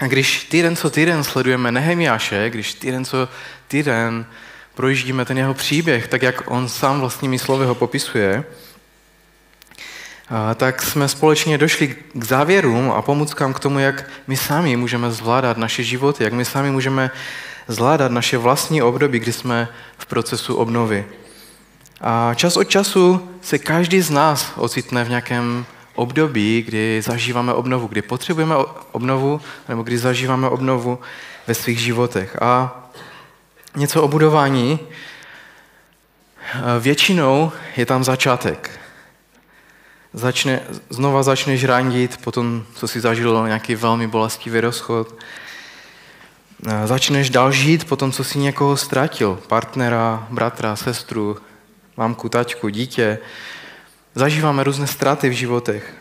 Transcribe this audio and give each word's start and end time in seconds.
A 0.00 0.06
když 0.06 0.44
týden 0.44 0.76
co 0.76 0.90
týden 0.90 1.24
sledujeme 1.24 1.72
Nehemiáše, 1.72 2.50
když 2.50 2.74
týden 2.74 3.04
co 3.04 3.28
týden 3.68 4.26
projíždíme 4.74 5.24
ten 5.24 5.38
jeho 5.38 5.54
příběh, 5.54 6.08
tak 6.08 6.22
jak 6.22 6.50
on 6.50 6.68
sám 6.68 7.00
vlastními 7.00 7.38
slovy 7.38 7.66
ho 7.66 7.74
popisuje, 7.74 8.44
tak 10.54 10.82
jsme 10.82 11.08
společně 11.08 11.58
došli 11.58 11.96
k 12.14 12.24
závěrům 12.24 12.90
a 12.90 13.02
pomůckám 13.02 13.54
k 13.54 13.60
tomu, 13.60 13.78
jak 13.78 14.10
my 14.26 14.36
sami 14.36 14.76
můžeme 14.76 15.10
zvládat 15.10 15.56
naše 15.56 15.82
životy, 15.82 16.24
jak 16.24 16.32
my 16.32 16.44
sami 16.44 16.70
můžeme 16.70 17.10
zvládat 17.68 18.12
naše 18.12 18.38
vlastní 18.38 18.82
období, 18.82 19.18
kdy 19.18 19.32
jsme 19.32 19.68
v 19.98 20.06
procesu 20.06 20.54
obnovy. 20.54 21.06
A 22.00 22.34
čas 22.34 22.56
od 22.56 22.64
času 22.64 23.28
se 23.42 23.58
každý 23.58 24.00
z 24.00 24.10
nás 24.10 24.52
ocitne 24.56 25.04
v 25.04 25.08
nějakém 25.08 25.66
období, 25.94 26.62
kdy 26.62 27.02
zažíváme 27.02 27.52
obnovu, 27.52 27.86
kdy 27.86 28.02
potřebujeme 28.02 28.54
obnovu, 28.92 29.40
nebo 29.68 29.82
kdy 29.82 29.98
zažíváme 29.98 30.48
obnovu 30.48 30.98
ve 31.46 31.54
svých 31.54 31.78
životech. 31.78 32.42
A 32.42 32.80
něco 33.76 34.02
o 34.02 34.08
budování, 34.08 34.78
většinou 36.80 37.52
je 37.76 37.86
tam 37.86 38.04
začátek. 38.04 38.80
Začne, 40.12 40.60
znova 40.90 41.22
začneš 41.22 41.64
randit, 41.64 42.16
potom, 42.16 42.64
co 42.74 42.88
si 42.88 43.00
zažil 43.00 43.46
nějaký 43.46 43.74
velmi 43.74 44.06
bolestivý 44.06 44.60
rozchod. 44.60 45.14
Začneš 46.84 47.30
dál 47.30 47.52
žít 47.52 47.88
potom, 47.88 48.12
co 48.12 48.24
si 48.24 48.38
někoho 48.38 48.76
ztratil, 48.76 49.38
partnera, 49.46 50.26
bratra, 50.30 50.76
sestru, 50.76 51.36
mamku, 51.96 52.28
taťku, 52.28 52.68
dítě. 52.68 53.18
Zažíváme 54.14 54.64
různé 54.64 54.86
ztráty 54.86 55.28
v 55.28 55.32
životech 55.32 55.94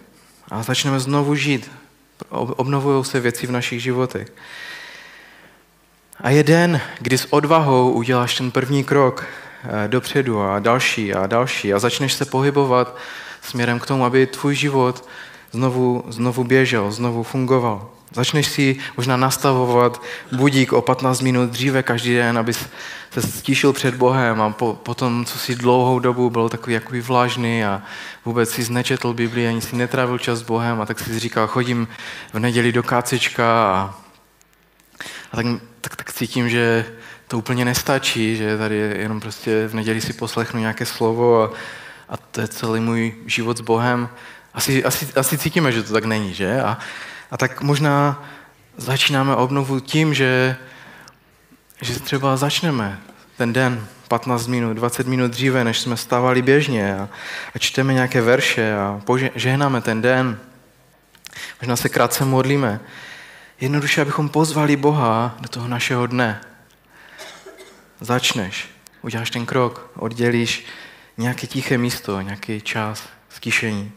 a 0.52 0.64
začneme 0.64 1.00
znovu 1.00 1.36
žít. 1.36 1.72
Obnovují 2.30 3.06
se 3.06 3.20
věci 3.20 3.48
v 3.48 3.52
našich 3.52 3.84
životech. 3.84 4.34
A 6.22 6.30
je 6.30 6.44
den, 6.44 6.82
kdy 7.00 7.18
s 7.18 7.34
odvahou 7.34 7.92
uděláš 7.92 8.38
ten 8.38 8.52
první 8.52 8.84
krok 8.84 9.26
eh, 9.26 9.88
dopředu 9.88 10.42
a 10.42 10.60
další 10.60 11.14
a 11.14 11.28
další 11.28 11.74
a 11.74 11.80
začneš 11.80 12.14
se 12.14 12.26
pohybovat 12.26 12.98
směrem 13.42 13.80
k 13.80 13.86
tomu, 13.86 14.06
aby 14.06 14.28
tvůj 14.28 14.56
život 14.56 15.08
znovu, 15.52 16.04
znovu 16.08 16.44
běžel, 16.44 16.92
znovu 16.92 17.24
fungoval. 17.24 17.90
Začneš 18.14 18.48
si 18.48 18.78
možná 18.98 19.18
nastavovat 19.18 20.02
budík 20.32 20.74
o 20.74 20.82
15 20.82 21.22
minut 21.22 21.50
dříve 21.50 21.84
každý 21.84 22.16
den, 22.16 22.38
abys 22.38 22.70
se 23.12 23.22
stíšil 23.22 23.74
před 23.74 23.96
Bohem 23.96 24.42
a 24.42 24.50
po, 24.50 24.74
potom, 24.74 25.26
co 25.26 25.40
si 25.40 25.56
dlouhou 25.56 26.00
dobu 26.00 26.30
byl 26.30 26.50
takový 26.50 26.74
jakoby 26.74 27.02
vlažný 27.02 27.66
a 27.66 27.82
vůbec 28.26 28.50
si 28.50 28.74
nečetl 28.74 29.14
Biblii, 29.14 29.48
ani 29.48 29.62
si 29.62 29.76
netrávil 29.76 30.18
čas 30.18 30.40
s 30.40 30.42
Bohem 30.42 30.82
a 30.82 30.86
tak 30.86 31.00
si 31.00 31.20
říkal, 31.20 31.48
chodím 31.48 31.88
v 32.34 32.40
neděli 32.40 32.72
do 32.72 32.84
kácečka 32.84 33.74
a, 33.74 33.96
a 35.32 35.36
tak, 35.36 35.46
tak, 35.82 35.96
tak 35.96 36.14
cítím, 36.14 36.50
že 36.50 36.86
to 37.28 37.38
úplně 37.38 37.66
nestačí, 37.66 38.36
že 38.36 38.58
tady 38.58 38.76
jenom 38.76 39.20
prostě 39.20 39.68
v 39.68 39.74
neděli 39.74 40.02
si 40.02 40.14
poslechnu 40.14 40.60
nějaké 40.60 40.86
slovo 40.86 41.44
a, 41.44 41.52
a 42.10 42.18
to 42.18 42.42
je 42.42 42.48
celý 42.48 42.80
můj 42.80 43.16
život 43.26 43.58
s 43.58 43.62
Bohem. 43.62 44.10
Asi, 44.54 44.84
asi, 44.84 45.08
asi 45.16 45.38
cítíme, 45.38 45.72
že 45.72 45.84
to 45.84 45.94
tak 45.94 46.06
není, 46.06 46.34
že? 46.34 46.62
A, 46.62 46.78
a 47.32 47.38
tak 47.38 47.62
možná 47.62 48.24
začínáme 48.78 49.36
obnovu 49.36 49.80
tím, 49.80 50.14
že, 50.14 50.56
že 51.82 52.00
třeba 52.00 52.38
začneme 52.38 53.00
ten 53.38 53.54
den 53.54 53.88
15 54.08 54.48
minut, 54.48 54.74
20 54.74 55.08
minut 55.08 55.32
dříve, 55.32 55.64
než 55.64 55.80
jsme 55.80 55.98
stávali 55.98 56.42
běžně 56.42 56.96
a, 57.00 57.10
a 57.56 57.60
čteme 57.60 57.94
nějaké 57.94 58.22
verše 58.22 58.74
a 58.76 59.02
žehnáme 59.36 59.82
ten 59.82 60.02
den. 60.02 60.40
Možná 61.62 61.76
se 61.76 61.90
krátce 61.90 62.26
modlíme. 62.26 62.80
Jednoduše, 63.62 64.02
abychom 64.02 64.30
pozvali 64.30 64.76
Boha 64.76 65.36
do 65.40 65.50
toho 65.50 65.68
našeho 65.68 66.08
dne. 66.08 66.42
Začneš, 68.00 68.70
uděláš 69.02 69.30
ten 69.30 69.46
krok, 69.46 69.92
oddělíš 69.96 70.66
nějaké 71.18 71.48
tiché 71.48 71.78
místo, 71.78 72.22
nějaký 72.22 72.62
čas, 72.62 73.10
stišení. 73.30 73.92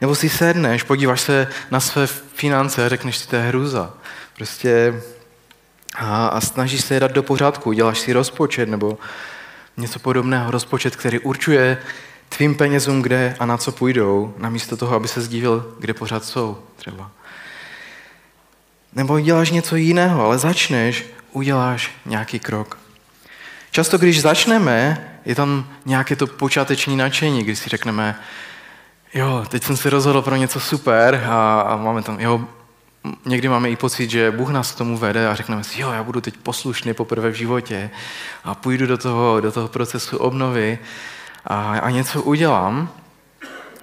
Nebo 0.00 0.14
si 0.14 0.28
sedneš, 0.28 0.82
podíváš 0.82 1.20
se 1.20 1.48
na 1.70 1.80
své 1.80 2.06
finance 2.06 2.86
a 2.86 2.88
řekneš 2.88 3.16
si, 3.16 3.28
to 3.28 3.36
je 3.36 3.42
hruza. 3.42 3.94
Prostě 4.36 5.02
a, 5.94 6.26
a 6.26 6.40
snažíš 6.40 6.84
se 6.84 6.94
je 6.94 7.00
dát 7.00 7.12
do 7.12 7.22
pořádku, 7.22 7.72
děláš 7.72 7.98
si 7.98 8.12
rozpočet 8.12 8.68
nebo 8.68 8.98
něco 9.76 9.98
podobného, 9.98 10.50
rozpočet, 10.50 10.96
který 10.96 11.18
určuje 11.18 11.78
tvým 12.28 12.54
penězům, 12.54 13.02
kde 13.02 13.36
a 13.38 13.46
na 13.46 13.56
co 13.56 13.72
půjdou, 13.72 14.34
namísto 14.38 14.76
toho, 14.76 14.96
aby 14.96 15.08
se 15.08 15.20
zdívil, 15.20 15.74
kde 15.80 15.94
pořád 15.94 16.24
jsou 16.24 16.58
třeba. 16.76 17.10
Nebo 18.92 19.20
děláš 19.20 19.50
něco 19.50 19.76
jiného, 19.76 20.24
ale 20.24 20.38
začneš, 20.38 21.06
uděláš 21.32 21.90
nějaký 22.06 22.38
krok. 22.38 22.78
Často, 23.70 23.98
když 23.98 24.20
začneme, 24.20 25.10
je 25.24 25.34
tam 25.34 25.68
nějaké 25.86 26.16
to 26.16 26.26
počáteční 26.26 26.96
nadšení, 26.96 27.42
když 27.42 27.58
si 27.58 27.68
řekneme, 27.68 28.20
jo, 29.14 29.44
teď 29.48 29.64
jsem 29.64 29.76
se 29.76 29.90
rozhodl 29.90 30.22
pro 30.22 30.36
něco 30.36 30.60
super 30.60 31.24
a, 31.28 31.60
a 31.60 31.76
máme 31.76 32.02
tam, 32.02 32.20
jo, 32.20 32.48
někdy 33.24 33.48
máme 33.48 33.70
i 33.70 33.76
pocit, 33.76 34.10
že 34.10 34.30
Bůh 34.30 34.50
nás 34.50 34.72
k 34.72 34.78
tomu 34.78 34.98
vede 34.98 35.28
a 35.28 35.34
řekneme 35.34 35.64
si, 35.64 35.80
jo, 35.80 35.90
já 35.90 36.02
budu 36.02 36.20
teď 36.20 36.36
poslušný 36.36 36.94
poprvé 36.94 37.30
v 37.30 37.34
životě 37.34 37.90
a 38.44 38.54
půjdu 38.54 38.86
do 38.86 38.98
toho, 38.98 39.40
do 39.40 39.52
toho 39.52 39.68
procesu 39.68 40.16
obnovy 40.16 40.78
a, 41.44 41.78
a 41.78 41.90
něco 41.90 42.22
udělám. 42.22 42.90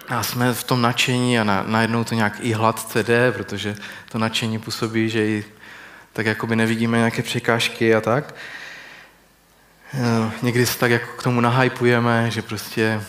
A 0.07 0.23
jsme 0.23 0.53
v 0.53 0.63
tom 0.63 0.81
nadšení 0.81 1.39
a 1.39 1.43
na, 1.43 1.63
najednou 1.67 2.03
to 2.03 2.15
nějak 2.15 2.33
i 2.39 2.53
hladce 2.53 3.03
jde, 3.03 3.31
protože 3.31 3.75
to 4.11 4.17
nadšení 4.17 4.59
působí, 4.59 5.09
že 5.09 5.25
i 5.27 5.45
tak 6.13 6.25
jakoby 6.25 6.55
nevidíme 6.55 6.97
nějaké 6.97 7.23
překážky 7.23 7.95
a 7.95 8.01
tak. 8.01 8.35
Někdy 10.41 10.65
se 10.65 10.79
tak 10.79 10.91
jako 10.91 11.17
k 11.17 11.23
tomu 11.23 11.41
nahypujeme, 11.41 12.31
že 12.31 12.41
prostě 12.41 13.03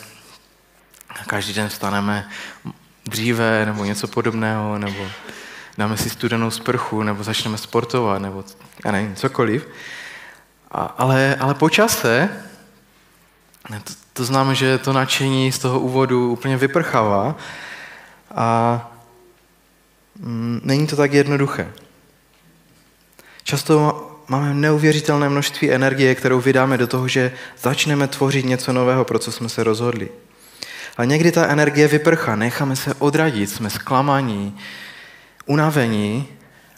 každý 1.27 1.55
den 1.55 1.69
vstaneme 1.69 2.29
dříve 3.05 3.67
nebo 3.67 3.85
něco 3.85 4.09
podobného, 4.09 4.79
nebo 4.79 5.07
dáme 5.79 5.97
si 5.97 6.11
studenou 6.11 6.51
sprchu, 6.51 7.03
nebo 7.03 7.25
začneme 7.25 7.59
sportovat, 7.59 8.23
nebo 8.23 8.45
já 8.85 8.93
nevím, 8.93 9.15
cokoliv. 9.15 9.69
A, 10.71 10.83
ale, 10.85 11.37
ale 11.41 11.55
po 11.55 11.71
čase, 11.71 12.29
to, 13.85 13.93
to 14.13 14.25
znamená, 14.25 14.55
že 14.55 14.79
to 14.79 14.93
nadšení 14.93 15.53
z 15.53 15.59
toho 15.59 15.81
úvodu 15.81 16.33
úplně 16.33 16.57
vyprchává 16.57 17.37
a 18.35 18.91
mm, 20.19 20.61
není 20.65 20.87
to 20.87 20.97
tak 20.97 21.13
jednoduché. 21.13 21.73
Často 23.43 24.09
máme 24.29 24.55
neuvěřitelné 24.55 25.29
množství 25.29 25.73
energie, 25.73 26.15
kterou 26.15 26.41
vydáme 26.41 26.79
do 26.79 26.87
toho, 26.87 27.09
že 27.09 27.33
začneme 27.59 28.09
tvořit 28.09 28.45
něco 28.47 28.73
nového, 28.73 29.05
pro 29.05 29.19
co 29.19 29.33
jsme 29.33 29.49
se 29.49 29.65
rozhodli. 29.65 30.09
A 30.97 31.05
někdy 31.05 31.33
ta 31.33 31.47
energie 31.47 31.89
vyprchá, 31.89 32.37
necháme 32.37 32.77
se 32.77 32.95
odradit, 32.95 33.51
jsme 33.51 33.71
zklamaní, 33.71 34.59
unavení. 35.47 36.29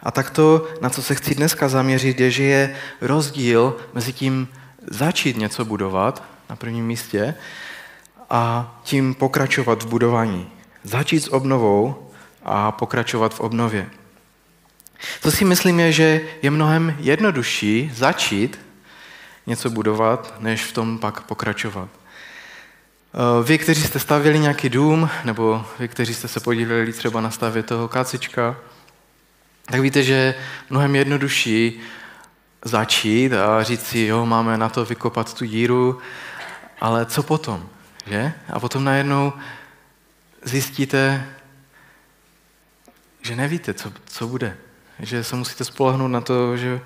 A 0.02 0.10
tak 0.10 0.30
to, 0.30 0.68
na 0.80 0.90
co 0.90 1.02
se 1.02 1.14
chci 1.14 1.34
dneska 1.34 1.68
zaměřit, 1.68 2.20
je, 2.20 2.30
že 2.30 2.42
je 2.42 2.76
rozdíl 3.00 3.76
mezi 3.94 4.12
tím 4.12 4.48
začít 4.90 5.36
něco 5.36 5.64
budovat 5.64 6.24
na 6.50 6.56
prvním 6.56 6.86
místě 6.86 7.34
a 8.30 8.74
tím 8.82 9.14
pokračovat 9.14 9.82
v 9.82 9.86
budování. 9.86 10.50
Začít 10.84 11.20
s 11.20 11.32
obnovou 11.32 12.10
a 12.44 12.72
pokračovat 12.72 13.34
v 13.34 13.40
obnově. 13.40 13.90
Co 15.20 15.30
si 15.30 15.44
myslím 15.44 15.80
je, 15.80 15.92
že 15.92 16.20
je 16.42 16.50
mnohem 16.50 16.96
jednodušší 16.98 17.90
začít 17.94 18.60
něco 19.46 19.70
budovat, 19.70 20.34
než 20.40 20.64
v 20.64 20.72
tom 20.72 20.98
pak 20.98 21.20
pokračovat. 21.20 21.88
Eh, 23.14 23.44
vy, 23.44 23.58
kteří 23.58 23.82
jste 23.82 23.98
stavěli 23.98 24.38
nějaký 24.38 24.68
dům, 24.68 25.10
nebo 25.24 25.66
vy, 25.78 25.88
kteří 25.88 26.14
jste 26.14 26.28
se 26.28 26.40
podíleli 26.40 26.92
třeba 26.92 27.20
na 27.20 27.30
stavě 27.30 27.62
toho 27.62 27.88
kacička, 27.88 28.56
tak 29.64 29.80
víte, 29.80 30.02
že 30.02 30.12
je 30.12 30.34
mnohem 30.70 30.96
jednodušší 30.96 31.80
začít 32.64 33.32
a 33.32 33.62
říct 33.62 33.86
si, 33.86 33.98
jo, 33.98 34.26
máme 34.26 34.58
na 34.58 34.68
to 34.68 34.84
vykopat 34.84 35.34
tu 35.34 35.44
díru, 35.44 35.98
ale 36.80 37.06
co 37.06 37.22
potom, 37.22 37.68
že? 38.06 38.32
A 38.52 38.60
potom 38.60 38.84
najednou 38.84 39.32
zjistíte, 40.42 41.26
že 43.22 43.36
nevíte, 43.36 43.74
co, 43.74 43.92
co 44.06 44.26
bude. 44.26 44.56
Že 45.00 45.24
se 45.24 45.36
musíte 45.36 45.64
spolehnout 45.64 46.10
na 46.10 46.20
to, 46.20 46.56
že 46.56 46.80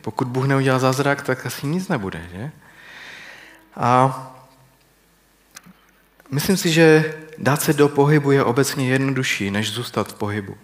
pokud 0.00 0.28
Bůh 0.28 0.46
neudělá 0.46 0.78
zázrak, 0.78 1.22
tak 1.22 1.46
asi 1.46 1.66
nic 1.66 1.88
nebude, 1.88 2.28
že? 2.32 2.50
A 3.76 4.31
Myslím 6.32 6.56
si, 6.56 6.70
že 6.70 7.14
dát 7.38 7.62
se 7.62 7.72
do 7.72 7.88
pohybu 7.88 8.30
je 8.30 8.44
obecně 8.44 8.88
jednodušší, 8.88 9.50
než 9.50 9.72
zůstat 9.72 10.08
v 10.08 10.14
pohybu. 10.14 10.56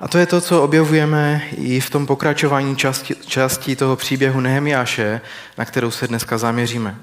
A 0.00 0.08
to 0.08 0.18
je 0.18 0.26
to, 0.26 0.40
co 0.40 0.62
objevujeme 0.62 1.42
i 1.56 1.80
v 1.80 1.90
tom 1.90 2.06
pokračování 2.06 2.76
části, 2.76 3.14
části 3.26 3.76
toho 3.76 3.96
příběhu 3.96 4.40
Nehemiáše, 4.40 5.20
na 5.58 5.64
kterou 5.64 5.90
se 5.90 6.08
dneska 6.08 6.38
zaměříme. 6.38 6.96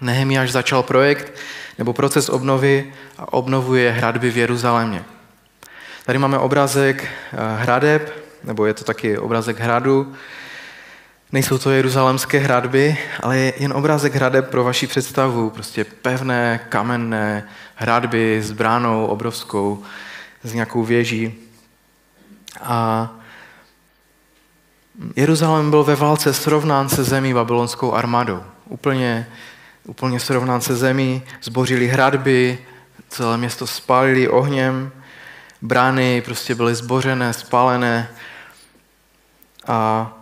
Nehemiáš 0.00 0.52
začal 0.52 0.82
projekt 0.82 1.32
nebo 1.78 1.92
proces 1.92 2.28
obnovy 2.28 2.92
a 3.18 3.32
obnovuje 3.32 3.90
hradby 3.90 4.30
v 4.30 4.36
Jeruzalémě. 4.36 5.04
Tady 6.06 6.18
máme 6.18 6.38
obrázek 6.38 7.04
eh, 7.04 7.36
hradeb 7.56 8.26
nebo 8.44 8.66
je 8.66 8.74
to 8.74 8.84
taky 8.84 9.18
obrázek 9.18 9.60
hradu. 9.60 10.14
Nejsou 11.32 11.58
to 11.58 11.70
jeruzalemské 11.70 12.38
hradby, 12.38 12.98
ale 13.22 13.38
je 13.38 13.52
jen 13.56 13.72
obrázek 13.72 14.14
hradeb 14.14 14.50
pro 14.50 14.64
vaši 14.64 14.86
představu. 14.86 15.50
Prostě 15.50 15.84
pevné, 15.84 16.60
kamenné 16.68 17.48
hradby 17.74 18.42
s 18.42 18.52
bránou 18.52 19.06
obrovskou, 19.06 19.82
s 20.42 20.54
nějakou 20.54 20.84
věží. 20.84 21.34
A 22.62 23.10
Jeruzalém 25.16 25.70
byl 25.70 25.84
ve 25.84 25.96
válce 25.96 26.34
srovnán 26.34 26.88
se 26.88 27.04
zemí 27.04 27.34
babylonskou 27.34 27.92
armádou. 27.92 28.42
Úplně, 28.68 29.28
úplně 29.84 30.20
srovnán 30.20 30.60
se 30.60 30.76
zemí, 30.76 31.22
zbořili 31.42 31.88
hradby, 31.88 32.58
celé 33.08 33.36
město 33.36 33.66
spálili 33.66 34.28
ohněm, 34.28 34.92
brány 35.62 36.20
prostě 36.20 36.54
byly 36.54 36.74
zbořené, 36.74 37.32
spálené 37.32 38.08
a 39.66 40.12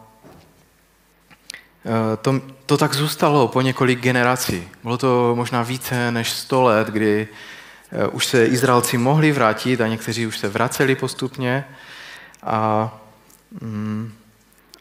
to, 2.23 2.41
to 2.67 2.77
tak 2.77 2.95
zůstalo 2.95 3.49
po 3.49 3.61
několik 3.61 4.01
generací. 4.01 4.69
Bylo 4.83 4.99
to 4.99 5.33
možná 5.37 5.63
více 5.63 6.11
než 6.11 6.31
100 6.31 6.63
let, 6.63 6.89
kdy 6.89 7.29
e, 7.93 8.09
už 8.09 8.27
se 8.27 8.47
Izraelci 8.47 8.99
mohli 8.99 9.33
vrátit 9.33 9.81
a 9.81 9.89
někteří 9.89 10.27
už 10.27 10.39
se 10.39 10.49
vraceli 10.49 10.95
postupně. 10.95 11.65
A, 12.43 12.91
mm, 13.61 14.13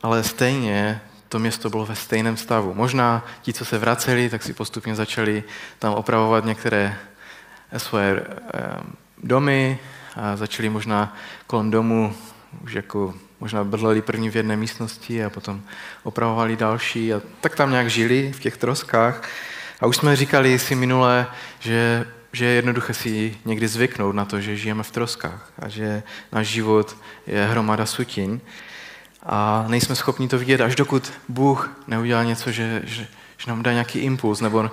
ale 0.03 0.23
stejně 0.23 1.01
to 1.29 1.39
město 1.39 1.69
bylo 1.69 1.85
ve 1.85 1.95
stejném 1.95 2.37
stavu. 2.37 2.73
Možná 2.73 3.25
ti, 3.41 3.53
co 3.53 3.65
se 3.65 3.77
vraceli, 3.77 4.29
tak 4.29 4.43
si 4.43 4.53
postupně 4.53 4.95
začali 4.95 5.43
tam 5.79 5.93
opravovat 5.93 6.45
některé 6.45 6.97
svoje 7.77 8.11
e, 8.15 8.25
domy 9.23 9.79
a 10.15 10.35
začali 10.35 10.69
možná 10.69 11.17
kolem 11.47 11.71
domu 11.71 12.15
už 12.63 12.73
jako 12.73 13.13
možná 13.43 13.63
bydleli 13.63 14.01
první 14.01 14.29
v 14.29 14.35
jedné 14.35 14.55
místnosti 14.55 15.25
a 15.25 15.29
potom 15.29 15.61
opravovali 16.03 16.55
další 16.55 17.13
a 17.13 17.21
tak 17.41 17.55
tam 17.55 17.71
nějak 17.71 17.89
žili 17.89 18.31
v 18.35 18.39
těch 18.39 18.57
troskách. 18.57 19.29
A 19.81 19.85
už 19.85 19.97
jsme 19.97 20.15
říkali 20.15 20.59
si 20.59 20.75
minule, 20.75 21.27
že, 21.59 22.05
že 22.33 22.45
je 22.45 22.51
jednoduché 22.51 22.93
si 22.93 23.37
někdy 23.45 23.67
zvyknout 23.67 24.15
na 24.15 24.25
to, 24.25 24.41
že 24.41 24.57
žijeme 24.57 24.83
v 24.83 24.91
troskách 24.91 25.51
a 25.59 25.69
že 25.69 26.03
náš 26.31 26.47
život 26.47 26.97
je 27.27 27.45
hromada 27.45 27.85
sutin 27.85 28.41
a 29.23 29.65
nejsme 29.67 29.95
schopni 29.95 30.27
to 30.27 30.39
vidět, 30.39 30.61
až 30.61 30.75
dokud 30.75 31.13
Bůh 31.27 31.69
neudělá 31.87 32.23
něco, 32.23 32.51
že, 32.51 32.81
že, 32.83 33.07
že 33.37 33.51
nám 33.51 33.63
dá 33.63 33.71
nějaký 33.71 33.99
impuls 33.99 34.41
nebo 34.41 34.71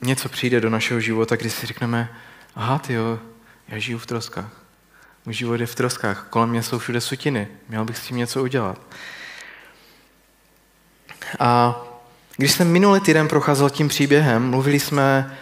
něco 0.00 0.28
přijde 0.28 0.60
do 0.60 0.70
našeho 0.70 1.00
života, 1.00 1.36
kdy 1.36 1.50
si 1.50 1.66
řekneme, 1.66 2.12
aha, 2.54 2.78
ty 2.78 2.92
jo, 2.92 3.18
já 3.68 3.78
žiju 3.78 3.98
v 3.98 4.06
troskách. 4.06 4.59
Můj 5.26 5.34
život 5.34 5.60
je 5.60 5.66
v 5.66 5.74
troskách. 5.74 6.26
Kolem 6.30 6.50
mě 6.50 6.62
jsou 6.62 6.78
všude 6.78 7.00
sutiny. 7.00 7.48
Měl 7.68 7.84
bych 7.84 7.98
s 7.98 8.06
tím 8.06 8.16
něco 8.16 8.42
udělat. 8.42 8.78
A 11.38 11.80
když 12.36 12.52
jsem 12.52 12.72
minulý 12.72 13.00
týden 13.00 13.28
procházel 13.28 13.70
tím 13.70 13.88
příběhem, 13.88 14.50
mluvili 14.50 14.80
jsme 14.80 15.36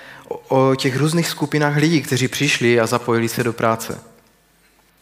o, 0.48 0.74
těch 0.74 0.96
různých 0.96 1.28
skupinách 1.28 1.76
lidí, 1.76 2.02
kteří 2.02 2.28
přišli 2.28 2.80
a 2.80 2.86
zapojili 2.86 3.28
se 3.28 3.44
do 3.44 3.52
práce. 3.52 4.00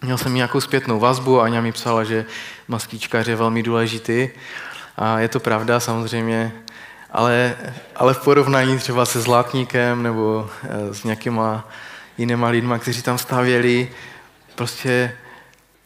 Měl 0.02 0.19
jsem 0.19 0.34
nějakou 0.34 0.61
zpětnou 0.61 0.99
vazbu 0.99 1.40
a 1.40 1.44
Aňa 1.44 1.61
mi 1.61 1.72
psala, 1.72 2.05
že 2.05 2.25
mastičkař 2.69 3.26
je 3.26 3.37
velmi 3.37 3.62
důležitý. 3.62 4.29
A 4.96 5.19
je 5.19 5.29
to 5.29 5.40
pravda 5.40 5.81
samozřejmě, 5.81 6.52
ale, 7.11 7.56
ale 7.96 8.14
v 8.14 8.19
porovnání 8.19 8.79
třeba 8.79 9.06
se 9.06 9.20
Zlatníkem 9.20 10.02
nebo 10.02 10.50
eh, 10.64 10.94
s 10.94 11.05
nějakýma 11.05 11.69
jinýma 12.19 12.49
lidma, 12.49 12.79
kteří 12.79 13.02
tam 13.02 13.19
stavěli, 13.19 13.88
prostě 14.56 15.12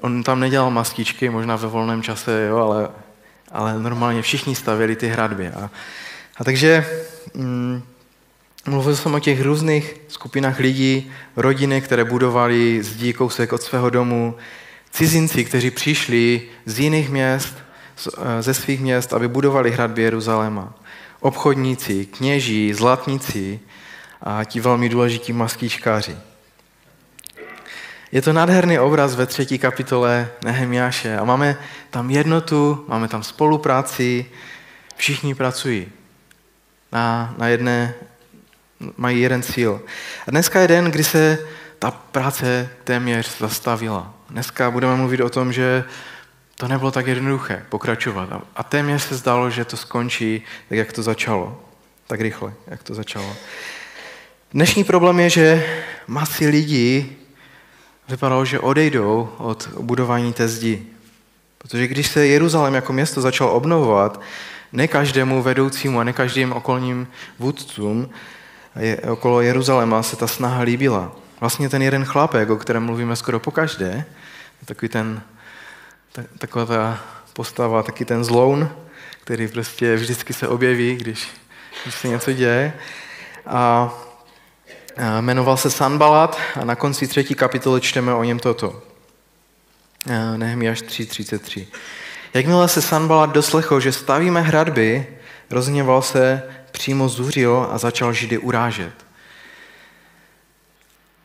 on 0.00 0.22
tam 0.22 0.40
nedělal 0.40 0.70
mastičky, 0.70 1.30
možná 1.30 1.56
ve 1.56 1.68
volném 1.68 2.02
čase, 2.02 2.46
jo, 2.50 2.56
ale, 2.56 2.88
ale 3.52 3.82
normálně 3.82 4.22
všichni 4.22 4.54
stavěli 4.54 4.96
ty 4.96 5.08
hradby. 5.08 5.48
A, 5.48 5.70
a 6.36 6.44
takže 6.44 6.86
mm, 7.34 7.82
mluvil 8.66 8.96
jsem 8.96 9.14
o 9.14 9.20
těch 9.20 9.42
různých 9.42 9.96
skupinách 10.08 10.58
lidí, 10.58 11.12
rodiny, 11.36 11.80
které 11.80 12.04
budovali 12.04 12.82
zdí 12.82 13.12
kousek 13.12 13.52
od 13.52 13.62
svého 13.62 13.90
domu, 13.90 14.36
cizinci, 14.90 15.44
kteří 15.44 15.70
přišli 15.70 16.42
z 16.66 16.80
jiných 16.80 17.10
měst, 17.10 17.54
eh, 18.08 18.42
ze 18.42 18.54
svých 18.54 18.80
měst, 18.80 19.12
aby 19.12 19.28
budovali 19.28 19.70
hradby 19.70 20.02
Jeruzaléma. 20.02 20.74
Obchodníci, 21.20 22.06
kněží, 22.06 22.74
zlatníci 22.74 23.60
a 24.22 24.44
ti 24.44 24.60
velmi 24.60 24.88
důležití 24.88 25.32
maskýčkáři. 25.32 26.29
Je 28.12 28.22
to 28.22 28.32
nádherný 28.32 28.78
obraz 28.78 29.14
ve 29.14 29.26
třetí 29.26 29.58
kapitole 29.58 30.28
Nehemiáše 30.44 31.16
a 31.16 31.24
máme 31.24 31.56
tam 31.90 32.10
jednotu, 32.10 32.84
máme 32.88 33.08
tam 33.08 33.22
spolupráci, 33.22 34.26
všichni 34.96 35.34
pracují 35.34 35.88
na, 36.92 37.34
na 37.38 37.48
jedné, 37.48 37.94
mají 38.96 39.20
jeden 39.20 39.42
cíl. 39.42 39.80
A 40.26 40.30
dneska 40.30 40.60
je 40.60 40.68
den, 40.68 40.84
kdy 40.84 41.04
se 41.04 41.38
ta 41.78 41.90
práce 41.90 42.68
téměř 42.84 43.38
zastavila. 43.38 44.14
Dneska 44.30 44.70
budeme 44.70 44.96
mluvit 44.96 45.20
o 45.20 45.30
tom, 45.30 45.52
že 45.52 45.84
to 46.54 46.68
nebylo 46.68 46.90
tak 46.90 47.06
jednoduché 47.06 47.64
pokračovat. 47.68 48.28
A 48.56 48.62
téměř 48.62 49.02
se 49.02 49.16
zdalo, 49.16 49.50
že 49.50 49.64
to 49.64 49.76
skončí 49.76 50.42
tak, 50.68 50.78
jak 50.78 50.92
to 50.92 51.02
začalo. 51.02 51.60
Tak 52.06 52.20
rychle, 52.20 52.52
jak 52.66 52.82
to 52.82 52.94
začalo. 52.94 53.36
Dnešní 54.52 54.84
problém 54.84 55.20
je, 55.20 55.30
že 55.30 55.64
masy 56.06 56.46
lidí 56.46 57.16
vypadalo, 58.10 58.44
že 58.44 58.60
odejdou 58.60 59.28
od 59.38 59.68
budování 59.80 60.32
té 60.32 60.48
zdi. 60.48 60.86
Protože 61.58 61.88
když 61.88 62.06
se 62.06 62.26
Jeruzalém 62.26 62.74
jako 62.74 62.92
město 62.92 63.20
začal 63.20 63.48
obnovovat, 63.48 64.20
ne 64.72 64.88
každému 64.88 65.42
vedoucímu 65.42 66.00
a 66.00 66.04
ne 66.04 66.12
každým 66.12 66.52
okolním 66.52 67.08
vůdcům 67.38 68.10
okolo 69.10 69.40
Jeruzaléma 69.40 70.02
se 70.02 70.16
ta 70.16 70.26
snaha 70.26 70.62
líbila. 70.62 71.12
Vlastně 71.40 71.68
ten 71.68 71.82
jeden 71.82 72.04
chlapek, 72.04 72.50
o 72.50 72.56
kterém 72.56 72.82
mluvíme 72.84 73.16
skoro 73.16 73.40
po 73.40 73.50
každé, 73.50 74.04
takový 74.64 74.88
ten, 74.88 75.22
taková 76.38 76.66
ta 76.66 77.00
postava, 77.32 77.82
taky 77.82 78.04
ten 78.04 78.24
zloun, 78.24 78.68
který 79.22 79.48
prostě 79.48 79.96
vždycky 79.96 80.32
se 80.32 80.48
objeví, 80.48 80.96
když, 80.96 81.28
když 81.82 81.94
se 81.94 82.08
něco 82.08 82.32
děje. 82.32 82.72
A 83.46 83.90
Jmenoval 85.20 85.56
se 85.56 85.70
Sanbalat 85.70 86.38
a 86.60 86.64
na 86.64 86.76
konci 86.76 87.06
třetí 87.06 87.34
kapitoly 87.34 87.80
čteme 87.80 88.14
o 88.14 88.24
něm 88.24 88.38
toto. 88.38 88.82
Nehemiáš 90.36 90.82
3.33. 90.82 91.66
Jakmile 92.34 92.68
se 92.68 92.82
Sanbalat 92.82 93.30
doslechl, 93.30 93.80
že 93.80 93.92
stavíme 93.92 94.40
hradby, 94.40 95.06
rozněval 95.50 96.02
se, 96.02 96.42
přímo 96.70 97.08
zuřil 97.08 97.68
a 97.70 97.78
začal 97.78 98.12
Židy 98.12 98.38
urážet. 98.38 98.92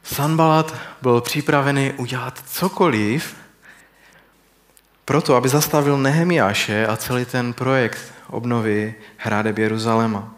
Sanbalat 0.03 0.75
byl 1.01 1.21
připravený 1.21 1.93
udělat 1.97 2.43
cokoliv, 2.47 3.35
proto, 5.05 5.35
aby 5.35 5.49
zastavil 5.49 5.97
Nehemiáše 5.97 6.87
a 6.87 6.97
celý 6.97 7.25
ten 7.25 7.53
projekt 7.53 8.13
obnovy 8.27 8.95
hradeb 9.17 9.57
Jeruzaléma. 9.57 10.33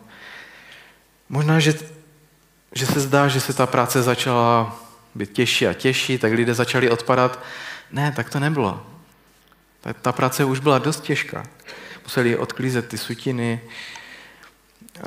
Možná, 1.30 1.60
že 1.60 1.74
že 2.78 2.86
se 2.86 3.00
zdá, 3.00 3.28
že 3.28 3.42
se 3.42 3.54
ta 3.54 3.66
práce 3.66 4.04
začala 4.04 4.80
být 5.16 5.32
těžší 5.32 5.68
a 5.68 5.74
těžší, 5.74 6.18
tak 6.18 6.34
lidé 6.34 6.54
začali 6.54 6.90
odpadat. 6.90 7.40
Ne, 7.92 8.12
tak 8.16 8.30
to 8.30 8.40
nebylo. 8.40 8.86
Ta, 9.82 9.94
ta 9.94 10.12
práce 10.12 10.46
už 10.46 10.60
byla 10.60 10.78
dost 10.78 11.02
těžká. 11.02 11.44
Museli 12.04 12.38
odklízet 12.38 12.88
ty 12.88 12.98
sutiny. 12.98 13.62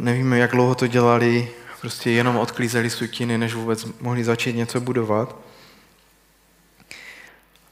Nevíme, 0.01 0.39
jak 0.39 0.51
dlouho 0.51 0.75
to 0.75 0.87
dělali. 0.87 1.51
Prostě 1.81 2.11
jenom 2.11 2.37
odklízeli 2.37 2.91
sutiny, 2.91 3.39
než 3.39 3.55
vůbec 3.55 3.87
mohli 4.01 4.25
začít 4.25 4.57
něco 4.57 4.81
budovat. 4.81 5.37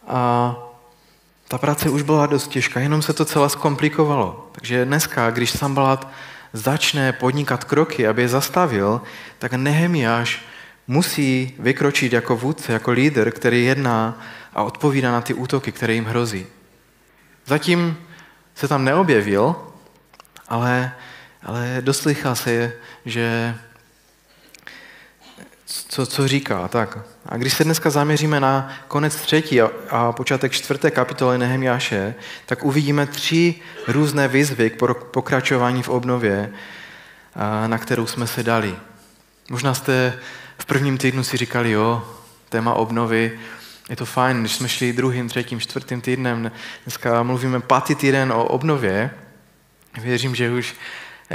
A 0.06 0.54
ta 1.48 1.58
práce 1.58 1.90
už 1.90 2.02
byla 2.02 2.26
dost 2.26 2.48
těžká, 2.48 2.80
jenom 2.80 3.02
se 3.02 3.12
to 3.12 3.24
celé 3.24 3.50
zkomplikovalo. 3.50 4.48
Takže 4.52 4.84
dneska, 4.84 5.30
když 5.30 5.50
Sambalat 5.50 6.08
začne 6.52 7.12
podnikat 7.12 7.64
kroky, 7.64 8.08
aby 8.08 8.22
je 8.22 8.28
zastavil, 8.28 9.00
tak 9.38 9.52
Nehemiáš 9.52 10.42
musí 10.86 11.54
vykročit 11.58 12.12
jako 12.12 12.36
vůdce, 12.36 12.72
jako 12.72 12.90
líder, 12.90 13.30
který 13.30 13.64
jedná 13.64 14.20
a 14.54 14.62
odpovídá 14.62 15.12
na 15.12 15.20
ty 15.20 15.34
útoky, 15.34 15.72
které 15.72 15.94
jim 15.94 16.04
hrozí. 16.04 16.46
Zatím 17.46 17.96
se 18.54 18.68
tam 18.68 18.84
neobjevil, 18.84 19.56
ale, 20.48 20.92
ale 21.42 21.76
doslychá 21.80 22.34
se, 22.34 22.72
že 23.04 23.54
co, 25.98 26.06
co 26.06 26.28
říká. 26.28 26.68
Tak. 26.68 26.98
A 27.26 27.36
když 27.36 27.54
se 27.54 27.64
dneska 27.64 27.90
zaměříme 27.90 28.40
na 28.40 28.72
konec 28.88 29.16
třetí 29.16 29.60
a, 29.62 29.70
a 29.90 30.12
počátek 30.12 30.52
čtvrté 30.52 30.90
kapitoly 30.90 31.38
Nehemiáše, 31.38 32.14
tak 32.46 32.64
uvidíme 32.64 33.06
tři 33.06 33.54
různé 33.88 34.28
výzvy 34.28 34.70
k 34.70 34.76
pokračování 34.94 35.82
v 35.82 35.88
obnově, 35.88 36.50
a, 37.34 37.66
na 37.66 37.78
kterou 37.78 38.06
jsme 38.06 38.26
se 38.26 38.42
dali. 38.42 38.74
Možná 39.50 39.74
jste 39.74 40.18
v 40.58 40.64
prvním 40.64 40.98
týdnu 40.98 41.24
si 41.24 41.36
říkali, 41.36 41.70
jo, 41.70 42.14
téma 42.48 42.74
obnovy, 42.74 43.38
Je 43.90 43.96
to 43.96 44.06
fajn, 44.06 44.40
když 44.40 44.52
jsme 44.52 44.68
šli 44.68 44.92
druhým, 44.92 45.28
třetím, 45.28 45.60
čtvrtým 45.60 46.00
týdnem, 46.00 46.50
dneska 46.84 47.22
mluvíme 47.22 47.60
pátý 47.60 47.94
týden 47.94 48.32
o 48.32 48.44
obnově. 48.44 49.10
Věřím, 50.00 50.34
že 50.34 50.50
už 50.50 50.74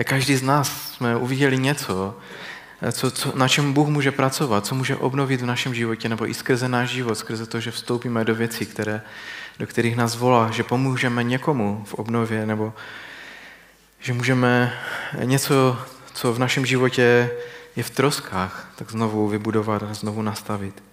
každý 0.03 0.35
z 0.35 0.43
nás 0.43 0.93
jsme 0.93 1.15
uviděli 1.15 1.57
něco, 1.57 2.17
co, 2.91 3.11
co, 3.11 3.37
na 3.37 3.47
čem 3.47 3.73
Bůh 3.73 3.87
může 3.87 4.11
pracovat, 4.11 4.65
co 4.65 4.75
může 4.75 4.95
obnovit 4.95 5.41
v 5.41 5.45
našem 5.45 5.73
životě, 5.73 6.09
nebo 6.09 6.29
i 6.29 6.33
skrze 6.33 6.67
náš 6.67 6.89
život, 6.89 7.15
skrze 7.15 7.45
to, 7.45 7.59
že 7.59 7.71
vstoupíme 7.71 8.25
do 8.25 8.35
věcí, 8.35 8.65
které, 8.65 9.01
do 9.59 9.67
kterých 9.67 9.95
nás 9.95 10.15
volá, 10.15 10.51
že 10.51 10.63
pomůžeme 10.63 11.23
někomu 11.23 11.83
v 11.85 11.93
obnově, 11.93 12.45
nebo 12.45 12.73
že 13.99 14.13
můžeme 14.13 14.73
něco, 15.23 15.79
co 16.13 16.33
v 16.33 16.39
našem 16.39 16.65
životě 16.65 17.29
je 17.75 17.83
v 17.83 17.89
troskách, 17.89 18.71
tak 18.75 18.91
znovu 18.91 19.27
vybudovat 19.27 19.83
a 19.83 19.93
znovu 19.93 20.21
nastavit. 20.21 20.83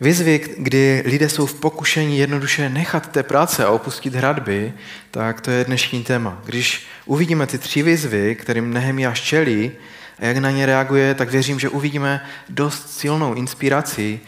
Výzvy, 0.00 0.40
kdy 0.58 1.02
lidé 1.06 1.28
jsou 1.28 1.46
v 1.46 1.54
pokušení 1.54 2.18
jednoduše 2.18 2.68
nechat 2.68 3.06
té 3.06 3.22
práce 3.22 3.64
a 3.64 3.70
opustit 3.70 4.14
hradby, 4.14 4.72
tak 5.10 5.40
to 5.40 5.50
je 5.50 5.64
dnešní 5.64 6.04
téma. 6.04 6.42
Když 6.44 6.86
uvidíme 7.04 7.46
ty 7.46 7.58
tři 7.58 7.82
výzvy, 7.82 8.34
kterým 8.34 8.72
Nehemiáš 8.72 9.20
čelí 9.20 9.72
a 10.18 10.24
jak 10.24 10.36
na 10.36 10.50
ně 10.50 10.66
reaguje, 10.66 11.14
tak 11.14 11.30
věřím, 11.30 11.60
že 11.60 11.68
uvidíme 11.68 12.26
dost 12.48 12.90
silnou 12.90 13.34
inspiraci 13.34 14.20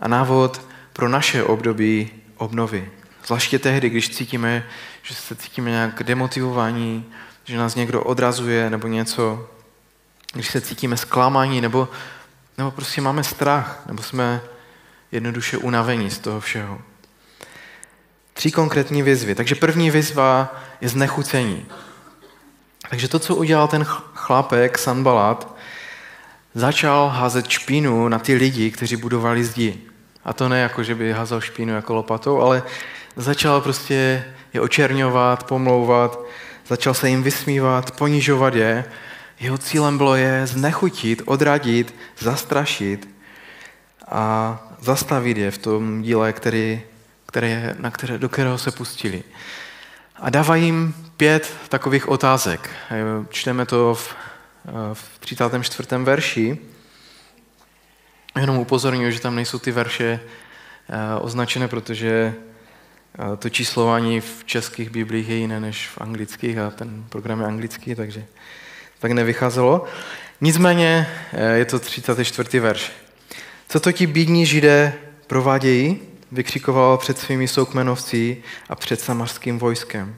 a 0.00 0.08
návod 0.08 0.66
pro 0.92 1.08
naše 1.08 1.44
období 1.44 2.10
obnovy. 2.36 2.88
Zvláště 3.26 3.58
tehdy, 3.58 3.90
když 3.90 4.08
cítíme, 4.08 4.66
že 5.02 5.14
se 5.14 5.36
cítíme 5.36 5.70
nějak 5.70 6.02
demotivovaní, 6.02 7.04
že 7.44 7.58
nás 7.58 7.74
někdo 7.74 8.02
odrazuje 8.02 8.70
nebo 8.70 8.88
něco, 8.88 9.48
když 10.32 10.50
se 10.50 10.60
cítíme 10.60 10.96
zklamání 10.96 11.60
nebo, 11.60 11.88
nebo 12.58 12.70
prostě 12.70 13.00
máme 13.00 13.24
strach, 13.24 13.82
nebo 13.86 14.02
jsme 14.02 14.40
jednoduše 15.12 15.58
unavení 15.58 16.10
z 16.10 16.18
toho 16.18 16.40
všeho. 16.40 16.80
Tři 18.32 18.50
konkrétní 18.50 19.02
výzvy. 19.02 19.34
Takže 19.34 19.54
první 19.54 19.90
výzva 19.90 20.54
je 20.80 20.88
znechucení. 20.88 21.66
Takže 22.90 23.08
to, 23.08 23.18
co 23.18 23.34
udělal 23.34 23.68
ten 23.68 23.84
chlapek 24.14 24.78
Sanbalat, 24.78 25.56
začal 26.54 27.08
házet 27.08 27.48
špínu 27.48 28.08
na 28.08 28.18
ty 28.18 28.34
lidi, 28.34 28.70
kteří 28.70 28.96
budovali 28.96 29.44
zdi. 29.44 29.80
A 30.24 30.32
to 30.32 30.48
ne 30.48 30.60
jako, 30.60 30.82
že 30.82 30.94
by 30.94 31.12
házel 31.12 31.40
špínu 31.40 31.74
jako 31.74 31.94
lopatou, 31.94 32.40
ale 32.40 32.62
začal 33.16 33.60
prostě 33.60 34.24
je 34.54 34.60
očerňovat, 34.60 35.44
pomlouvat, 35.44 36.20
začal 36.66 36.94
se 36.94 37.08
jim 37.08 37.22
vysmívat, 37.22 37.90
ponižovat 37.90 38.54
je. 38.54 38.84
Jeho 39.40 39.58
cílem 39.58 39.98
bylo 39.98 40.16
je 40.16 40.46
znechutit, 40.46 41.22
odradit, 41.24 41.94
zastrašit 42.18 43.08
a 44.10 44.58
zastavit 44.80 45.36
je 45.36 45.50
v 45.50 45.58
tom 45.58 46.02
díle, 46.02 46.32
který, 46.32 46.82
který, 47.26 47.56
na 47.78 47.90
které, 47.90 48.18
do 48.18 48.28
kterého 48.28 48.58
se 48.58 48.70
pustili. 48.70 49.22
A 50.16 50.30
dává 50.30 50.56
jim 50.56 50.94
pět 51.16 51.54
takových 51.68 52.08
otázek. 52.08 52.70
Čteme 53.28 53.66
to 53.66 53.94
v, 53.94 54.14
v 54.92 55.18
34. 55.18 55.88
verši. 55.96 56.58
Jenom 58.40 58.58
upozorňuji, 58.58 59.12
že 59.12 59.20
tam 59.20 59.34
nejsou 59.34 59.58
ty 59.58 59.70
verše 59.70 60.20
eh, 60.20 61.20
označené, 61.20 61.68
protože 61.68 62.34
eh, 63.32 63.36
to 63.36 63.48
číslování 63.48 64.20
v 64.20 64.44
českých 64.46 64.90
biblích 64.90 65.28
je 65.28 65.36
jiné 65.36 65.60
než 65.60 65.88
v 65.88 66.00
anglických 66.00 66.58
a 66.58 66.70
ten 66.70 67.04
program 67.08 67.40
je 67.40 67.46
anglický, 67.46 67.94
takže 67.94 68.24
tak 68.98 69.12
nevycházelo. 69.12 69.84
Nicméně 70.40 71.06
eh, 71.32 71.56
je 71.56 71.64
to 71.64 71.78
34. 71.78 72.60
verš. 72.60 72.92
Co 73.70 73.80
to 73.80 73.92
ti 73.92 74.06
bídní 74.06 74.46
židé 74.46 74.94
provádějí? 75.26 76.00
Vykřikoval 76.32 76.98
před 76.98 77.18
svými 77.18 77.48
soukmenovci 77.48 78.42
a 78.68 78.74
před 78.74 79.00
samařským 79.00 79.58
vojskem. 79.58 80.16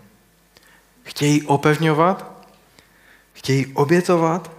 Chtějí 1.03 1.43
opevňovat? 1.43 2.47
Chtějí 3.33 3.67
obětovat? 3.67 4.51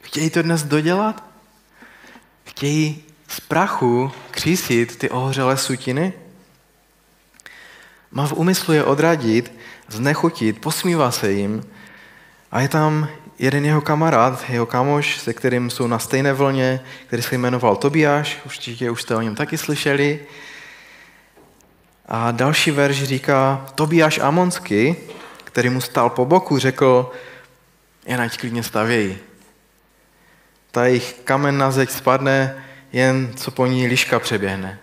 Chtějí 0.00 0.30
to 0.30 0.42
dnes 0.42 0.62
dodělat? 0.62 1.24
Chtějí 2.44 3.04
z 3.28 3.40
prachu 3.40 4.12
křísit 4.30 4.96
ty 4.96 5.10
ohořelé 5.10 5.56
sutiny? 5.56 6.12
Má 8.10 8.26
v 8.26 8.32
úmyslu 8.32 8.74
je 8.74 8.84
odradit, 8.84 9.52
znechutit, 9.88 10.60
posmívá 10.60 11.10
se 11.10 11.32
jim 11.32 11.64
a 12.50 12.60
je 12.60 12.68
tam 12.68 13.08
jeden 13.44 13.64
jeho 13.64 13.80
kamarád, 13.80 14.44
jeho 14.48 14.66
kamoš, 14.66 15.18
se 15.18 15.34
kterým 15.34 15.70
jsou 15.70 15.86
na 15.86 15.98
stejné 15.98 16.32
vlně, 16.32 16.80
který 17.06 17.22
se 17.22 17.34
jmenoval 17.34 17.76
Tobiáš, 17.76 18.38
určitě 18.44 18.90
už 18.90 19.02
jste 19.02 19.16
o 19.16 19.20
něm 19.20 19.34
taky 19.34 19.58
slyšeli. 19.58 20.20
A 22.08 22.30
další 22.30 22.70
verš 22.70 23.02
říká, 23.02 23.66
Tobiáš 23.74 24.18
Amonsky, 24.18 24.96
který 25.44 25.70
mu 25.70 25.80
stál 25.80 26.10
po 26.10 26.24
boku, 26.24 26.58
řekl, 26.58 27.12
jen 28.06 28.20
ať 28.20 28.38
klidně 28.38 28.62
stavějí. 28.62 29.18
Ta 30.70 30.86
jejich 30.86 31.14
kamen 31.24 31.58
na 31.58 31.70
zeď 31.70 31.90
spadne, 31.90 32.64
jen 32.92 33.32
co 33.36 33.50
po 33.50 33.66
ní 33.66 33.86
liška 33.86 34.18
přeběhne. 34.18 34.78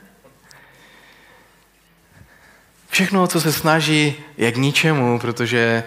Všechno, 2.90 3.28
co 3.28 3.42
se 3.42 3.52
snaží, 3.54 4.16
je 4.38 4.52
k 4.52 4.58
ničemu, 4.58 5.20
protože 5.20 5.84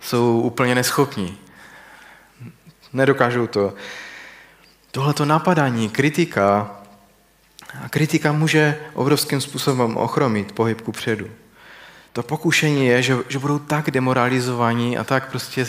jsou 0.00 0.40
úplně 0.40 0.74
neschopní 0.74 1.38
nedokážou 2.92 3.46
to. 3.46 3.74
Tohle 4.90 5.14
to 5.14 5.24
napadání, 5.24 5.88
kritika, 5.88 6.76
a 7.84 7.88
kritika 7.88 8.32
může 8.32 8.78
obrovským 8.94 9.40
způsobem 9.40 9.96
ochromit 9.96 10.52
pohyb 10.52 10.80
ku 10.80 10.92
předu. 10.92 11.26
To 12.12 12.22
pokušení 12.22 12.86
je, 12.86 13.02
že, 13.02 13.16
že 13.28 13.38
budou 13.38 13.58
tak 13.58 13.90
demoralizovaní 13.90 14.98
a 14.98 15.04
tak 15.04 15.30
prostě 15.30 15.66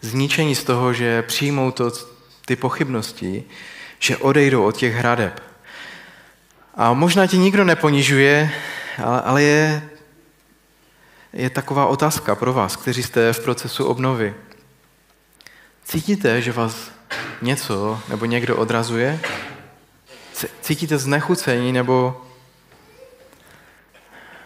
zničení 0.00 0.54
z 0.54 0.64
toho, 0.64 0.92
že 0.92 1.22
přijmou 1.22 1.70
to, 1.70 1.92
ty 2.44 2.56
pochybnosti, 2.56 3.44
že 3.98 4.16
odejdou 4.16 4.64
od 4.64 4.76
těch 4.76 4.94
hradeb. 4.94 5.42
A 6.74 6.92
možná 6.92 7.26
ti 7.26 7.38
nikdo 7.38 7.64
neponižuje, 7.64 8.50
ale, 9.04 9.20
ale 9.20 9.42
je, 9.42 9.88
je 11.32 11.50
taková 11.50 11.86
otázka 11.86 12.34
pro 12.34 12.52
vás, 12.52 12.76
kteří 12.76 13.02
jste 13.02 13.32
v 13.32 13.40
procesu 13.40 13.84
obnovy. 13.84 14.34
Cítíte, 15.88 16.42
že 16.42 16.52
vás 16.52 16.90
něco 17.42 18.00
nebo 18.08 18.24
někdo 18.24 18.56
odrazuje? 18.56 19.20
Cítíte 20.60 20.98
znechucení 20.98 21.72
nebo, 21.72 22.24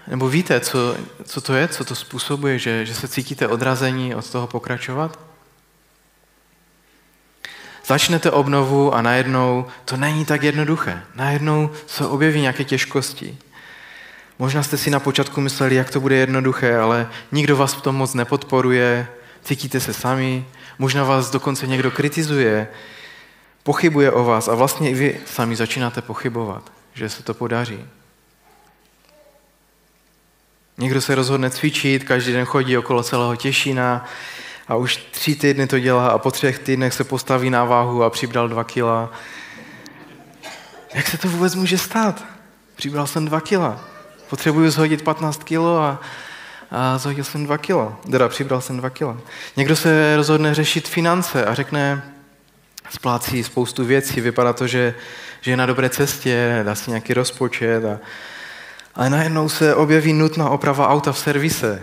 nebo 0.06 0.28
víte, 0.28 0.60
co, 0.60 0.96
co 1.24 1.40
to 1.40 1.54
je, 1.54 1.68
co 1.68 1.84
to 1.84 1.94
způsobuje, 1.94 2.58
že, 2.58 2.86
že 2.86 2.94
se 2.94 3.08
cítíte 3.08 3.48
odrazení 3.48 4.14
od 4.14 4.30
toho 4.30 4.46
pokračovat? 4.46 5.18
Začnete 7.86 8.30
obnovu 8.30 8.94
a 8.94 9.02
najednou 9.02 9.66
to 9.84 9.96
není 9.96 10.24
tak 10.24 10.42
jednoduché. 10.42 11.02
Najednou 11.14 11.70
se 11.86 12.06
objeví 12.06 12.40
nějaké 12.40 12.64
těžkosti. 12.64 13.38
Možná 14.38 14.62
jste 14.62 14.76
si 14.76 14.90
na 14.90 15.00
počátku 15.00 15.40
mysleli, 15.40 15.74
jak 15.74 15.90
to 15.90 16.00
bude 16.00 16.16
jednoduché, 16.16 16.78
ale 16.78 17.10
nikdo 17.32 17.56
vás 17.56 17.74
v 17.74 17.80
tom 17.80 17.96
moc 17.96 18.14
nepodporuje, 18.14 19.08
cítíte 19.44 19.80
se 19.80 19.92
sami, 19.92 20.46
Možná 20.80 21.04
vás 21.04 21.30
dokonce 21.30 21.66
někdo 21.66 21.90
kritizuje, 21.90 22.68
pochybuje 23.62 24.12
o 24.12 24.24
vás 24.24 24.48
a 24.48 24.54
vlastně 24.54 24.90
i 24.90 24.94
vy 24.94 25.20
sami 25.26 25.56
začínáte 25.56 26.02
pochybovat, 26.02 26.72
že 26.94 27.08
se 27.08 27.22
to 27.22 27.34
podaří. 27.34 27.84
Někdo 30.78 31.00
se 31.00 31.14
rozhodne 31.14 31.50
cvičit, 31.50 32.04
každý 32.04 32.32
den 32.32 32.44
chodí 32.44 32.76
okolo 32.76 33.02
celého 33.02 33.36
Těšína 33.36 34.04
a 34.68 34.76
už 34.76 34.96
tři 34.96 35.36
týdny 35.36 35.66
to 35.66 35.78
dělá 35.78 36.08
a 36.08 36.18
po 36.18 36.30
třech 36.30 36.58
týdnech 36.58 36.94
se 36.94 37.04
postaví 37.04 37.50
na 37.50 37.64
váhu 37.64 38.04
a 38.04 38.10
přibral 38.10 38.48
dva 38.48 38.64
kila. 38.64 39.12
Jak 40.94 41.08
se 41.08 41.18
to 41.18 41.28
vůbec 41.28 41.54
může 41.54 41.78
stát? 41.78 42.24
Přibral 42.76 43.06
jsem 43.06 43.24
dva 43.24 43.40
kila. 43.40 43.80
Potřebuju 44.30 44.70
zhodit 44.70 45.02
15 45.02 45.44
kilo 45.44 45.78
a 45.78 46.00
a 46.70 46.98
zhodil 46.98 47.24
jsem 47.24 47.44
dva 47.44 47.58
kila, 47.58 47.98
teda 48.10 48.28
přibral 48.28 48.60
jsem 48.60 48.76
dva 48.76 48.90
kila. 48.90 49.16
Někdo 49.56 49.76
se 49.76 50.16
rozhodne 50.16 50.54
řešit 50.54 50.88
finance 50.88 51.44
a 51.44 51.54
řekne, 51.54 52.02
splácí 52.90 53.44
spoustu 53.44 53.84
věcí, 53.84 54.20
vypadá 54.20 54.52
to, 54.52 54.66
že, 54.66 54.94
že 55.40 55.50
je 55.50 55.56
na 55.56 55.66
dobré 55.66 55.88
cestě, 55.88 56.60
dá 56.64 56.74
si 56.74 56.90
nějaký 56.90 57.14
rozpočet, 57.14 57.84
a, 57.84 57.98
ale 58.94 59.10
najednou 59.10 59.48
se 59.48 59.74
objeví 59.74 60.12
nutná 60.12 60.50
oprava 60.50 60.88
auta 60.88 61.12
v 61.12 61.18
servise, 61.18 61.82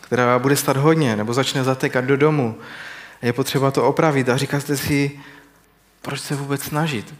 která 0.00 0.38
bude 0.38 0.56
stát 0.56 0.76
hodně, 0.76 1.16
nebo 1.16 1.34
začne 1.34 1.64
zatekat 1.64 2.04
do 2.04 2.16
domu. 2.16 2.58
Je 3.22 3.32
potřeba 3.32 3.70
to 3.70 3.84
opravit 3.84 4.28
a 4.28 4.36
říkáte 4.36 4.76
si, 4.76 5.20
proč 6.02 6.20
se 6.20 6.34
vůbec 6.34 6.62
snažit? 6.62 7.14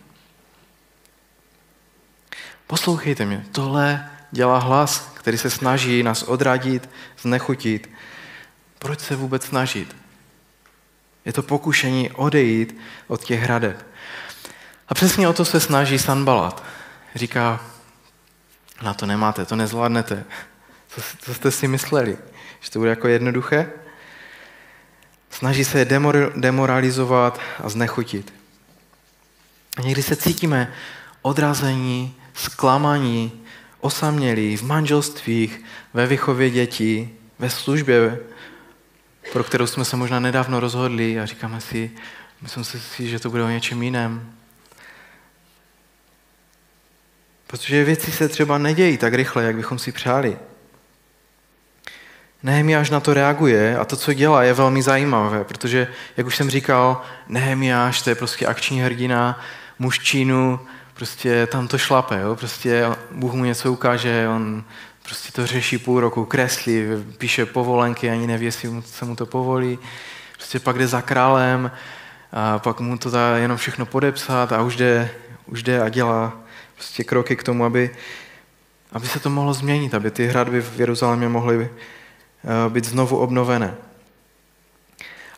Poslouchejte 2.67 3.25
mě, 3.25 3.45
tohle 3.53 4.11
dělá 4.31 4.59
hlas, 4.59 5.11
který 5.15 5.39
se 5.39 5.51
snaží 5.51 6.03
nás 6.03 6.23
odradit, 6.23 6.91
znechutit. 7.21 7.91
Proč 8.79 9.01
se 9.01 9.17
vůbec 9.17 9.45
snažit? 9.45 9.97
Je 11.25 11.33
to 11.33 11.43
pokušení 11.43 12.11
odejít 12.11 12.79
od 13.07 13.25
těch 13.25 13.41
hradeb. 13.41 13.87
A 14.89 14.95
přesně 14.95 15.29
o 15.29 15.33
to 15.33 15.45
se 15.45 15.61
snaží 15.61 15.99
Sanbalat. 15.99 16.65
Říká, 17.15 17.61
na 18.83 18.95
to 18.95 19.07
nemáte, 19.07 19.45
to 19.45 19.57
nezvládnete. 19.57 20.25
Co, 20.89 21.01
co 21.21 21.35
jste 21.35 21.51
si 21.51 21.69
mysleli? 21.69 22.19
Že 22.61 22.71
to 22.71 22.79
bude 22.79 22.91
jako 22.91 23.09
jednoduché? 23.09 23.71
Snaží 25.31 25.65
se 25.65 25.79
je 25.79 26.01
demoralizovat 26.37 27.41
a 27.65 27.69
znechutit. 27.69 28.35
A 29.77 29.81
někdy 29.81 30.03
se 30.03 30.17
cítíme 30.17 30.73
odrazení, 31.23 32.17
zklamaní, 32.35 33.45
osamělí 33.81 34.57
v 34.57 34.63
manželstvích, 34.63 35.65
ve 35.95 36.07
vychově 36.07 36.51
dětí, 36.51 37.11
ve 37.39 37.51
službě, 37.51 38.19
pro 39.33 39.45
kterou 39.45 39.67
jsme 39.67 39.85
se 39.85 39.97
možná 39.97 40.21
nedávno 40.21 40.61
rozhodli 40.61 41.21
a 41.21 41.27
říkáme 41.27 41.61
si, 41.61 41.91
myslím 42.43 42.65
si, 42.65 43.09
že 43.09 43.19
to 43.19 43.31
bude 43.31 43.43
o 43.43 43.49
něčem 43.49 43.83
jiném. 43.83 44.33
Protože 47.47 47.85
věci 47.85 48.13
se 48.13 48.29
třeba 48.29 48.59
nedějí 48.59 48.99
tak 48.99 49.15
rychle, 49.15 49.45
jak 49.45 49.57
bychom 49.57 49.79
si 49.79 49.93
přáli. 49.93 50.39
Nehemiáš 52.43 52.91
na 52.91 53.01
to 53.01 53.15
reaguje 53.15 53.79
a 53.79 53.85
to, 53.85 53.97
co 53.97 54.13
dělá, 54.13 54.43
je 54.43 54.53
velmi 54.53 54.83
zajímavé, 54.83 55.45
protože, 55.45 55.89
jak 56.17 56.27
už 56.27 56.37
jsem 56.37 56.51
říkal, 56.51 57.03
Nehemiáš 57.29 58.03
to 58.03 58.11
je 58.11 58.17
prostě 58.17 58.47
akční 58.47 58.81
hrdina, 58.81 59.41
muž 59.79 59.99
čínu, 59.99 60.61
prostě 60.99 61.47
tam 61.47 61.69
to 61.69 61.79
šlape, 61.79 62.21
jo? 62.21 62.37
prostě 62.37 62.87
Bůh 63.11 63.33
mu 63.33 63.45
něco 63.45 63.73
ukáže, 63.73 64.29
on 64.29 64.65
prostě 65.03 65.33
to 65.33 65.47
řeší 65.47 65.79
půl 65.79 66.01
roku, 66.01 66.25
kreslí, 66.25 66.83
píše 67.19 67.47
povolenky, 67.47 68.11
ani 68.11 68.27
neví, 68.27 68.45
jestli 68.45 68.83
se 68.83 69.05
mu 69.05 69.17
to 69.17 69.27
povolí, 69.27 69.79
prostě 70.35 70.59
pak 70.59 70.79
jde 70.79 70.87
za 70.87 71.03
králem 71.03 71.71
a 72.33 72.59
pak 72.59 72.81
mu 72.81 72.99
to 72.99 73.11
dá 73.11 73.37
jenom 73.37 73.57
všechno 73.57 73.87
podepsat 73.87 74.53
a 74.53 74.63
už 74.63 74.77
jde, 74.77 75.11
už 75.47 75.63
jde 75.63 75.83
a 75.83 75.89
dělá 75.89 76.41
prostě 76.75 77.05
kroky 77.05 77.37
k 77.37 77.43
tomu, 77.43 77.65
aby, 77.65 77.91
aby 78.93 79.07
se 79.07 79.21
to 79.21 79.31
mohlo 79.31 79.55
změnit, 79.55 79.95
aby 79.95 80.11
ty 80.11 80.27
hradby 80.27 80.61
v 80.61 80.81
Jeruzalémě 80.81 81.29
mohly 81.29 81.69
eh, 81.69 82.71
být 82.71 82.85
znovu 82.85 83.19
obnovené. 83.19 83.75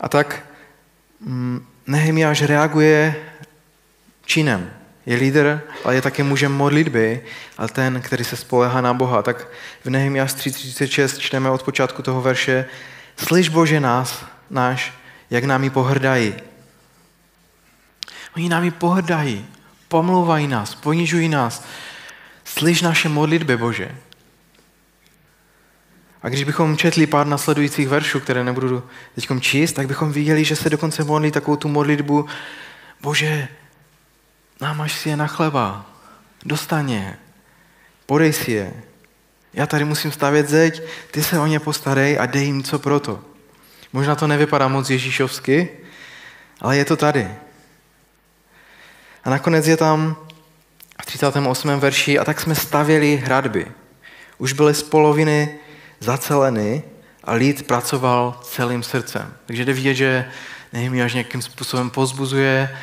A 0.01 0.09
tak 0.09 0.43
mm, 1.21 1.67
Nehemiáš 1.87 2.43
reaguje 2.43 3.15
činem. 4.27 4.80
Je 5.07 5.17
lídr, 5.17 5.61
ale 5.85 5.95
je 5.95 6.03
také 6.03 6.23
mužem 6.23 6.53
modlitby, 6.53 7.21
ale 7.59 7.69
ten, 7.69 8.01
který 8.01 8.25
se 8.25 8.37
spolehá 8.37 8.81
na 8.81 8.95
Boha. 8.95 9.23
Tak 9.23 9.49
v 9.85 9.91
Nehemiáš 9.91 10.35
3.36 10.35 11.19
čteme 11.19 11.51
od 11.51 11.63
počátku 11.63 12.03
toho 12.03 12.23
verše 12.23 12.65
Slyš 13.17 13.49
Bože 13.49 13.81
nás, 13.81 14.25
náš, 14.51 14.93
jak 15.31 15.45
námi 15.45 15.71
pohrdají. 15.71 16.35
Oni 18.37 18.49
námi 18.49 18.71
pohrdají, 18.71 19.47
pomlouvají 19.89 20.47
nás, 20.47 20.75
ponižují 20.75 21.29
nás. 21.29 21.65
Slyš 22.45 22.83
naše 22.83 23.09
modlitby, 23.09 23.57
Bože. 23.57 23.97
A 26.23 26.29
když 26.29 26.45
bychom 26.45 26.77
četli 26.77 27.07
pár 27.07 27.27
nasledujících 27.27 27.89
veršů, 27.89 28.21
které 28.21 28.45
nebudu 28.45 28.83
teď 29.15 29.29
číst, 29.41 29.73
tak 29.73 29.87
bychom 29.87 30.13
viděli, 30.13 30.45
že 30.45 30.57
se 30.57 30.71
dokonce 30.71 31.05
modlí 31.05 31.31
takovou 31.31 31.57
tu 31.57 31.69
modlitbu 31.69 32.27
Bože, 33.01 33.49
námaž 34.61 34.93
si 34.93 35.09
je 35.09 35.17
na 35.17 35.27
chleba, 35.27 35.87
dostaň 36.45 36.91
je, 36.91 37.17
podej 38.07 38.33
si 38.33 38.53
je. 38.53 38.73
Já 39.53 39.67
tady 39.67 39.85
musím 39.85 40.13
stavět 40.13 40.49
zeď, 40.49 40.83
ty 41.11 41.23
se 41.23 41.39
o 41.39 41.47
ně 41.47 41.61
postarej 41.61 42.19
a 42.21 42.27
dej 42.27 42.45
jim 42.45 42.63
co 42.63 42.79
proto. 42.79 43.21
Možná 43.93 44.15
to 44.15 44.27
nevypadá 44.27 44.69
moc 44.69 44.91
ježíšovsky, 44.91 45.69
ale 46.61 46.77
je 46.77 46.85
to 46.85 46.97
tady. 46.97 47.29
A 49.25 49.31
nakonec 49.31 49.67
je 49.67 49.77
tam 49.77 50.17
v 51.03 51.07
38. 51.07 51.81
verši, 51.81 52.19
a 52.19 52.25
tak 52.25 52.41
jsme 52.41 52.55
stavěli 52.55 53.17
hradby. 53.17 53.67
Už 54.39 54.53
byly 54.53 54.75
z 54.75 54.83
poloviny 54.83 55.59
zaceleny 56.01 56.83
a 57.25 57.33
lid 57.33 57.67
pracoval 57.67 58.41
celým 58.43 58.83
srdcem. 58.83 59.35
Takže 59.47 59.65
jde 59.65 59.73
vidět, 59.73 59.95
že 59.95 60.31
až 61.05 61.15
nějakým 61.15 61.43
způsobem 61.43 61.91
pozbuzuje, 61.91 62.79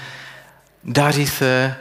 daří 0.87 1.27
se, 1.27 1.75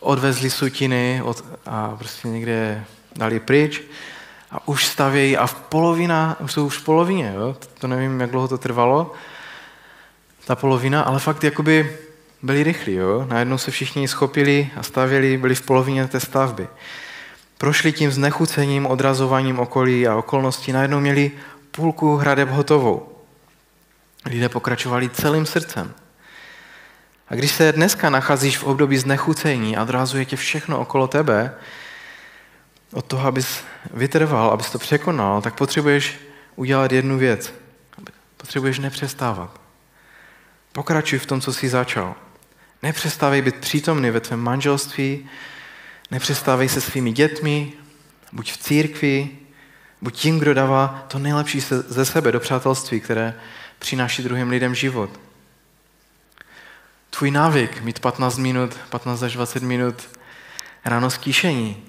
odvezli 0.00 0.50
sutiny 0.50 1.20
od, 1.24 1.44
a 1.66 1.96
prostě 1.98 2.28
někde 2.28 2.84
dali 3.16 3.40
pryč 3.40 3.82
a 4.50 4.68
už 4.68 4.86
stavějí 4.86 5.36
a 5.36 5.46
v 5.46 5.54
polovina, 5.54 6.36
jsou 6.46 6.66
už 6.66 6.76
v 6.76 6.84
polovině, 6.84 7.32
jo? 7.36 7.56
to 7.78 7.86
nevím, 7.86 8.20
jak 8.20 8.30
dlouho 8.30 8.48
to 8.48 8.58
trvalo, 8.58 9.12
ta 10.46 10.56
polovina, 10.56 11.02
ale 11.02 11.20
fakt 11.20 11.44
jakoby 11.44 11.96
byli 12.42 12.62
rychlí, 12.62 12.94
jo? 12.94 13.26
najednou 13.28 13.58
se 13.58 13.70
všichni 13.70 14.08
schopili 14.08 14.70
a 14.76 14.82
stavěli, 14.82 15.36
byli 15.36 15.54
v 15.54 15.62
polovině 15.62 16.06
té 16.06 16.20
stavby. 16.20 16.68
Prošli 17.58 17.92
tím 17.92 18.10
znechucením, 18.10 18.86
odrazováním 18.86 19.58
okolí 19.58 20.08
a 20.08 20.16
okolností, 20.16 20.72
najednou 20.72 21.00
měli 21.00 21.32
půlku 21.70 22.16
hradeb 22.16 22.48
hotovou. 22.48 23.08
Lidé 24.26 24.48
pokračovali 24.48 25.10
celým 25.10 25.46
srdcem. 25.46 25.94
A 27.30 27.34
když 27.34 27.52
se 27.52 27.72
dneska 27.72 28.10
nacházíš 28.10 28.58
v 28.58 28.64
období 28.64 28.98
znechucení 28.98 29.76
a 29.76 29.82
odrazuje 29.82 30.24
tě 30.24 30.36
všechno 30.36 30.80
okolo 30.80 31.08
tebe, 31.08 31.54
od 32.92 33.04
toho, 33.04 33.28
abys 33.28 33.60
vytrval, 33.94 34.50
abys 34.50 34.70
to 34.70 34.78
překonal, 34.78 35.42
tak 35.42 35.54
potřebuješ 35.54 36.18
udělat 36.56 36.92
jednu 36.92 37.18
věc. 37.18 37.54
Potřebuješ 38.36 38.78
nepřestávat. 38.78 39.60
Pokračuj 40.72 41.18
v 41.18 41.26
tom, 41.26 41.40
co 41.40 41.52
jsi 41.52 41.68
začal. 41.68 42.14
Nepřestávej 42.82 43.42
být 43.42 43.56
přítomný 43.56 44.10
ve 44.10 44.20
tvém 44.20 44.40
manželství, 44.40 45.28
nepřestávej 46.10 46.68
se 46.68 46.80
svými 46.80 47.12
dětmi, 47.12 47.72
buď 48.32 48.52
v 48.52 48.56
církvi, 48.56 49.30
buď 50.02 50.14
tím, 50.14 50.38
kdo 50.38 50.54
dává 50.54 51.04
to 51.08 51.18
nejlepší 51.18 51.60
ze 51.70 52.04
sebe 52.04 52.32
do 52.32 52.40
přátelství, 52.40 53.00
které 53.00 53.34
přináší 53.78 54.22
druhým 54.22 54.48
lidem 54.48 54.74
život 54.74 55.10
tvůj 57.10 57.30
návyk 57.30 57.80
mít 57.80 58.00
15 58.00 58.38
minut, 58.38 58.76
15 58.90 59.22
až 59.22 59.32
20 59.32 59.62
minut 59.62 60.08
ráno 60.84 61.10
skýšení. 61.10 61.84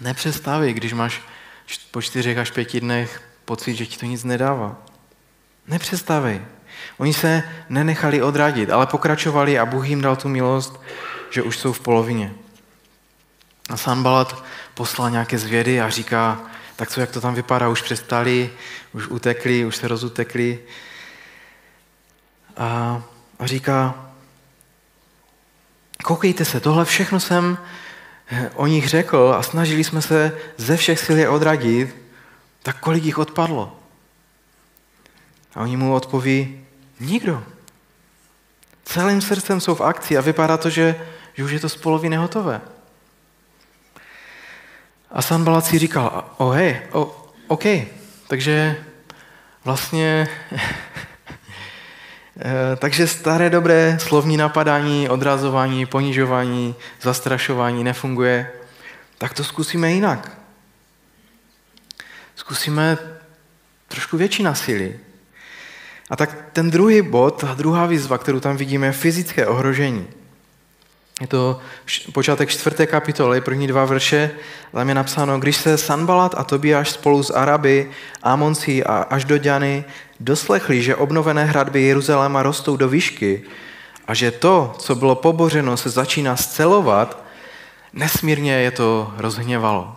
Nepřestaví, 0.00 0.72
když 0.72 0.92
máš 0.92 1.22
po 1.90 2.02
čtyřech 2.02 2.38
až 2.38 2.50
pěti 2.50 2.80
dnech 2.80 3.22
pocit, 3.44 3.74
že 3.74 3.86
ti 3.86 3.98
to 3.98 4.06
nic 4.06 4.24
nedává. 4.24 4.76
Nepřestávej. 5.66 6.42
Oni 6.98 7.14
se 7.14 7.42
nenechali 7.68 8.22
odradit, 8.22 8.70
ale 8.70 8.86
pokračovali 8.86 9.58
a 9.58 9.66
Bůh 9.66 9.88
jim 9.88 10.00
dal 10.00 10.16
tu 10.16 10.28
milost, 10.28 10.80
že 11.30 11.42
už 11.42 11.58
jsou 11.58 11.72
v 11.72 11.80
polovině. 11.80 12.34
A 13.70 13.76
Sanbalat 13.76 14.44
poslal 14.74 15.10
nějaké 15.10 15.38
zvědy 15.38 15.80
a 15.80 15.90
říká, 15.90 16.40
tak 16.76 16.90
co, 16.90 17.00
jak 17.00 17.10
to 17.10 17.20
tam 17.20 17.34
vypadá, 17.34 17.68
už 17.68 17.82
přestali, 17.82 18.50
už 18.92 19.06
utekli, 19.06 19.64
už 19.64 19.76
se 19.76 19.88
rozutekli. 19.88 20.58
A 22.56 23.02
a 23.42 23.46
říká, 23.46 24.06
koukejte 26.04 26.44
se, 26.44 26.60
tohle 26.60 26.84
všechno 26.84 27.20
jsem 27.20 27.58
eh, 28.30 28.50
o 28.54 28.66
nich 28.66 28.88
řekl 28.88 29.34
a 29.38 29.42
snažili 29.42 29.84
jsme 29.84 30.02
se 30.02 30.38
ze 30.56 30.76
všech 30.76 30.98
sil 31.04 31.16
je 31.18 31.28
odradit, 31.28 31.96
tak 32.62 32.80
kolik 32.80 33.04
jich 33.04 33.18
odpadlo? 33.18 33.76
A 35.54 35.60
oni 35.60 35.76
mu 35.76 35.94
odpoví, 35.94 36.64
nikdo. 37.00 37.44
Celým 38.84 39.20
srdcem 39.20 39.60
jsou 39.60 39.74
v 39.74 39.80
akci 39.80 40.18
a 40.18 40.20
vypadá 40.20 40.56
to, 40.56 40.70
že, 40.70 41.06
že 41.34 41.44
už 41.44 41.52
je 41.52 41.60
to 41.60 41.68
z 41.68 41.76
poloviny 41.76 42.16
hotové. 42.16 42.60
A 45.10 45.22
Sanbalat 45.22 45.66
si 45.66 45.78
říkal, 45.78 46.34
oh 46.36 46.54
hej, 46.54 46.82
oh, 46.92 47.08
OK, 47.46 47.64
takže 48.28 48.84
vlastně 49.64 50.28
takže 52.76 53.06
staré 53.06 53.50
dobré 53.50 53.98
slovní 54.00 54.36
napadání, 54.36 55.08
odrazování, 55.08 55.86
ponižování, 55.86 56.74
zastrašování 57.02 57.84
nefunguje, 57.84 58.50
tak 59.18 59.34
to 59.34 59.44
zkusíme 59.44 59.92
jinak. 59.92 60.38
Zkusíme 62.36 62.98
trošku 63.88 64.16
větší 64.16 64.42
násilí. 64.42 64.92
A 66.10 66.16
tak 66.16 66.36
ten 66.52 66.70
druhý 66.70 67.02
bod, 67.02 67.40
ta 67.40 67.54
druhá 67.54 67.86
výzva, 67.86 68.18
kterou 68.18 68.40
tam 68.40 68.56
vidíme, 68.56 68.86
je 68.86 68.92
fyzické 68.92 69.46
ohrožení. 69.46 70.06
Je 71.20 71.26
to 71.26 71.60
počátek 72.12 72.48
čtvrté 72.48 72.86
kapitoly, 72.86 73.40
první 73.40 73.66
dva 73.66 73.84
verše, 73.84 74.30
tam 74.72 74.88
je 74.88 74.94
napsáno, 74.94 75.38
když 75.38 75.56
se 75.56 75.78
Sanbalat 75.78 76.34
a 76.38 76.44
Tobiáš 76.44 76.90
spolu 76.90 77.22
s 77.22 77.30
Araby, 77.30 77.90
Amonci 78.22 78.84
a 78.84 78.96
až 78.96 79.24
do 79.24 79.38
Diany 79.38 79.84
doslechli, 80.24 80.82
že 80.82 80.96
obnovené 80.96 81.44
hradby 81.44 81.82
Jeruzaléma 81.82 82.42
rostou 82.42 82.76
do 82.76 82.88
výšky 82.88 83.42
a 84.06 84.14
že 84.14 84.30
to, 84.30 84.74
co 84.78 84.94
bylo 84.94 85.14
pobořeno, 85.14 85.76
se 85.76 85.90
začíná 85.90 86.36
scelovat, 86.36 87.22
nesmírně 87.92 88.52
je 88.52 88.70
to 88.70 89.14
rozhněvalo. 89.16 89.96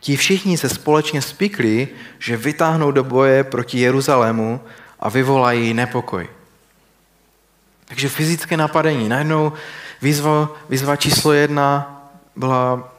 Ti 0.00 0.16
všichni 0.16 0.58
se 0.58 0.68
společně 0.68 1.22
spikli, 1.22 1.88
že 2.18 2.36
vytáhnou 2.36 2.90
do 2.90 3.04
boje 3.04 3.44
proti 3.44 3.78
Jeruzalému 3.78 4.60
a 5.00 5.08
vyvolají 5.08 5.74
nepokoj. 5.74 6.28
Takže 7.84 8.08
fyzické 8.08 8.56
napadení. 8.56 9.08
Najednou 9.08 9.52
výzva, 10.02 10.48
výzva 10.68 10.96
číslo 10.96 11.32
jedna 11.32 12.00
byla, 12.36 12.92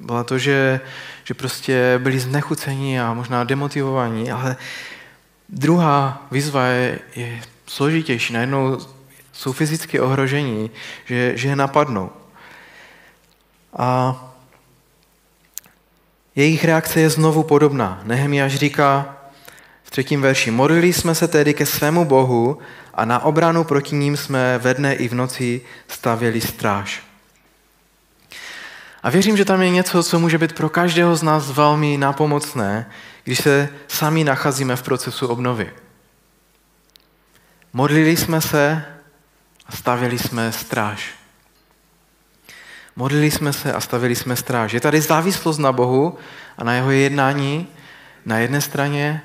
byla 0.00 0.24
to, 0.24 0.38
že, 0.38 0.80
že 1.24 1.34
prostě 1.34 2.00
byli 2.02 2.20
znechuceni 2.20 3.00
a 3.00 3.14
možná 3.14 3.44
demotivovaní, 3.44 4.30
ale 4.30 4.56
druhá 5.54 6.26
výzva 6.30 6.64
je, 6.66 6.98
je 7.16 7.42
složitější. 7.66 8.32
Najednou 8.32 8.78
jsou 9.32 9.52
fyzicky 9.52 10.00
ohrožení, 10.00 10.70
že, 11.04 11.36
že 11.36 11.48
je 11.48 11.56
napadnou. 11.56 12.10
A 13.76 14.16
jejich 16.36 16.64
reakce 16.64 17.00
je 17.00 17.10
znovu 17.10 17.42
podobná. 17.42 18.00
Nehemiáš 18.04 18.54
říká 18.54 19.16
v 19.84 19.90
třetím 19.90 20.22
verši, 20.22 20.50
modlili 20.50 20.92
jsme 20.92 21.14
se 21.14 21.28
tedy 21.28 21.54
ke 21.54 21.66
svému 21.66 22.04
Bohu 22.04 22.58
a 22.94 23.04
na 23.04 23.24
obranu 23.24 23.64
proti 23.64 23.94
ním 23.94 24.16
jsme 24.16 24.58
ve 24.58 24.74
dne 24.74 24.94
i 24.94 25.08
v 25.08 25.14
noci 25.14 25.60
stavěli 25.88 26.40
stráž. 26.40 27.02
A 29.02 29.10
věřím, 29.10 29.36
že 29.36 29.44
tam 29.44 29.62
je 29.62 29.70
něco, 29.70 30.02
co 30.02 30.18
může 30.18 30.38
být 30.38 30.52
pro 30.52 30.68
každého 30.68 31.16
z 31.16 31.22
nás 31.22 31.50
velmi 31.50 31.96
nápomocné, 31.96 32.86
když 33.24 33.38
se 33.38 33.68
sami 33.88 34.24
nacházíme 34.24 34.76
v 34.76 34.82
procesu 34.82 35.26
obnovy. 35.26 35.72
Modlili 37.72 38.16
jsme 38.16 38.40
se 38.40 38.84
a 39.66 39.72
stavěli 39.72 40.18
jsme 40.18 40.52
stráž. 40.52 41.14
Modlili 42.96 43.30
jsme 43.30 43.52
se 43.52 43.72
a 43.72 43.80
stavili 43.80 44.16
jsme 44.16 44.36
stráž. 44.36 44.72
Je 44.72 44.80
tady 44.80 45.00
závislost 45.00 45.58
na 45.58 45.72
Bohu 45.72 46.18
a 46.58 46.64
na 46.64 46.74
jeho 46.74 46.90
jednání 46.90 47.68
na 48.24 48.38
jedné 48.38 48.60
straně 48.60 49.22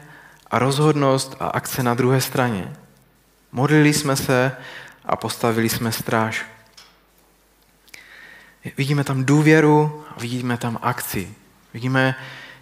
a 0.51 0.59
rozhodnost 0.59 1.35
a 1.39 1.47
akce 1.47 1.83
na 1.83 1.93
druhé 1.93 2.21
straně. 2.21 2.73
Modlili 3.51 3.93
jsme 3.93 4.15
se 4.15 4.51
a 5.05 5.15
postavili 5.15 5.69
jsme 5.69 5.91
stráž. 5.91 6.45
Vidíme 8.77 9.03
tam 9.03 9.25
důvěru 9.25 10.05
a 10.15 10.19
vidíme 10.19 10.57
tam 10.57 10.79
akci. 10.81 11.33
Vidíme 11.73 12.15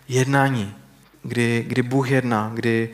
jednání, 0.08 0.76
kdy, 1.28 1.66
kdy 1.68 1.82
Bůh 1.82 2.12
jedná, 2.12 2.52
kdy 2.54 2.90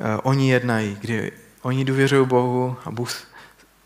uh, 0.00 0.06
oni 0.22 0.50
jednají, 0.50 0.96
kdy 1.00 1.32
oni 1.62 1.84
důvěřují 1.84 2.26
Bohu 2.26 2.76
a 2.84 2.90
Bůh 2.90 3.10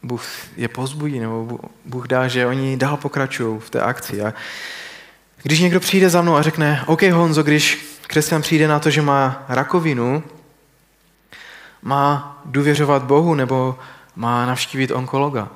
Bůh 0.02 0.24
je 0.56 0.68
pozbudí, 0.68 1.18
nebo 1.18 1.58
Bůh 1.84 2.08
dá, 2.08 2.28
že 2.28 2.46
oni 2.46 2.76
dál 2.76 2.96
pokračují 2.96 3.60
v 3.60 3.70
té 3.70 3.80
akci. 3.80 4.22
A 4.22 4.34
když 5.42 5.60
někdo 5.60 5.80
přijde 5.80 6.10
za 6.10 6.22
mnou 6.22 6.36
a 6.36 6.42
řekne, 6.42 6.84
OK 6.86 7.02
Honzo, 7.02 7.42
když 7.42 7.86
křesťan 8.06 8.42
přijde 8.42 8.68
na 8.68 8.78
to, 8.78 8.90
že 8.90 9.02
má 9.02 9.44
rakovinu, 9.48 10.22
má 11.82 12.40
důvěřovat 12.44 13.02
Bohu 13.02 13.34
nebo 13.34 13.78
má 14.16 14.46
navštívit 14.46 14.90
onkologa. 14.90 15.48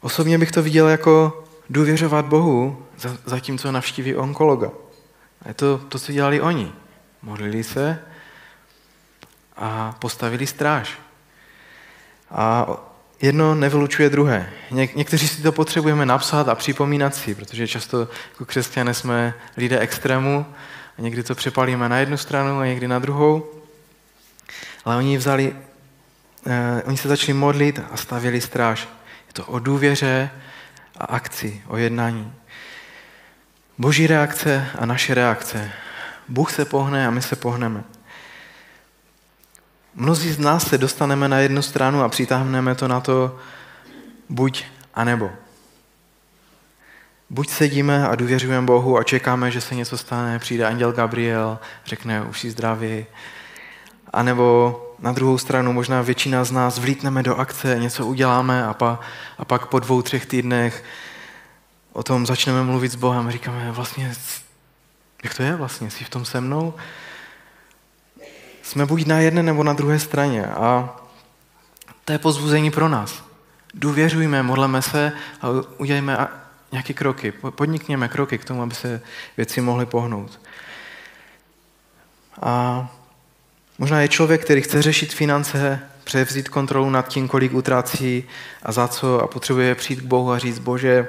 Osobně 0.00 0.38
bych 0.38 0.52
to 0.52 0.62
viděl 0.62 0.88
jako 0.88 1.44
důvěřovat 1.70 2.24
Bohu, 2.24 2.86
zatímco 3.24 3.72
navštíví 3.72 4.16
onkologa. 4.16 4.70
A 5.42 5.48
je 5.48 5.54
to 5.54 5.78
to, 5.78 5.98
co 5.98 6.12
dělali 6.12 6.40
oni. 6.40 6.72
Modlili 7.22 7.64
se 7.64 7.98
a 9.56 9.96
postavili 9.98 10.46
stráž. 10.46 10.98
A 12.30 12.66
jedno 13.22 13.54
nevylučuje 13.54 14.10
druhé. 14.10 14.52
Něk- 14.70 14.96
někteří 14.96 15.28
si 15.28 15.42
to 15.42 15.52
potřebujeme 15.52 16.06
napsat 16.06 16.48
a 16.48 16.54
připomínat 16.54 17.14
si, 17.14 17.34
protože 17.34 17.68
často 17.68 18.08
jako 18.30 18.44
křesťané 18.44 18.94
jsme 18.94 19.34
lidé 19.56 19.78
extrému 19.78 20.46
a 20.98 21.02
někdy 21.02 21.22
to 21.22 21.34
přepalíme 21.34 21.88
na 21.88 21.98
jednu 21.98 22.16
stranu 22.16 22.58
a 22.58 22.66
někdy 22.66 22.88
na 22.88 22.98
druhou. 22.98 23.50
Ale 24.84 24.96
oni 24.96 25.16
vzali, 25.16 25.56
eh, 26.46 26.82
oni 26.86 26.96
se 26.96 27.08
začali 27.08 27.32
modlit 27.32 27.80
a 27.90 27.96
stavěli 27.96 28.40
stráž. 28.40 28.88
Je 29.26 29.32
to 29.32 29.46
o 29.46 29.58
důvěře 29.58 30.30
a 30.98 31.04
akci, 31.04 31.62
o 31.66 31.76
jednání. 31.76 32.32
Boží 33.80 34.06
reakce 34.06 34.66
a 34.78 34.86
naše 34.86 35.14
reakce. 35.14 35.72
Bůh 36.28 36.52
se 36.52 36.64
pohne 36.64 37.06
a 37.06 37.10
my 37.10 37.22
se 37.22 37.36
pohneme. 37.36 37.84
Mnozí 39.94 40.32
z 40.32 40.38
nás 40.38 40.68
se 40.68 40.78
dostaneme 40.78 41.28
na 41.28 41.38
jednu 41.38 41.62
stranu 41.62 42.02
a 42.02 42.08
přitáhneme 42.08 42.74
to 42.74 42.88
na 42.88 43.00
to 43.00 43.38
buď 44.28 44.64
a 44.94 45.04
nebo. 45.04 45.30
Buď 47.30 47.50
sedíme 47.50 48.08
a 48.08 48.14
důvěřujeme 48.14 48.66
Bohu 48.66 48.98
a 48.98 49.02
čekáme, 49.02 49.50
že 49.50 49.60
se 49.60 49.74
něco 49.74 49.98
stane, 49.98 50.38
přijde 50.38 50.66
anděl 50.66 50.92
Gabriel, 50.92 51.58
řekne, 51.84 52.22
už 52.22 52.40
si 52.40 52.50
zdraví. 52.50 53.06
A 54.12 54.22
nebo 54.22 54.76
na 54.98 55.12
druhou 55.12 55.38
stranu 55.38 55.72
možná 55.72 56.02
většina 56.02 56.44
z 56.44 56.52
nás 56.52 56.78
vlítneme 56.78 57.22
do 57.22 57.36
akce, 57.36 57.78
něco 57.78 58.06
uděláme 58.06 58.64
a, 58.64 58.74
pa, 58.74 59.00
a 59.38 59.44
pak 59.44 59.66
po 59.66 59.78
dvou, 59.78 60.02
třech 60.02 60.26
týdnech 60.26 60.84
o 61.92 62.02
tom 62.02 62.26
začneme 62.26 62.62
mluvit 62.62 62.92
s 62.92 62.94
Bohem 62.94 63.30
říkáme, 63.30 63.72
vlastně, 63.72 64.14
jak 65.24 65.34
to 65.34 65.42
je 65.42 65.56
vlastně, 65.56 65.90
jsi 65.90 66.04
v 66.04 66.08
tom 66.08 66.24
se 66.24 66.40
mnou? 66.40 66.74
Jsme 68.62 68.86
buď 68.86 69.06
na 69.06 69.18
jedné 69.18 69.42
nebo 69.42 69.62
na 69.62 69.72
druhé 69.72 69.98
straně 69.98 70.46
a 70.46 70.96
to 72.04 72.12
je 72.12 72.18
pozbuzení 72.18 72.70
pro 72.70 72.88
nás. 72.88 73.24
Důvěřujme, 73.74 74.42
modleme 74.42 74.82
se 74.82 75.12
a 75.42 75.48
udělejme 75.78 76.28
nějaké 76.72 76.92
kroky, 76.92 77.32
podnikněme 77.32 78.08
kroky 78.08 78.38
k 78.38 78.44
tomu, 78.44 78.62
aby 78.62 78.74
se 78.74 79.00
věci 79.36 79.60
mohly 79.60 79.86
pohnout. 79.86 80.40
A 82.42 82.88
možná 83.78 84.00
je 84.00 84.08
člověk, 84.08 84.44
který 84.44 84.62
chce 84.62 84.82
řešit 84.82 85.14
finance, 85.14 85.80
převzít 86.04 86.48
kontrolu 86.48 86.90
nad 86.90 87.08
tím, 87.08 87.28
kolik 87.28 87.54
utrácí 87.54 88.24
a 88.62 88.72
za 88.72 88.88
co 88.88 89.20
a 89.20 89.26
potřebuje 89.26 89.74
přijít 89.74 90.00
k 90.00 90.04
Bohu 90.04 90.32
a 90.32 90.38
říct, 90.38 90.58
Bože, 90.58 91.08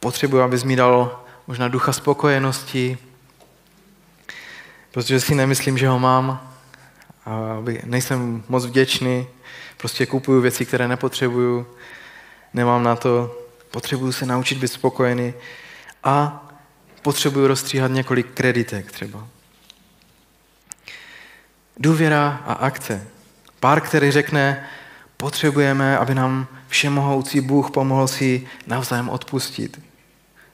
potřebuji, 0.00 0.42
abys 0.42 0.64
mi 0.64 0.76
dal 0.76 1.24
možná 1.46 1.68
ducha 1.68 1.92
spokojenosti, 1.92 2.98
protože 4.92 5.20
si 5.20 5.34
nemyslím, 5.34 5.78
že 5.78 5.88
ho 5.88 5.98
mám, 5.98 6.52
a 7.26 7.62
nejsem 7.84 8.42
moc 8.48 8.66
vděčný, 8.66 9.26
prostě 9.76 10.06
kupuju 10.06 10.40
věci, 10.40 10.66
které 10.66 10.88
nepotřebuju, 10.88 11.66
nemám 12.54 12.82
na 12.82 12.96
to, 12.96 13.38
potřebuju 13.70 14.12
se 14.12 14.26
naučit 14.26 14.58
být 14.58 14.68
spokojený 14.68 15.34
a 16.04 16.44
potřebuju 17.02 17.46
rozstříhat 17.46 17.90
několik 17.90 18.26
kreditek 18.34 18.92
třeba. 18.92 19.28
Důvěra 21.76 22.42
a 22.46 22.52
akce. 22.52 23.06
Pár, 23.60 23.80
který 23.80 24.10
řekne, 24.10 24.66
potřebujeme, 25.16 25.98
aby 25.98 26.14
nám 26.14 26.46
všemohoucí 26.68 27.40
Bůh 27.40 27.70
pomohl 27.70 28.08
si 28.08 28.48
navzájem 28.66 29.08
odpustit. 29.08 29.87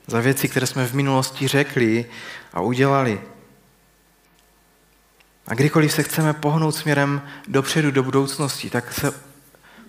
Za 0.07 0.21
věci, 0.21 0.49
které 0.49 0.67
jsme 0.67 0.87
v 0.87 0.95
minulosti 0.95 1.49
řekli 1.49 2.07
a 2.53 2.61
udělali. 2.61 3.21
A 5.47 5.55
kdykoliv 5.55 5.93
se 5.93 6.03
chceme 6.03 6.33
pohnout 6.33 6.75
směrem 6.75 7.23
dopředu, 7.49 7.91
do 7.91 8.03
budoucnosti, 8.03 8.71
tak 8.71 8.93
se 8.93 9.13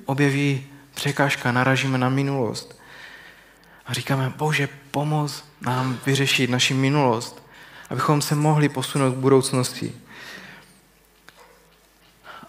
objeví 0.05 0.67
překážka, 0.93 1.51
naražíme 1.51 1.97
na 1.97 2.09
minulost. 2.09 2.79
A 3.85 3.93
říkáme, 3.93 4.33
bože, 4.37 4.69
pomoz 4.91 5.43
nám 5.61 5.99
vyřešit 6.05 6.49
naši 6.49 6.73
minulost, 6.73 7.43
abychom 7.89 8.21
se 8.21 8.35
mohli 8.35 8.69
posunout 8.69 9.11
k 9.11 9.17
budoucnosti. 9.17 9.93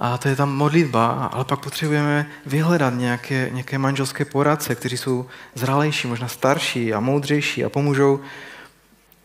A 0.00 0.18
to 0.18 0.28
je 0.28 0.36
tam 0.36 0.56
modlitba, 0.56 1.30
ale 1.32 1.44
pak 1.44 1.60
potřebujeme 1.60 2.26
vyhledat 2.46 2.94
nějaké, 2.94 3.50
nějaké 3.52 3.78
manželské 3.78 4.24
poradce, 4.24 4.74
kteří 4.74 4.96
jsou 4.96 5.26
zralejší, 5.54 6.08
možná 6.08 6.28
starší 6.28 6.94
a 6.94 7.00
moudřejší 7.00 7.64
a 7.64 7.68
pomůžou 7.68 8.20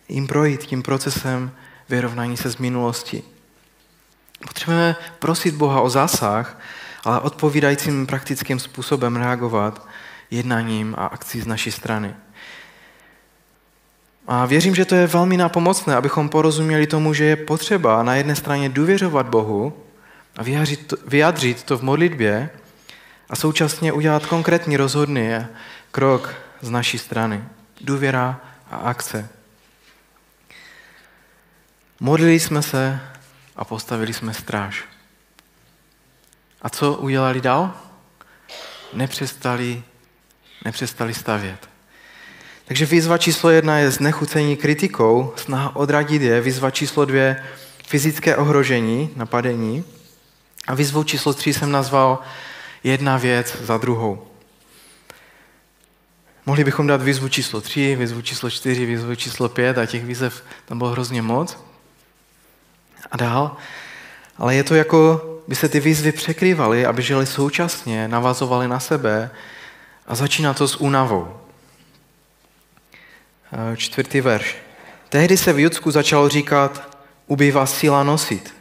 jim 0.10 0.28
projít 0.28 0.62
tím 0.62 0.84
procesem 0.84 1.52
vyrovnání 1.90 2.38
se 2.38 2.50
z 2.50 2.58
minulosti. 2.58 3.24
Potřebujeme 4.48 4.96
prosit 5.20 5.56
Boha 5.56 5.82
o 5.82 5.90
zásah, 5.90 6.60
ale 7.04 7.20
odpovídajícím 7.20 8.08
praktickým 8.08 8.60
způsobem 8.60 9.16
reagovat 9.16 9.88
jednáním 10.32 10.96
a 10.98 11.06
akcí 11.06 11.42
z 11.42 11.48
naší 11.48 11.72
strany. 11.72 12.16
A 14.28 14.46
věřím, 14.46 14.76
že 14.76 14.86
to 14.86 14.96
je 14.96 15.08
velmi 15.08 15.38
nápomocné, 15.38 15.96
abychom 15.96 16.30
porozuměli 16.30 16.88
tomu, 16.88 17.14
že 17.14 17.24
je 17.24 17.36
potřeba 17.36 18.04
na 18.04 18.16
jedné 18.16 18.36
straně 18.36 18.70
důvěřovat 18.70 19.26
Bohu 19.26 19.74
a 20.38 20.44
vyjádřit 20.44 20.88
to, 20.88 20.96
vyjádřit 21.08 21.63
to 21.63 21.78
v 21.78 21.84
modlitbě 21.84 22.50
a 23.30 23.36
současně 23.36 23.94
udělat 23.94 24.26
konkrétní 24.26 24.78
rozhodný 24.78 25.30
krok 25.91 26.36
z 26.62 26.70
naší 26.70 26.98
strany. 26.98 27.44
Důvěra 27.82 28.41
a 28.72 28.76
akce. 28.76 29.30
Modlili 32.00 32.39
jsme 32.39 32.62
se 32.62 33.00
a 33.56 33.65
postavili 33.65 34.13
jsme 34.13 34.34
stráž. 34.34 34.84
A 36.62 36.70
co 36.70 36.94
udělali 36.94 37.41
dál? 37.41 37.74
Nepřestali, 38.94 39.84
nepřestali 40.65 41.13
stavět. 41.13 41.70
Takže 42.65 42.86
výzva 42.86 43.17
číslo 43.17 43.50
jedna 43.50 43.78
je 43.78 43.91
znechucení 43.91 44.58
kritikou, 44.58 45.34
snaha 45.36 45.76
odradit 45.76 46.22
je. 46.22 46.41
Výzva 46.41 46.72
číslo 46.72 47.06
dvě 47.06 47.44
fyzické 47.88 48.36
ohrožení, 48.36 49.10
napadení. 49.15 49.84
A 50.72 50.76
výzvou 50.76 51.04
číslo 51.04 51.34
tři 51.34 51.54
jsem 51.54 51.72
nazval 51.72 52.20
jedna 52.84 53.18
věc 53.18 53.58
za 53.62 53.78
druhou. 53.78 54.28
Mohli 56.46 56.64
bychom 56.64 56.88
dát 56.88 57.02
výzvu 57.02 57.30
číslo 57.30 57.62
3, 57.62 57.96
výzvu 57.96 58.22
číslo 58.22 58.50
4, 58.50 58.86
výzvu 58.86 59.16
číslo 59.16 59.50
5 59.50 59.78
a 59.78 59.86
těch 59.86 60.06
výzev 60.06 60.44
tam 60.66 60.78
bylo 60.78 60.90
hrozně 60.90 61.22
moc. 61.22 61.58
A 63.12 63.18
dál. 63.18 63.58
Ale 64.38 64.56
je 64.56 64.64
to 64.64 64.76
jako, 64.76 65.22
by 65.48 65.56
se 65.56 65.70
ty 65.70 65.80
výzvy 65.80 66.12
překrývaly, 66.12 66.86
aby 66.86 67.02
žili 67.02 67.26
současně, 67.26 68.08
navazovali 68.08 68.68
na 68.68 68.80
sebe 68.80 69.32
a 70.08 70.16
začíná 70.16 70.54
to 70.54 70.68
s 70.68 70.76
únavou. 70.76 71.38
Čtvrtý 73.76 74.22
verš. 74.22 74.56
Tehdy 75.10 75.38
se 75.38 75.54
v 75.54 75.60
Judsku 75.60 75.92
začalo 75.92 76.30
říkat, 76.30 76.98
ubývá 77.28 77.66
síla 77.66 78.04
nosit. 78.04 78.61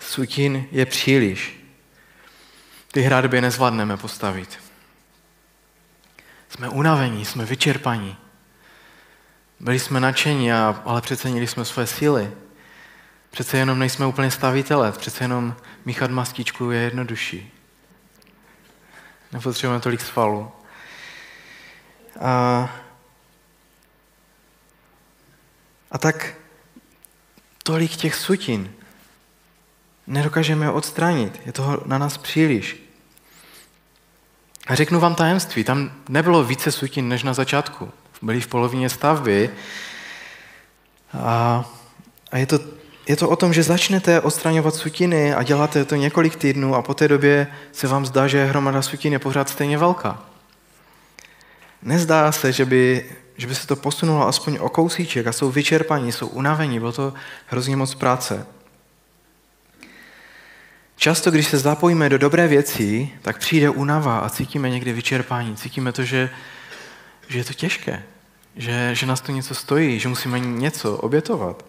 Sutin 0.00 0.66
je 0.70 0.86
příliš. 0.86 1.60
Ty 2.92 3.02
hradby 3.02 3.40
nezvládneme 3.40 3.96
postavit. 3.96 4.58
Jsme 6.48 6.68
unavení, 6.68 7.24
jsme 7.24 7.44
vyčerpaní. 7.44 8.16
Byli 9.60 9.78
jsme 9.78 10.00
nadšení, 10.00 10.52
ale 10.52 11.00
přecenili 11.00 11.46
jsme 11.46 11.64
své 11.64 11.86
síly. 11.86 12.32
Přece 13.30 13.58
jenom 13.58 13.78
nejsme 13.78 14.06
úplně 14.06 14.30
stavitelé, 14.30 14.92
přece 14.92 15.24
jenom 15.24 15.56
míchat 15.84 16.10
mastičku 16.10 16.70
je 16.70 16.80
jednodušší. 16.80 17.52
Nepotřebujeme 19.32 19.82
tolik 19.82 20.00
svalu. 20.00 20.52
A, 22.20 22.70
a 25.90 25.98
tak 25.98 26.34
tolik 27.62 27.96
těch 27.96 28.14
sutin 28.14 28.74
nedokážeme 30.10 30.70
odstranit. 30.70 31.40
Je 31.46 31.52
toho 31.52 31.82
na 31.86 31.98
nás 31.98 32.18
příliš. 32.18 32.76
A 34.66 34.74
řeknu 34.74 35.00
vám 35.00 35.14
tajemství, 35.14 35.64
tam 35.64 35.92
nebylo 36.08 36.44
více 36.44 36.72
sutin 36.72 37.08
než 37.08 37.22
na 37.22 37.34
začátku. 37.34 37.90
Byli 38.22 38.40
v 38.40 38.46
polovině 38.46 38.88
stavby. 38.88 39.50
A, 41.12 41.64
a 42.32 42.38
je, 42.38 42.46
to, 42.46 42.58
je 43.08 43.16
to 43.16 43.28
o 43.28 43.36
tom, 43.36 43.52
že 43.52 43.62
začnete 43.62 44.20
odstraňovat 44.20 44.74
sutiny 44.74 45.34
a 45.34 45.42
děláte 45.42 45.84
to 45.84 45.94
několik 45.94 46.36
týdnů 46.36 46.74
a 46.74 46.82
po 46.82 46.94
té 46.94 47.08
době 47.08 47.46
se 47.72 47.88
vám 47.88 48.06
zdá, 48.06 48.28
že 48.28 48.44
hromada 48.44 48.82
sutin 48.82 49.12
je 49.12 49.18
pořád 49.18 49.48
stejně 49.48 49.78
velká. 49.78 50.22
Nezdá 51.82 52.32
se, 52.32 52.52
že 52.52 52.64
by, 52.64 53.10
že 53.36 53.46
by 53.46 53.54
se 53.54 53.66
to 53.66 53.76
posunulo 53.76 54.28
aspoň 54.28 54.58
o 54.60 54.68
kousíček 54.68 55.26
a 55.26 55.32
jsou 55.32 55.50
vyčerpaní, 55.50 56.12
jsou 56.12 56.26
unavení, 56.26 56.78
bylo 56.78 56.92
to 56.92 57.14
hrozně 57.46 57.76
moc 57.76 57.94
práce. 57.94 58.46
Často, 61.00 61.30
když 61.30 61.46
se 61.46 61.58
zapojíme 61.58 62.08
do 62.08 62.18
dobré 62.18 62.48
věci, 62.48 63.10
tak 63.22 63.38
přijde 63.38 63.70
únava 63.70 64.18
a 64.18 64.28
cítíme 64.28 64.70
někde 64.70 64.92
vyčerpání. 64.92 65.56
Cítíme 65.56 65.92
to, 65.92 66.04
že, 66.04 66.30
že 67.28 67.38
je 67.38 67.44
to 67.44 67.52
těžké, 67.52 68.02
že, 68.56 68.90
že 68.94 69.06
nás 69.06 69.20
to 69.20 69.32
něco 69.32 69.54
stojí, 69.54 69.98
že 70.00 70.08
musíme 70.08 70.40
něco 70.40 70.96
obětovat. 70.96 71.64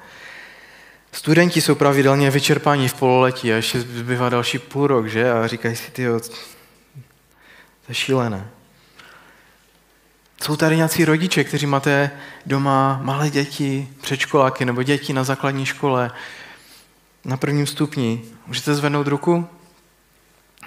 Studenti 1.11 1.61
jsou 1.61 1.75
pravidelně 1.75 2.31
vyčerpání 2.31 2.87
v 2.87 2.93
pololetí 2.93 3.53
a 3.53 3.55
ještě 3.55 3.81
zbývá 3.81 4.29
další 4.29 4.59
půl 4.59 4.87
rok, 4.87 5.07
že? 5.07 5.31
A 5.31 5.47
říkají 5.47 5.75
si, 5.75 5.91
ty, 5.91 6.05
to 6.05 6.19
je 7.89 7.95
šílené. 7.95 8.47
Jsou 10.43 10.55
tady 10.55 10.75
nějací 10.75 11.05
rodiče, 11.05 11.43
kteří 11.43 11.65
máte 11.65 12.11
doma 12.45 12.99
malé 13.03 13.29
děti, 13.29 13.87
předškoláky 14.01 14.65
nebo 14.65 14.83
děti 14.83 15.13
na 15.13 15.23
základní 15.23 15.65
škole, 15.65 16.11
na 17.25 17.37
prvním 17.37 17.67
stupni. 17.67 18.23
Můžete 18.47 18.75
zvednout 18.75 19.07
ruku? 19.07 19.47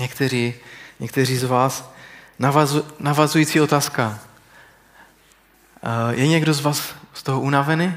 Někteří, 0.00 0.54
někteří 1.00 1.36
z 1.36 1.44
vás. 1.44 1.92
Navazu, 2.38 2.86
navazující 2.98 3.60
otázka. 3.60 4.20
Je 6.10 6.26
někdo 6.28 6.54
z 6.54 6.60
vás 6.60 6.94
z 7.14 7.22
toho 7.22 7.40
unavený? 7.40 7.96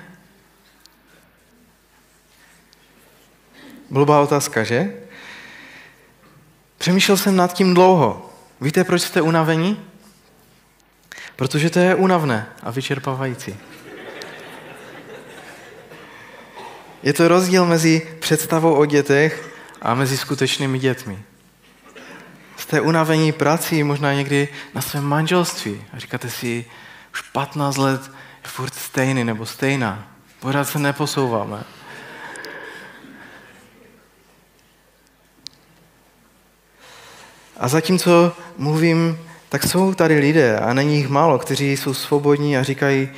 Blbá 3.89 4.21
otázka, 4.21 4.63
že? 4.63 4.93
Přemýšlel 6.77 7.17
jsem 7.17 7.35
nad 7.35 7.53
tím 7.53 7.73
dlouho. 7.73 8.33
Víte, 8.61 8.83
proč 8.83 9.01
jste 9.01 9.21
unavení? 9.21 9.85
Protože 11.35 11.69
to 11.69 11.79
je 11.79 11.95
unavné 11.95 12.45
a 12.63 12.71
vyčerpávající. 12.71 13.57
Je 17.03 17.13
to 17.13 17.27
rozdíl 17.27 17.65
mezi 17.65 18.07
představou 18.19 18.73
o 18.73 18.85
dětech 18.85 19.49
a 19.81 19.93
mezi 19.93 20.17
skutečnými 20.17 20.79
dětmi. 20.79 21.19
Jste 22.57 22.81
unavení 22.81 23.31
prací, 23.31 23.83
možná 23.83 24.13
někdy 24.13 24.47
na 24.73 24.81
svém 24.81 25.03
manželství 25.03 25.83
a 25.93 25.99
říkáte 25.99 26.29
si, 26.29 26.65
už 27.13 27.21
15 27.21 27.77
let 27.77 28.01
je 28.43 28.49
furt 28.49 28.73
stejný 28.73 29.23
nebo 29.23 29.45
stejná. 29.45 30.07
Pořád 30.39 30.63
se 30.63 30.79
neposouváme. 30.79 31.63
A 37.57 37.67
zatímco 37.67 38.31
mluvím, 38.57 39.19
tak 39.49 39.63
jsou 39.63 39.93
tady 39.93 40.19
lidé, 40.19 40.59
a 40.59 40.73
není 40.73 40.97
jich 40.97 41.09
málo, 41.09 41.39
kteří 41.39 41.77
jsou 41.77 41.93
svobodní 41.93 42.57
a 42.57 42.63
říkají, 42.63 43.09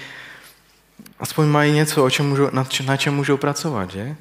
aspoň 1.19 1.47
mají 1.47 1.73
něco, 1.73 2.05
o 2.05 2.09
čem 2.09 2.29
můžou, 2.29 2.49
na, 2.51 2.65
na 2.85 2.97
čem 2.97 3.15
můžou 3.15 3.37
pracovat, 3.37 3.91
že? 3.91 4.15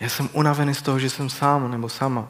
Já 0.00 0.08
jsem 0.08 0.28
unavený 0.32 0.74
z 0.74 0.82
toho, 0.82 0.98
že 0.98 1.10
jsem 1.10 1.30
sám 1.30 1.70
nebo 1.70 1.88
sama. 1.88 2.28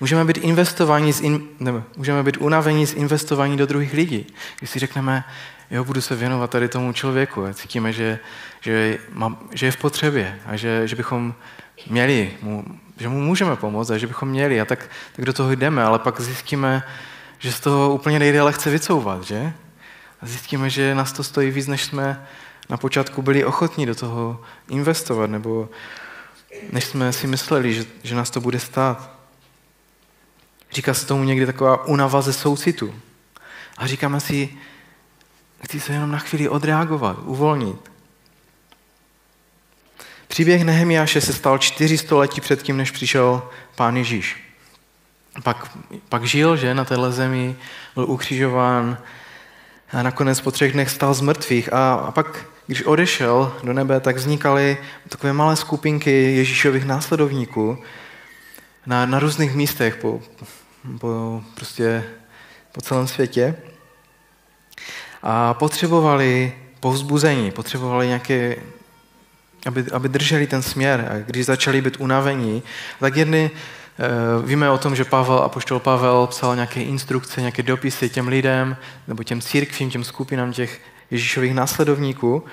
Můžeme 0.00 0.24
být 0.24 0.38
investovaní 0.38 1.12
z 1.12 1.20
in, 1.20 1.48
nebo 1.60 1.82
můžeme 1.96 2.22
být 2.22 2.36
unavení 2.36 2.86
z 2.86 2.94
investování 2.94 3.56
do 3.56 3.66
druhých 3.66 3.92
lidí. 3.92 4.26
Když 4.58 4.70
si 4.70 4.78
řekneme, 4.78 5.24
jo, 5.70 5.84
budu 5.84 6.00
se 6.00 6.16
věnovat 6.16 6.50
tady 6.50 6.68
tomu 6.68 6.92
člověku, 6.92 7.44
a 7.44 7.54
cítíme, 7.54 7.92
že, 7.92 8.18
že, 8.60 8.98
má, 9.12 9.36
že 9.52 9.66
je 9.66 9.72
v 9.72 9.76
potřebě 9.76 10.40
a 10.46 10.56
že, 10.56 10.88
že 10.88 10.96
bychom 10.96 11.34
měli, 11.90 12.30
mu, 12.42 12.64
že 12.98 13.08
mu 13.08 13.20
můžeme 13.20 13.56
pomoct 13.56 13.90
a 13.90 13.98
že 13.98 14.06
bychom 14.06 14.28
měli 14.28 14.60
a 14.60 14.64
tak, 14.64 14.88
tak 15.16 15.24
do 15.24 15.32
toho 15.32 15.52
jdeme, 15.52 15.82
ale 15.82 15.98
pak 15.98 16.20
zjistíme, 16.20 16.82
že 17.38 17.52
z 17.52 17.60
toho 17.60 17.94
úplně 17.94 18.18
nejde 18.18 18.42
lehce 18.42 18.70
vycouvat, 18.70 19.24
že? 19.24 19.52
A 20.22 20.26
zjistíme, 20.26 20.70
že 20.70 20.94
nás 20.94 21.12
to 21.12 21.24
stojí 21.24 21.50
víc, 21.50 21.66
než 21.66 21.84
jsme 21.84 22.26
na 22.70 22.76
počátku 22.76 23.22
byli 23.22 23.44
ochotní 23.44 23.86
do 23.86 23.94
toho 23.94 24.40
investovat, 24.68 25.30
nebo 25.30 25.68
než 26.72 26.84
jsme 26.84 27.12
si 27.12 27.26
mysleli, 27.26 27.74
že, 27.74 27.84
že 28.02 28.14
nás 28.14 28.30
to 28.30 28.40
bude 28.40 28.60
stát. 28.60 29.10
Říká 30.72 30.94
se 30.94 31.06
tomu 31.06 31.24
někdy 31.24 31.46
taková 31.46 31.84
unava 31.84 32.22
ze 32.22 32.32
soucitu. 32.32 32.94
A 33.76 33.86
říkáme 33.86 34.20
si, 34.20 34.48
chci 35.64 35.80
se 35.80 35.92
jenom 35.92 36.10
na 36.10 36.18
chvíli 36.18 36.48
odreagovat, 36.48 37.16
uvolnit. 37.22 37.90
Příběh 40.28 40.64
Nehemiáše 40.64 41.20
se 41.20 41.32
stal 41.32 41.58
čtyři 41.58 41.98
století 41.98 42.40
předtím, 42.40 42.76
než 42.76 42.90
přišel 42.90 43.42
pán 43.76 43.96
Ježíš. 43.96 44.54
Pak, 45.42 45.78
pak 46.08 46.24
žil, 46.24 46.56
že 46.56 46.74
na 46.74 46.84
téhle 46.84 47.12
zemi, 47.12 47.56
byl 47.94 48.04
ukřižován 48.04 48.98
a 49.92 50.02
nakonec 50.02 50.40
po 50.40 50.50
třech 50.50 50.72
dnech 50.72 50.90
stal 50.90 51.14
z 51.14 51.20
mrtvých. 51.20 51.72
A, 51.72 51.94
a 51.94 52.10
pak 52.10 52.46
když 52.70 52.82
odešel 52.82 53.52
do 53.62 53.72
nebe, 53.72 54.00
tak 54.00 54.16
vznikaly 54.16 54.78
takové 55.08 55.32
malé 55.32 55.56
skupinky 55.56 56.36
Ježíšových 56.36 56.84
následovníků 56.84 57.78
na, 58.86 59.06
na 59.06 59.18
různých 59.18 59.54
místech 59.54 59.96
po, 59.96 60.20
po, 60.98 61.42
prostě 61.54 62.04
po 62.72 62.80
celém 62.80 63.06
světě. 63.06 63.56
A 65.22 65.54
potřebovali 65.54 66.52
povzbuzení, 66.80 67.50
potřebovali 67.50 68.06
nějaké, 68.06 68.56
aby, 69.66 69.84
aby 69.92 70.08
drželi 70.08 70.46
ten 70.46 70.62
směr. 70.62 71.08
A 71.10 71.18
když 71.18 71.46
začali 71.46 71.82
být 71.82 71.96
unavení, 72.00 72.62
tak 73.00 73.16
jedny, 73.16 73.50
eh, 73.50 74.46
Víme 74.46 74.70
o 74.70 74.78
tom, 74.78 74.96
že 74.96 75.04
Pavel, 75.04 75.38
apoštol 75.38 75.80
Pavel 75.80 76.26
psal 76.26 76.54
nějaké 76.54 76.82
instrukce, 76.82 77.40
nějaké 77.40 77.62
dopisy 77.62 78.08
těm 78.08 78.28
lidem, 78.28 78.76
nebo 79.08 79.22
těm 79.22 79.40
církvím, 79.40 79.90
těm 79.90 80.04
skupinám 80.04 80.52
těch 80.52 80.80
Ježíšových 81.10 81.54
následovníků. 81.54 82.44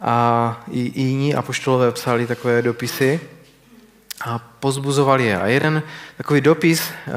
A 0.00 0.64
i, 0.70 1.00
jiní 1.00 1.34
apoštolové 1.34 1.92
psali 1.92 2.26
takové 2.26 2.62
dopisy 2.62 3.20
a 4.24 4.38
pozbuzovali 4.38 5.24
je. 5.24 5.40
A 5.40 5.46
jeden 5.46 5.82
takový 6.16 6.40
dopis, 6.40 6.82
eh, 6.90 7.12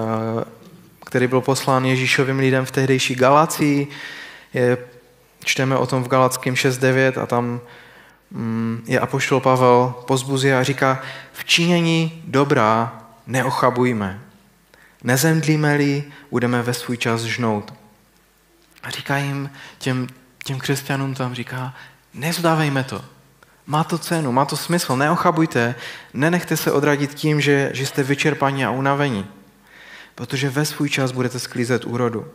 který 1.05 1.27
byl 1.27 1.41
poslán 1.41 1.85
Ježíšovým 1.85 2.39
lidem 2.39 2.65
v 2.65 2.71
tehdejší 2.71 3.15
Galacii, 3.15 3.87
je, 4.53 4.77
čteme 5.43 5.77
o 5.77 5.85
tom 5.85 6.03
v 6.03 6.07
Galackém 6.07 6.55
6.9 6.55 7.21
a 7.21 7.25
tam 7.25 7.61
mm, 8.31 8.83
je 8.87 8.99
apoštol 8.99 9.39
Pavel 9.39 9.93
pozbuzuje 10.07 10.57
a 10.57 10.63
říká, 10.63 11.01
v 11.33 11.45
činění 11.45 12.21
dobrá 12.25 13.01
neochabujme. 13.27 14.19
Nezemdlíme-li, 15.03 16.03
budeme 16.31 16.61
ve 16.61 16.73
svůj 16.73 16.97
čas 16.97 17.21
žnout. 17.21 17.73
A 18.87 18.89
říká 18.89 19.17
jim, 19.17 19.49
těm, 19.77 20.07
těm 20.43 20.59
křesťanům 20.59 21.13
tam 21.13 21.35
říká, 21.35 21.73
nevzdávejme 22.13 22.83
to. 22.83 23.05
Má 23.65 23.83
to 23.83 23.97
cenu, 23.97 24.31
má 24.31 24.45
to 24.45 24.57
smysl, 24.57 24.95
neochabujte, 24.95 25.75
nenechte 26.13 26.57
se 26.57 26.71
odradit 26.71 27.13
tím, 27.13 27.41
že, 27.41 27.69
že 27.73 27.85
jste 27.85 28.03
vyčerpaní 28.03 28.65
a 28.65 28.71
unavení. 28.71 29.27
protože 30.15 30.49
ve 30.49 30.65
svůj 30.65 30.89
čas 30.89 31.11
budete 31.11 31.39
sklízet 31.39 31.85
úrodu. 31.85 32.27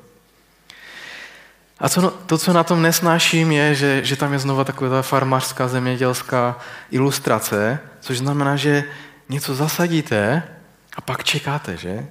A 1.79 1.89
co, 1.89 2.01
no, 2.01 2.11
to, 2.11 2.39
co 2.39 2.53
na 2.53 2.65
tom 2.65 2.83
nesnáším, 2.83 3.53
je, 3.53 3.75
že, 3.75 4.05
že 4.05 4.17
tam 4.17 4.33
je 4.33 4.39
znova 4.39 4.65
taková 4.65 4.91
ta 4.91 5.03
farmářská 5.03 5.69
zemědělská 5.69 6.59
ilustrace, 6.91 7.79
což 8.01 8.19
znamená, 8.19 8.57
že 8.57 8.85
něco 9.29 9.55
zasadíte 9.55 10.43
a 10.97 11.01
pak 11.01 11.25
čekáte, 11.25 11.77
že? 11.77 12.07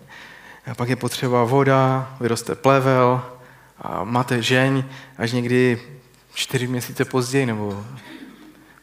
A 0.71 0.75
pak 0.75 0.89
je 0.89 0.95
potřeba 0.95 1.43
voda, 1.43 2.11
vyroste 2.19 2.55
plevel 2.55 3.30
a 3.81 4.03
máte 4.03 4.41
žeň 4.41 4.83
až 5.17 5.31
někdy 5.31 5.81
čtyři 6.33 6.67
měsíce 6.67 7.05
později, 7.05 7.45
nebo 7.45 7.85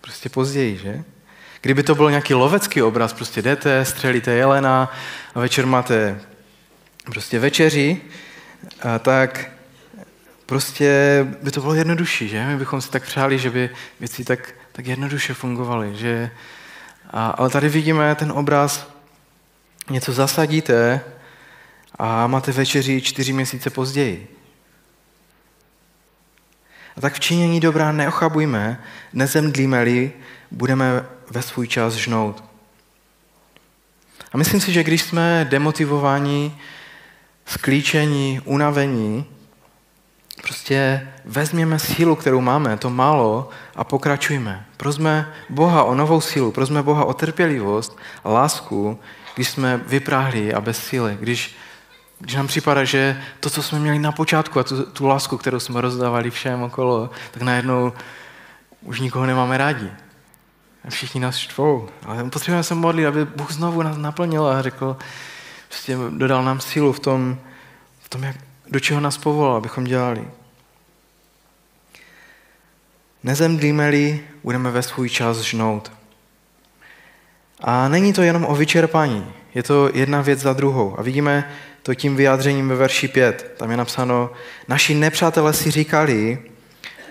prostě 0.00 0.28
později, 0.28 0.78
že? 0.78 1.04
Kdyby 1.60 1.82
to 1.82 1.94
byl 1.94 2.10
nějaký 2.10 2.34
lovecký 2.34 2.82
obraz, 2.82 3.12
prostě 3.12 3.42
jdete, 3.42 3.84
střelíte 3.84 4.32
jelena 4.32 4.92
a 5.34 5.40
večer 5.40 5.66
máte 5.66 6.20
prostě 7.04 7.38
večeři, 7.38 8.00
a 8.82 8.98
tak 8.98 9.50
prostě 10.46 11.26
by 11.42 11.50
to 11.50 11.60
bylo 11.60 11.74
jednodušší, 11.74 12.28
že? 12.28 12.46
My 12.46 12.56
bychom 12.56 12.80
si 12.80 12.90
tak 12.90 13.02
přáli, 13.02 13.38
že 13.38 13.50
by 13.50 13.70
věci 14.00 14.24
tak, 14.24 14.54
tak 14.72 14.86
jednoduše 14.86 15.34
fungovaly, 15.34 15.96
že... 15.96 16.30
A, 17.10 17.26
ale 17.26 17.50
tady 17.50 17.68
vidíme 17.68 18.14
ten 18.14 18.32
obraz, 18.32 18.90
něco 19.90 20.12
zasadíte 20.12 21.00
a 21.98 22.26
máte 22.26 22.52
večeři 22.52 23.02
čtyři 23.02 23.32
měsíce 23.32 23.70
později. 23.70 24.37
A 26.98 27.00
tak 27.00 27.14
v 27.14 27.20
činění 27.20 27.60
dobrá 27.60 27.92
neochabujme, 27.92 28.80
nezemdlíme-li, 29.12 30.12
budeme 30.50 31.04
ve 31.30 31.42
svůj 31.42 31.68
čas 31.68 31.94
žnout. 31.94 32.44
A 34.32 34.36
myslím 34.36 34.60
si, 34.60 34.72
že 34.72 34.84
když 34.84 35.02
jsme 35.02 35.46
demotivováni, 35.50 36.58
sklíčení, 37.46 38.40
unavení, 38.44 39.24
prostě 40.42 41.08
vezměme 41.24 41.78
sílu, 41.78 42.16
kterou 42.16 42.40
máme, 42.40 42.76
to 42.76 42.90
málo, 42.90 43.50
a 43.76 43.84
pokračujme. 43.84 44.66
Prosme 44.76 45.32
Boha 45.48 45.84
o 45.84 45.94
novou 45.94 46.20
sílu, 46.20 46.52
prosme 46.52 46.82
Boha 46.82 47.04
o 47.04 47.14
trpělivost 47.14 47.98
lásku, 48.24 48.98
když 49.34 49.48
jsme 49.48 49.80
vypráhli 49.86 50.54
a 50.54 50.60
bez 50.60 50.78
síly, 50.78 51.16
když, 51.20 51.56
když 52.18 52.34
nám 52.34 52.46
připadá, 52.46 52.84
že 52.84 53.22
to, 53.40 53.50
co 53.50 53.62
jsme 53.62 53.78
měli 53.78 53.98
na 53.98 54.12
počátku 54.12 54.60
a 54.60 54.64
tu, 54.64 54.82
tu 54.82 55.06
lásku, 55.06 55.38
kterou 55.38 55.60
jsme 55.60 55.80
rozdávali 55.80 56.30
všem 56.30 56.62
okolo, 56.62 57.10
tak 57.30 57.42
najednou 57.42 57.92
už 58.82 59.00
nikoho 59.00 59.26
nemáme 59.26 59.58
rádi. 59.58 59.90
A 60.84 60.90
všichni 60.90 61.20
nás 61.20 61.36
štvou. 61.36 61.88
Ale 62.06 62.30
potřebujeme 62.30 62.62
se 62.62 62.74
modlit, 62.74 63.06
aby 63.06 63.24
Bůh 63.24 63.52
znovu 63.52 63.82
nás 63.82 63.96
naplnil 63.96 64.46
a 64.46 64.62
řekl, 64.62 64.96
prostě 65.68 65.96
dodal 66.10 66.44
nám 66.44 66.60
sílu 66.60 66.92
v 66.92 67.00
tom, 67.00 67.38
v 68.00 68.08
tom 68.08 68.22
jak, 68.22 68.36
do 68.68 68.80
čeho 68.80 69.00
nás 69.00 69.18
povolal, 69.18 69.56
abychom 69.56 69.84
dělali. 69.84 70.28
Nezemdlíme-li, 73.22 74.20
budeme 74.44 74.70
ve 74.70 74.82
svůj 74.82 75.08
čas 75.08 75.38
žnout. 75.38 75.92
A 77.60 77.88
není 77.88 78.12
to 78.12 78.22
jenom 78.22 78.44
o 78.44 78.54
vyčerpání, 78.54 79.32
je 79.54 79.62
to 79.62 79.90
jedna 79.94 80.20
věc 80.20 80.40
za 80.40 80.52
druhou. 80.52 80.98
A 80.98 81.02
vidíme 81.02 81.50
to 81.82 81.94
tím 81.94 82.16
vyjádřením 82.16 82.68
ve 82.68 82.76
verši 82.76 83.08
5. 83.08 83.54
Tam 83.56 83.70
je 83.70 83.76
napsáno, 83.76 84.30
naši 84.68 84.94
nepřátelé 84.94 85.52
si 85.52 85.70
říkali, 85.70 86.38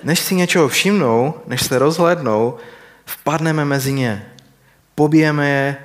než 0.04 0.20
si 0.20 0.36
něčeho 0.36 0.68
všimnou, 0.68 1.34
než 1.48 1.62
se 1.62 1.80
rozhlédnou, 1.80 2.58
vpadneme 3.06 3.66
mezi 3.66 3.94
ně, 3.94 4.32
pobijeme 4.96 5.50
je 5.50 5.78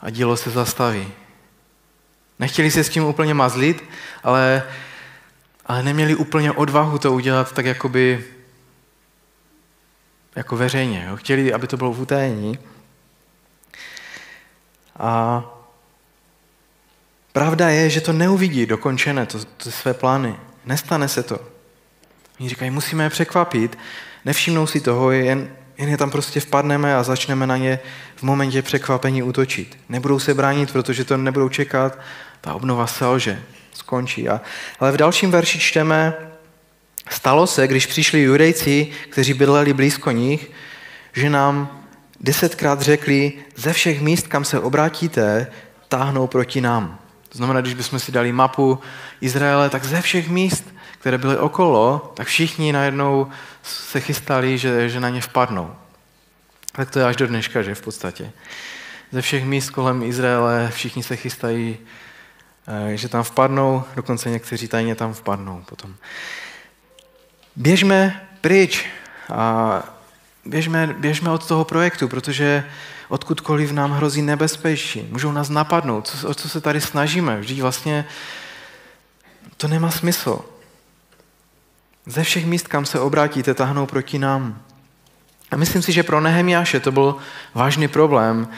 a 0.00 0.10
dílo 0.10 0.36
se 0.36 0.50
zastaví. 0.50 1.08
Nechtěli 2.38 2.70
se 2.70 2.84
s 2.84 2.88
tím 2.88 3.04
úplně 3.04 3.34
mazlit, 3.34 3.84
ale, 4.22 4.62
ale 5.66 5.82
neměli 5.82 6.14
úplně 6.14 6.52
odvahu 6.52 6.98
to 6.98 7.12
udělat 7.12 7.52
tak 7.52 7.66
jakoby 7.66 8.24
jako 10.36 10.56
veřejně. 10.56 11.06
Jo. 11.08 11.16
Chtěli, 11.16 11.52
aby 11.52 11.66
to 11.66 11.76
bylo 11.76 11.92
v 11.92 12.00
utajení. 12.00 12.58
A 14.98 15.44
pravda 17.32 17.68
je, 17.68 17.90
že 17.90 18.00
to 18.00 18.12
neuvidí 18.12 18.66
dokončené, 18.66 19.26
to, 19.26 19.38
to 19.56 19.70
své 19.70 19.94
plány. 19.94 20.36
Nestane 20.66 21.08
se 21.08 21.22
to. 21.22 21.40
Oni 22.40 22.48
říkají, 22.48 22.70
musíme 22.70 23.04
je 23.04 23.10
překvapit, 23.10 23.78
nevšimnou 24.24 24.66
si 24.66 24.80
toho, 24.80 25.10
jen, 25.10 25.48
jen 25.78 25.88
je 25.88 25.96
tam 25.96 26.10
prostě 26.10 26.40
vpadneme 26.40 26.96
a 26.96 27.02
začneme 27.02 27.46
na 27.46 27.56
ně 27.56 27.80
v 28.16 28.22
momentě 28.22 28.62
překvapení 28.62 29.22
útočit. 29.22 29.78
Nebudou 29.88 30.18
se 30.18 30.34
bránit, 30.34 30.72
protože 30.72 31.04
to 31.04 31.16
nebudou 31.16 31.48
čekat, 31.48 31.98
ta 32.40 32.54
obnova 32.54 32.86
selže, 32.86 33.42
skončí. 33.72 34.28
A, 34.28 34.40
ale 34.80 34.92
v 34.92 34.96
dalším 34.96 35.30
verši 35.30 35.58
čteme, 35.58 36.14
stalo 37.10 37.46
se, 37.46 37.68
když 37.68 37.86
přišli 37.86 38.22
judejci, 38.22 38.86
kteří 39.08 39.34
bydleli 39.34 39.72
blízko 39.72 40.10
nich, 40.10 40.50
že 41.12 41.30
nám 41.30 41.82
desetkrát 42.20 42.80
řekli, 42.80 43.32
ze 43.56 43.72
všech 43.72 44.00
míst, 44.00 44.26
kam 44.26 44.44
se 44.44 44.60
obrátíte, 44.60 45.46
táhnou 45.88 46.26
proti 46.26 46.60
nám. 46.60 47.01
To 47.32 47.38
znamená, 47.38 47.60
když 47.60 47.74
bychom 47.74 47.98
si 47.98 48.12
dali 48.12 48.32
mapu 48.32 48.78
Izraele, 49.20 49.70
tak 49.70 49.84
ze 49.84 50.00
všech 50.00 50.28
míst, 50.28 50.74
které 50.98 51.18
byly 51.18 51.36
okolo, 51.38 52.12
tak 52.14 52.26
všichni 52.26 52.72
najednou 52.72 53.26
se 53.62 54.00
chystali, 54.00 54.58
že, 54.58 54.88
že 54.88 55.00
na 55.00 55.08
ně 55.08 55.20
vpadnou. 55.20 55.74
Tak 56.72 56.90
to 56.90 56.98
je 56.98 57.04
až 57.04 57.16
do 57.16 57.26
dneška, 57.26 57.62
že 57.62 57.74
v 57.74 57.82
podstatě. 57.82 58.32
Ze 59.12 59.22
všech 59.22 59.44
míst 59.44 59.70
kolem 59.70 60.02
Izraele 60.02 60.70
všichni 60.74 61.02
se 61.02 61.16
chystají, 61.16 61.78
eh, 62.68 62.96
že 62.96 63.08
tam 63.08 63.22
vpadnou, 63.22 63.84
dokonce 63.96 64.30
někteří 64.30 64.68
tajně 64.68 64.94
tam 64.94 65.12
vpadnou 65.12 65.62
potom. 65.68 65.94
Běžme 67.56 68.26
pryč 68.40 68.86
a 69.32 69.82
běžme, 70.44 70.86
běžme 70.98 71.30
od 71.30 71.46
toho 71.46 71.64
projektu, 71.64 72.08
protože 72.08 72.64
odkudkoliv 73.12 73.72
nám 73.72 73.92
hrozí 73.92 74.22
nebezpečí, 74.22 75.08
můžou 75.10 75.32
nás 75.32 75.48
napadnout, 75.48 76.08
co, 76.08 76.28
o 76.28 76.34
co 76.34 76.48
se 76.48 76.60
tady 76.60 76.80
snažíme. 76.80 77.40
Vždyť 77.40 77.60
vlastně 77.60 78.04
to 79.56 79.68
nemá 79.68 79.90
smysl. 79.90 80.40
Ze 82.06 82.24
všech 82.24 82.46
míst, 82.46 82.68
kam 82.68 82.86
se 82.86 83.00
obrátíte, 83.00 83.54
tahnou 83.54 83.86
proti 83.86 84.18
nám. 84.18 84.62
A 85.50 85.56
myslím 85.56 85.82
si, 85.82 85.92
že 85.92 86.02
pro 86.02 86.20
Nehemiáše 86.20 86.80
to 86.80 86.92
byl 86.92 87.16
vážný 87.54 87.88
problém, 87.88 88.48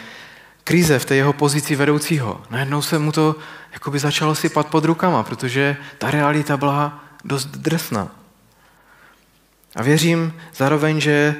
krize 0.64 0.98
v 0.98 1.04
té 1.04 1.14
jeho 1.14 1.32
pozici 1.32 1.76
vedoucího. 1.76 2.42
Najednou 2.50 2.82
se 2.82 2.98
mu 2.98 3.12
to 3.12 3.36
jakoby 3.72 3.98
začalo 3.98 4.34
sypat 4.34 4.66
pod 4.66 4.84
rukama, 4.84 5.22
protože 5.22 5.76
ta 5.98 6.10
realita 6.10 6.56
byla 6.56 7.04
dost 7.24 7.46
drsná. 7.46 8.10
A 9.76 9.82
věřím 9.82 10.34
zároveň, 10.54 11.00
že 11.00 11.36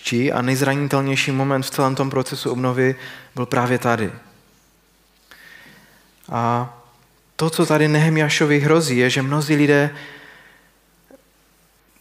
nejkřešší 0.00 0.32
a 0.32 0.42
nejzranitelnější 0.42 1.32
moment 1.32 1.62
v 1.62 1.70
celém 1.70 1.94
tom 1.94 2.10
procesu 2.10 2.50
obnovy 2.50 2.96
byl 3.34 3.46
právě 3.46 3.78
tady. 3.78 4.12
A 6.32 6.68
to, 7.36 7.50
co 7.50 7.66
tady 7.66 7.88
Nehemiašovi 7.88 8.60
hrozí, 8.60 8.98
je, 8.98 9.10
že 9.10 9.22
mnozí 9.22 9.56
lidé 9.56 9.90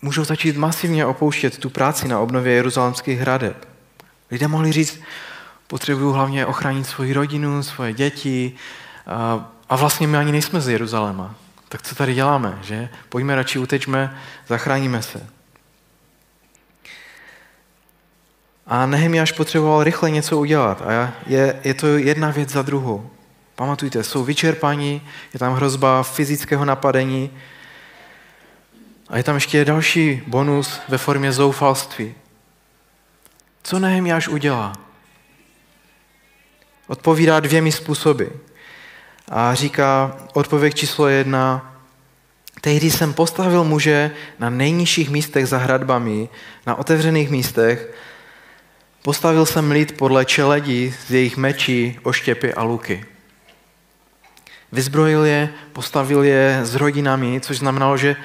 můžou 0.01 0.23
začít 0.23 0.57
masivně 0.57 1.05
opouštět 1.05 1.57
tu 1.57 1.69
práci 1.69 2.07
na 2.07 2.19
obnově 2.19 2.53
jeruzalemských 2.53 3.19
hradeb. 3.19 3.67
Lidé 4.31 4.47
mohli 4.47 4.71
říct, 4.71 4.99
potřebuju 5.67 6.11
hlavně 6.11 6.45
ochránit 6.45 6.87
svoji 6.87 7.13
rodinu, 7.13 7.63
svoje 7.63 7.93
děti 7.93 8.55
a, 9.07 9.51
a 9.69 9.75
vlastně 9.75 10.07
my 10.07 10.17
ani 10.17 10.31
nejsme 10.31 10.61
z 10.61 10.69
Jeruzaléma. 10.69 11.35
Tak 11.69 11.81
co 11.81 11.95
tady 11.95 12.13
děláme, 12.13 12.59
že? 12.61 12.89
Pojďme 13.09 13.35
radši 13.35 13.59
utečme, 13.59 14.17
zachráníme 14.47 15.01
se. 15.01 15.38
A 18.69 18.85
Nehemiáš 18.85 19.31
potřeboval 19.31 19.83
rychle 19.83 20.11
něco 20.11 20.37
udělat 20.37 20.81
a 20.81 21.13
je, 21.27 21.59
je 21.63 21.73
to 21.73 21.87
jedna 21.87 22.31
věc 22.31 22.49
za 22.49 22.61
druhou. 22.61 23.09
Pamatujte, 23.55 24.03
jsou 24.03 24.23
vyčerpaní, 24.23 25.01
je 25.33 25.39
tam 25.39 25.53
hrozba 25.53 26.03
fyzického 26.03 26.65
napadení 26.65 27.29
a 29.07 29.17
je 29.17 29.23
tam 29.23 29.35
ještě 29.35 29.65
další 29.65 30.21
bonus 30.27 30.79
ve 30.89 30.97
formě 30.97 31.31
zoufalství. 31.31 32.15
Co 33.63 33.79
Nehemiáš 33.79 34.27
udělá? 34.27 34.73
Odpovídá 36.87 37.39
dvěmi 37.39 37.71
způsoby 37.71 38.25
a 39.29 39.53
říká 39.53 40.17
odpověď 40.33 40.75
číslo 40.75 41.07
jedna, 41.07 41.75
tehdy 42.61 42.91
jsem 42.91 43.13
postavil 43.13 43.63
muže 43.63 44.11
na 44.39 44.49
nejnižších 44.49 45.09
místech 45.09 45.47
za 45.47 45.57
hradbami, 45.57 46.29
na 46.65 46.75
otevřených 46.75 47.29
místech, 47.29 47.93
postavil 49.01 49.45
jsem 49.45 49.71
lid 49.71 49.97
podle 49.97 50.25
čeledí 50.25 50.93
z 51.07 51.11
jejich 51.11 51.37
mečí, 51.37 51.99
oštěpy 52.03 52.53
a 52.53 52.63
luky. 52.63 53.05
Vyzbrojil 54.71 55.25
je, 55.25 55.49
postavil 55.73 56.23
je 56.23 56.59
s 56.63 56.75
rodinami, 56.75 57.41
což 57.41 57.57
znamenalo, 57.57 57.97
že 57.97 58.15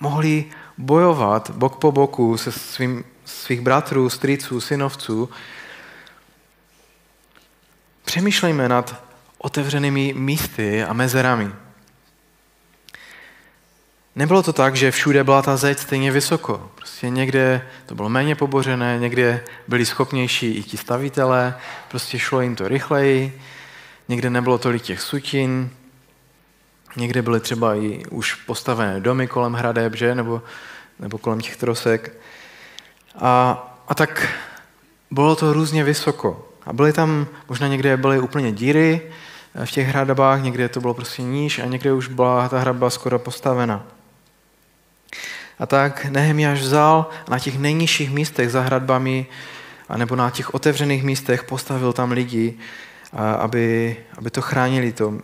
mohli 0.00 0.44
bojovat 0.78 1.50
bok 1.50 1.76
po 1.76 1.92
boku 1.92 2.36
se 2.36 2.52
svým, 2.52 3.04
svých 3.24 3.60
bratrů, 3.60 4.10
strýců, 4.10 4.60
synovců. 4.60 5.30
Přemýšlejme 8.04 8.68
nad 8.68 9.04
otevřenými 9.38 10.12
místy 10.16 10.84
a 10.84 10.92
mezerami. 10.92 11.63
Nebylo 14.16 14.42
to 14.42 14.52
tak, 14.52 14.76
že 14.76 14.90
všude 14.90 15.24
byla 15.24 15.42
ta 15.42 15.56
zeď 15.56 15.78
stejně 15.78 16.12
vysoko. 16.12 16.70
Prostě 16.74 17.10
někde 17.10 17.66
to 17.86 17.94
bylo 17.94 18.08
méně 18.08 18.34
pobořené, 18.34 18.98
někde 18.98 19.44
byli 19.68 19.86
schopnější 19.86 20.54
i 20.54 20.62
ti 20.62 20.76
stavitelé, 20.76 21.54
prostě 21.88 22.18
šlo 22.18 22.40
jim 22.40 22.56
to 22.56 22.68
rychleji, 22.68 23.40
někde 24.08 24.30
nebylo 24.30 24.58
tolik 24.58 24.82
těch 24.82 25.00
sutin, 25.00 25.70
někde 26.96 27.22
byly 27.22 27.40
třeba 27.40 27.74
i 27.74 28.02
už 28.10 28.34
postavené 28.34 29.00
domy 29.00 29.26
kolem 29.26 29.52
hradeb, 29.52 29.94
že? 29.94 30.14
Nebo, 30.14 30.42
nebo 30.98 31.18
kolem 31.18 31.40
těch 31.40 31.56
trosek. 31.56 32.12
A, 33.18 33.62
a 33.88 33.94
tak 33.94 34.28
bylo 35.10 35.36
to 35.36 35.52
různě 35.52 35.84
vysoko. 35.84 36.48
A 36.66 36.72
byly 36.72 36.92
tam, 36.92 37.26
možná 37.48 37.68
někde 37.68 37.96
byly 37.96 38.20
úplně 38.20 38.52
díry 38.52 39.00
v 39.64 39.70
těch 39.70 39.88
hradbách, 39.88 40.42
někde 40.42 40.68
to 40.68 40.80
bylo 40.80 40.94
prostě 40.94 41.22
níž 41.22 41.58
a 41.58 41.64
někde 41.64 41.92
už 41.92 42.08
byla 42.08 42.48
ta 42.48 42.58
hradba 42.58 42.90
skoro 42.90 43.18
postavena. 43.18 43.86
A 45.58 45.66
tak 45.66 46.04
Nehemiáš 46.04 46.60
vzal 46.60 47.10
na 47.28 47.38
těch 47.38 47.58
nejnižších 47.58 48.10
místech 48.10 48.50
za 48.50 48.60
hradbami, 48.60 49.26
nebo 49.96 50.16
na 50.16 50.30
těch 50.30 50.54
otevřených 50.54 51.02
místech 51.04 51.44
postavil 51.44 51.92
tam 51.92 52.12
lidi, 52.12 52.54
aby, 53.38 53.96
aby 54.18 54.30
to 54.30 54.42
chránili, 54.42 54.92
to, 54.92 55.14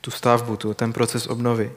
tu 0.00 0.10
stavbu, 0.10 0.56
tu, 0.56 0.74
ten 0.74 0.92
proces 0.92 1.26
obnovy. 1.26 1.72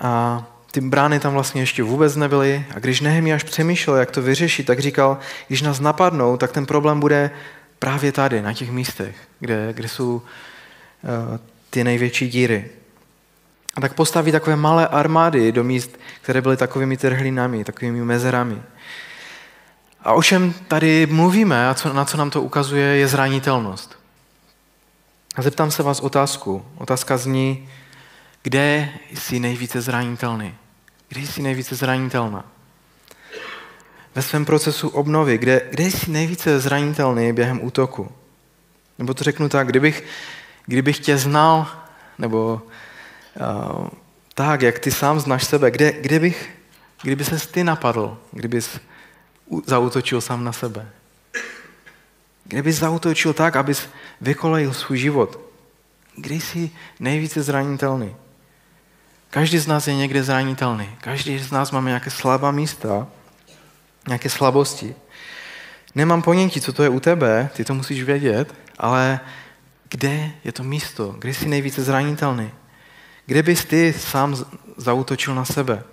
A 0.00 0.44
ty 0.70 0.80
brány 0.80 1.20
tam 1.20 1.32
vlastně 1.32 1.62
ještě 1.62 1.82
vůbec 1.82 2.16
nebyly. 2.16 2.66
A 2.74 2.78
když 2.78 3.00
Nehemiáš 3.00 3.42
přemýšlel, 3.42 3.96
jak 3.96 4.10
to 4.10 4.22
vyřešit, 4.22 4.66
tak 4.66 4.78
říkal, 4.78 5.18
když 5.48 5.62
nás 5.62 5.80
napadnou, 5.80 6.36
tak 6.36 6.52
ten 6.52 6.66
problém 6.66 7.00
bude 7.00 7.30
právě 7.78 8.12
tady, 8.12 8.42
na 8.42 8.52
těch 8.52 8.70
místech, 8.70 9.16
kde, 9.40 9.72
kde 9.72 9.88
jsou 9.88 10.14
uh, 10.14 10.22
ty 11.70 11.84
největší 11.84 12.28
díry. 12.28 12.70
A 13.74 13.80
tak 13.80 13.94
postaví 13.94 14.32
takové 14.32 14.56
malé 14.56 14.88
armády 14.88 15.52
do 15.52 15.64
míst, 15.64 15.98
které 16.20 16.40
byly 16.40 16.56
takovými 16.56 16.96
trhlinami, 16.96 17.64
takovými 17.64 18.04
mezerami. 18.04 18.62
A 20.00 20.12
o 20.12 20.22
čem 20.22 20.54
tady 20.68 21.06
mluvíme 21.06 21.68
a 21.68 21.74
co, 21.74 21.92
na 21.92 22.04
co 22.04 22.16
nám 22.16 22.30
to 22.30 22.42
ukazuje, 22.42 22.86
je 22.86 23.08
zranitelnost. 23.08 23.98
A 25.36 25.42
zeptám 25.42 25.70
se 25.70 25.82
vás 25.82 26.00
otázku. 26.00 26.64
Otázka 26.76 27.16
zní, 27.16 27.68
kde 28.42 28.88
jsi 29.14 29.40
nejvíce 29.40 29.80
zranitelný? 29.80 30.54
Kde 31.08 31.20
jsi 31.20 31.42
nejvíce 31.42 31.74
zranitelná? 31.74 32.44
Ve 34.14 34.22
svém 34.22 34.44
procesu 34.44 34.88
obnovy, 34.88 35.38
kde, 35.38 35.60
kde 35.70 35.84
jsi 35.84 36.10
nejvíce 36.10 36.60
zranitelný 36.60 37.32
během 37.32 37.64
útoku? 37.64 38.12
Nebo 38.98 39.14
to 39.14 39.24
řeknu 39.24 39.48
tak, 39.48 39.66
kdybych, 39.66 40.04
kdybych 40.66 40.98
tě 40.98 41.18
znal, 41.18 41.66
nebo 42.18 42.62
tak, 44.34 44.62
jak 44.62 44.78
ty 44.78 44.90
sám 44.90 45.20
znáš 45.20 45.44
sebe, 45.44 45.70
kde, 45.70 45.92
kde 45.92 46.18
bych, 46.18 46.50
kdyby 47.02 47.24
ses 47.24 47.46
ty 47.46 47.64
napadl, 47.64 48.18
kdybys 48.32 48.80
zautočil 49.66 50.20
sám 50.20 50.44
na 50.44 50.52
sebe? 50.52 50.90
Kdybys 52.44 52.76
zautočil 52.76 53.32
tak, 53.32 53.56
abys 53.56 53.88
vykolejil 54.20 54.72
svůj 54.74 54.98
život? 54.98 55.40
Kde 56.16 56.34
jsi 56.34 56.70
nejvíce 57.00 57.42
zranitelný? 57.42 58.16
Každý 59.30 59.58
z 59.58 59.66
nás 59.66 59.88
je 59.88 59.94
někde 59.94 60.22
zranitelný. 60.22 60.88
Každý 61.00 61.38
z 61.38 61.50
nás 61.50 61.70
máme 61.70 61.90
nějaké 61.90 62.10
slabá 62.10 62.50
místa, 62.50 63.06
nějaké 64.06 64.30
slabosti. 64.30 64.94
Nemám 65.94 66.22
ponětí, 66.22 66.60
co 66.60 66.72
to 66.72 66.82
je 66.82 66.88
u 66.88 67.00
tebe, 67.00 67.50
ty 67.56 67.64
to 67.64 67.74
musíš 67.74 68.02
vědět, 68.02 68.54
ale 68.78 69.20
kde 69.88 70.30
je 70.44 70.52
to 70.52 70.62
místo, 70.62 71.14
kde 71.18 71.34
jsi 71.34 71.48
nejvíce 71.48 71.82
zranitelný? 71.82 72.50
Kde 73.26 73.42
bys 73.42 73.64
ty 73.64 73.92
sám 73.92 74.36
zautočil 74.76 75.34
na 75.34 75.44
sebe? 75.44 75.84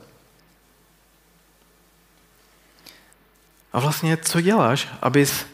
A 3.74 3.80
vlastně, 3.80 4.18
co 4.18 4.42
děláš, 4.42 4.88
abys 5.02 5.46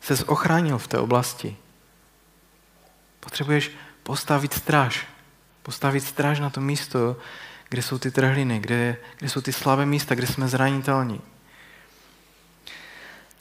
se 0.00 0.24
ochránil 0.24 0.78
v 0.78 0.88
té 0.88 0.98
oblasti? 0.98 1.56
Potřebuješ 3.20 3.70
postavit 4.02 4.54
stráž. 4.54 5.06
Postavit 5.62 6.00
stráž 6.00 6.40
na 6.40 6.50
to 6.50 6.60
místo, 6.60 7.16
kde 7.68 7.82
jsou 7.82 7.98
ty 7.98 8.10
trhliny, 8.10 8.60
kde, 8.60 8.96
kde 9.18 9.28
jsou 9.28 9.40
ty 9.40 9.52
slabé 9.52 9.86
místa, 9.86 10.14
kde 10.14 10.26
jsme 10.26 10.48
zranitelní. 10.48 11.20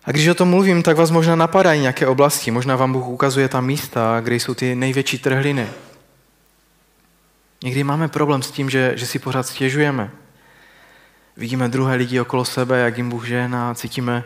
A 0.03 0.11
když 0.11 0.27
o 0.27 0.35
tom 0.35 0.49
mluvím, 0.49 0.83
tak 0.83 0.97
vás 0.97 1.11
možná 1.11 1.35
napadají 1.35 1.81
nějaké 1.81 2.07
oblasti. 2.07 2.51
Možná 2.51 2.75
vám 2.75 2.93
Bůh 2.93 3.07
ukazuje 3.07 3.49
ta 3.49 3.61
místa, 3.61 4.21
kde 4.23 4.35
jsou 4.35 4.53
ty 4.53 4.75
největší 4.75 5.19
trhliny. 5.19 5.67
Někdy 7.63 7.83
máme 7.83 8.07
problém 8.07 8.43
s 8.43 8.51
tím, 8.51 8.69
že, 8.69 8.93
že 8.95 9.05
si 9.05 9.19
pořád 9.19 9.47
stěžujeme. 9.47 10.11
Vidíme 11.37 11.69
druhé 11.69 11.95
lidi 11.95 12.19
okolo 12.19 12.45
sebe, 12.45 12.79
jak 12.79 12.97
jim 12.97 13.09
Bůh 13.09 13.25
žehná, 13.25 13.73
cítíme, 13.73 14.23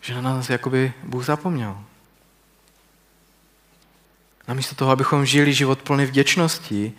že 0.00 0.14
na 0.14 0.20
nás 0.20 0.50
jakoby 0.50 0.92
Bůh 1.02 1.24
zapomněl. 1.24 1.78
Namísto 4.48 4.74
toho, 4.74 4.90
abychom 4.90 5.26
žili 5.26 5.52
život 5.52 5.82
plný 5.82 6.06
vděčnosti, 6.06 6.92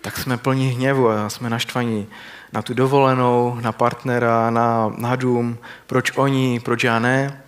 tak 0.00 0.18
jsme 0.18 0.36
plní 0.36 0.68
hněvu 0.68 1.08
a 1.08 1.30
jsme 1.30 1.50
naštvaní 1.50 2.06
na 2.52 2.62
tu 2.62 2.74
dovolenou, 2.74 3.58
na 3.60 3.72
partnera, 3.72 4.50
na, 4.50 4.94
na 4.98 5.16
dům, 5.16 5.58
proč 5.86 6.12
oni, 6.16 6.60
proč 6.60 6.84
já 6.84 6.98
ne. 6.98 7.42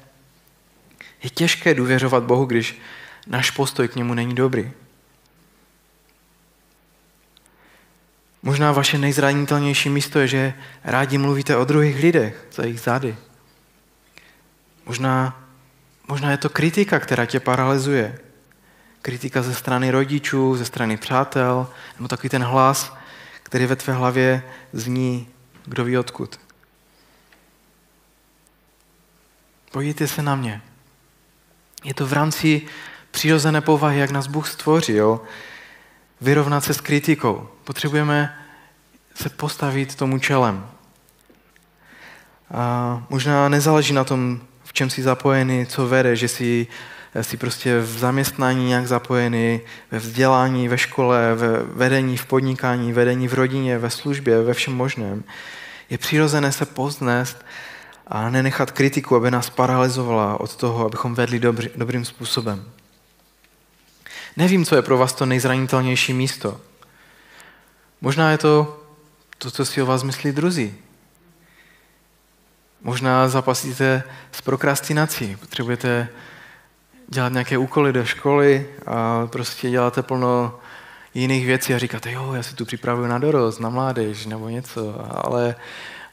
Je 1.23 1.31
těžké 1.31 1.75
důvěřovat 1.75 2.23
Bohu, 2.23 2.45
když 2.45 2.81
náš 3.27 3.51
postoj 3.51 3.89
k 3.89 3.97
němu 3.97 4.15
není 4.15 4.35
dobrý. 4.35 4.71
Možná 8.43 8.73
vaše 8.73 8.99
nejzranitelnější 8.99 9.89
místo 9.89 10.19
je, 10.19 10.29
že 10.29 10.55
rádi 10.85 11.19
mluvíte 11.19 11.57
o 11.57 11.65
druhých 11.65 12.03
lidech 12.03 12.47
za 12.53 12.63
jejich 12.63 12.81
zády. 12.81 13.17
Možná, 14.87 15.43
možná 16.09 16.31
je 16.31 16.37
to 16.37 16.49
kritika, 16.49 17.01
která 17.01 17.27
tě 17.27 17.41
paralyzuje. 17.41 18.19
Kritika 19.03 19.43
ze 19.43 19.55
strany 19.55 19.91
rodičů, 19.91 20.57
ze 20.57 20.65
strany 20.65 20.97
přátel, 20.97 21.69
nebo 21.97 22.09
takový 22.09 22.29
ten 22.29 22.43
hlas, 22.43 22.97
který 23.43 23.67
ve 23.67 23.77
tvé 23.77 23.95
hlavě 23.95 24.43
zní, 24.73 25.29
kdo 25.65 25.85
ví 25.85 25.99
odkud. 25.99 26.41
Pojďte 29.71 30.09
se 30.09 30.23
na 30.23 30.35
mě. 30.35 30.63
Je 31.85 31.95
to 31.95 32.07
v 32.07 32.13
rámci 32.13 32.63
přirozené 33.11 33.61
povahy, 33.61 34.01
jak 34.01 34.11
nás 34.11 34.27
Bůh 34.27 34.49
stvořil, 34.49 35.21
vyrovnat 36.21 36.65
se 36.65 36.75
s 36.75 36.81
kritikou. 36.81 37.49
Potřebujeme 37.65 38.39
se 39.15 39.29
postavit 39.29 39.95
tomu 39.95 40.19
čelem. 40.19 40.67
A 42.55 43.03
možná 43.11 43.49
nezáleží 43.49 43.93
na 43.93 44.05
tom, 44.05 44.41
v 44.65 44.73
čem 44.73 44.91
jsi 44.91 45.03
zapojený, 45.03 45.67
co 45.67 45.89
vede, 45.89 46.17
že 46.17 46.29
jsi, 46.29 46.67
jsi 47.21 47.37
prostě 47.37 47.81
v 47.81 47.99
zaměstnání 47.99 48.69
nějak 48.69 48.87
zapojený, 48.87 49.61
ve 49.91 49.99
vzdělání, 49.99 50.69
ve 50.69 50.79
škole, 50.79 51.35
ve 51.35 51.63
vedení 51.63 52.17
v 52.17 52.27
podnikání, 52.27 52.93
vedení 52.93 53.29
v 53.29 53.35
rodině, 53.35 53.79
ve 53.79 53.91
službě, 53.91 54.43
ve 54.43 54.55
všem 54.55 54.75
možném. 54.75 55.25
Je 55.91 55.99
přirozené 55.99 56.53
se 56.53 56.67
poznést 56.67 57.45
a 58.07 58.31
nenechat 58.31 58.71
kritiku, 58.71 59.17
aby 59.17 59.31
nás 59.31 59.51
paralyzovala 59.51 60.41
od 60.41 60.57
toho, 60.57 60.87
abychom 60.87 61.15
vedli 61.15 61.39
dobrý, 61.39 61.69
dobrým 61.77 62.05
způsobem. 62.05 62.65
Nevím, 64.39 64.65
co 64.65 64.77
je 64.77 64.83
pro 64.83 64.99
vás 64.99 65.13
to 65.13 65.27
nejzranitelnější 65.27 66.13
místo. 66.13 66.61
Možná 68.01 68.31
je 68.31 68.39
to 68.39 68.81
to, 69.39 69.51
co 69.51 69.65
si 69.65 69.83
o 69.83 69.87
vás 69.87 70.03
myslí 70.03 70.33
druzí. 70.33 70.75
Možná 72.83 73.29
zapasíte 73.29 74.03
s 74.33 74.41
prokrastinací, 74.41 75.37
potřebujete 75.37 76.09
dělat 77.09 77.33
nějaké 77.33 77.59
úkoly 77.59 77.93
do 77.93 78.05
školy 78.05 78.67
a 78.87 79.27
prostě 79.27 79.71
děláte 79.71 80.03
plno 80.03 80.59
jiných 81.15 81.47
věcí 81.47 81.75
a 81.75 81.79
říkáte, 81.79 82.13
jo, 82.13 82.33
já 82.33 82.43
si 82.43 82.55
tu 82.55 82.65
připravuju 82.65 83.07
na 83.09 83.19
dorost, 83.19 83.59
na 83.59 83.69
mládež 83.69 84.27
nebo 84.27 84.49
něco, 84.49 84.95
ale, 85.11 85.55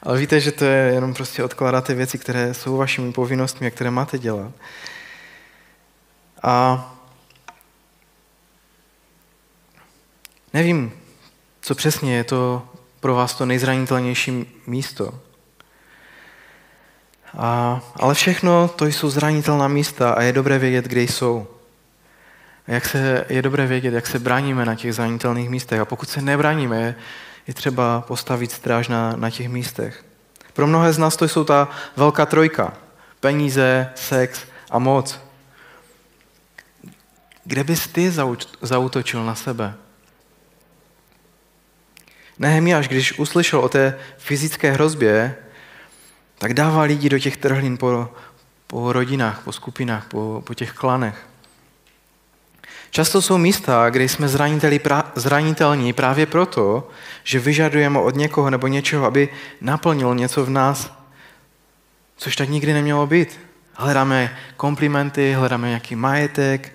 ale 0.02 0.18
víte, 0.18 0.40
že 0.40 0.52
to 0.52 0.64
je 0.64 0.92
jenom 0.92 1.14
prostě 1.14 1.44
odkládáte 1.44 1.94
věci, 1.94 2.18
které 2.18 2.54
jsou 2.54 2.76
vašimi 2.76 3.12
povinnostmi 3.12 3.66
a 3.66 3.70
které 3.70 3.90
máte 3.90 4.18
dělat. 4.18 4.52
A 6.42 6.95
nevím, 10.56 10.92
co 11.60 11.74
přesně 11.74 12.16
je 12.16 12.24
to 12.24 12.68
pro 13.00 13.14
vás 13.14 13.34
to 13.34 13.46
nejzranitelnější 13.46 14.62
místo. 14.66 15.14
A, 17.38 17.80
ale 17.96 18.14
všechno 18.14 18.68
to 18.68 18.86
jsou 18.86 19.10
zranitelná 19.10 19.68
místa 19.68 20.12
a 20.12 20.22
je 20.22 20.32
dobré 20.32 20.58
vědět, 20.58 20.84
kde 20.84 21.02
jsou. 21.02 21.46
A 22.68 22.72
jak 22.72 22.84
se, 22.84 23.24
je 23.28 23.42
dobré 23.42 23.66
vědět, 23.66 23.94
jak 23.94 24.06
se 24.06 24.18
bráníme 24.18 24.64
na 24.64 24.74
těch 24.74 24.94
zranitelných 24.94 25.50
místech. 25.50 25.80
A 25.80 25.84
pokud 25.84 26.08
se 26.08 26.22
nebráníme, 26.22 26.96
je 27.46 27.54
třeba 27.54 28.00
postavit 28.00 28.52
stráž 28.52 28.88
na, 28.88 29.12
na 29.16 29.30
těch 29.30 29.48
místech. 29.48 30.04
Pro 30.52 30.66
mnohé 30.66 30.92
z 30.92 30.98
nás 30.98 31.16
to 31.16 31.28
jsou 31.28 31.44
ta 31.44 31.68
velká 31.96 32.26
trojka. 32.26 32.72
Peníze, 33.20 33.92
sex 33.94 34.40
a 34.70 34.78
moc. 34.78 35.20
Kde 37.44 37.64
bys 37.64 37.88
ty 37.88 38.12
zautočil 38.62 39.24
na 39.24 39.34
sebe? 39.34 39.74
Nehemiáš, 42.38 42.88
když 42.88 43.18
uslyšel 43.18 43.60
o 43.60 43.68
té 43.68 43.98
fyzické 44.18 44.72
hrozbě, 44.72 45.34
tak 46.38 46.54
dává 46.54 46.82
lidi 46.82 47.08
do 47.08 47.18
těch 47.18 47.36
trhlin 47.36 47.76
po, 47.76 48.08
po 48.66 48.92
rodinách, 48.92 49.40
po 49.44 49.52
skupinách, 49.52 50.06
po, 50.08 50.42
po 50.46 50.54
těch 50.54 50.72
klanech. 50.72 51.26
Často 52.90 53.22
jsou 53.22 53.38
místa, 53.38 53.90
kde 53.90 54.04
jsme 54.04 54.28
zranitelní 55.14 55.92
právě 55.92 56.26
proto, 56.26 56.88
že 57.24 57.38
vyžadujeme 57.38 57.98
od 57.98 58.16
někoho 58.16 58.50
nebo 58.50 58.66
něčeho, 58.66 59.06
aby 59.06 59.28
naplnil 59.60 60.14
něco 60.14 60.44
v 60.44 60.50
nás, 60.50 60.92
což 62.16 62.36
tak 62.36 62.48
nikdy 62.48 62.72
nemělo 62.72 63.06
být. 63.06 63.40
Hledáme 63.74 64.36
komplimenty, 64.56 65.32
hledáme 65.32 65.68
nějaký 65.68 65.96
majetek, 65.96 66.74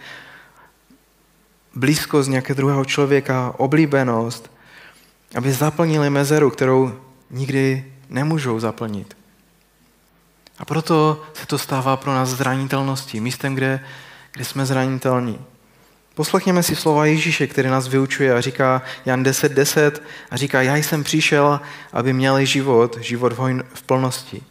blízkost 1.76 2.30
nějakého 2.30 2.56
druhého 2.58 2.86
člověka, 2.86 3.54
oblíbenost, 3.58 4.52
aby 5.36 5.54
zaplnili 5.54 6.10
mezeru, 6.10 6.50
kterou 6.50 7.00
nikdy 7.30 7.94
nemůžou 8.10 8.60
zaplnit. 8.60 9.18
A 10.60 10.66
proto 10.66 11.24
se 11.34 11.46
to 11.46 11.58
stává 11.58 11.98
pro 11.98 12.14
nás 12.14 12.30
zranitelností, 12.30 13.20
místem, 13.20 13.56
kde, 13.56 13.86
kde 14.32 14.46
jsme 14.46 14.66
zranitelní. 14.66 15.40
Poslechněme 16.14 16.64
si 16.64 16.76
slova 16.76 17.06
Ježíše, 17.06 17.48
který 17.48 17.70
nás 17.70 17.88
vyučuje 17.88 18.34
a 18.34 18.42
říká 18.42 18.82
Jan 19.06 19.24
10.10 19.24 19.54
10, 19.54 20.04
a 20.32 20.38
říká, 20.38 20.62
já 20.62 20.76
jsem 20.76 21.04
přišel, 21.04 21.62
aby 21.94 22.14
měli 22.14 22.46
život, 22.46 22.98
život 23.02 23.34
v, 23.74 23.84
plnosti. 23.86 24.44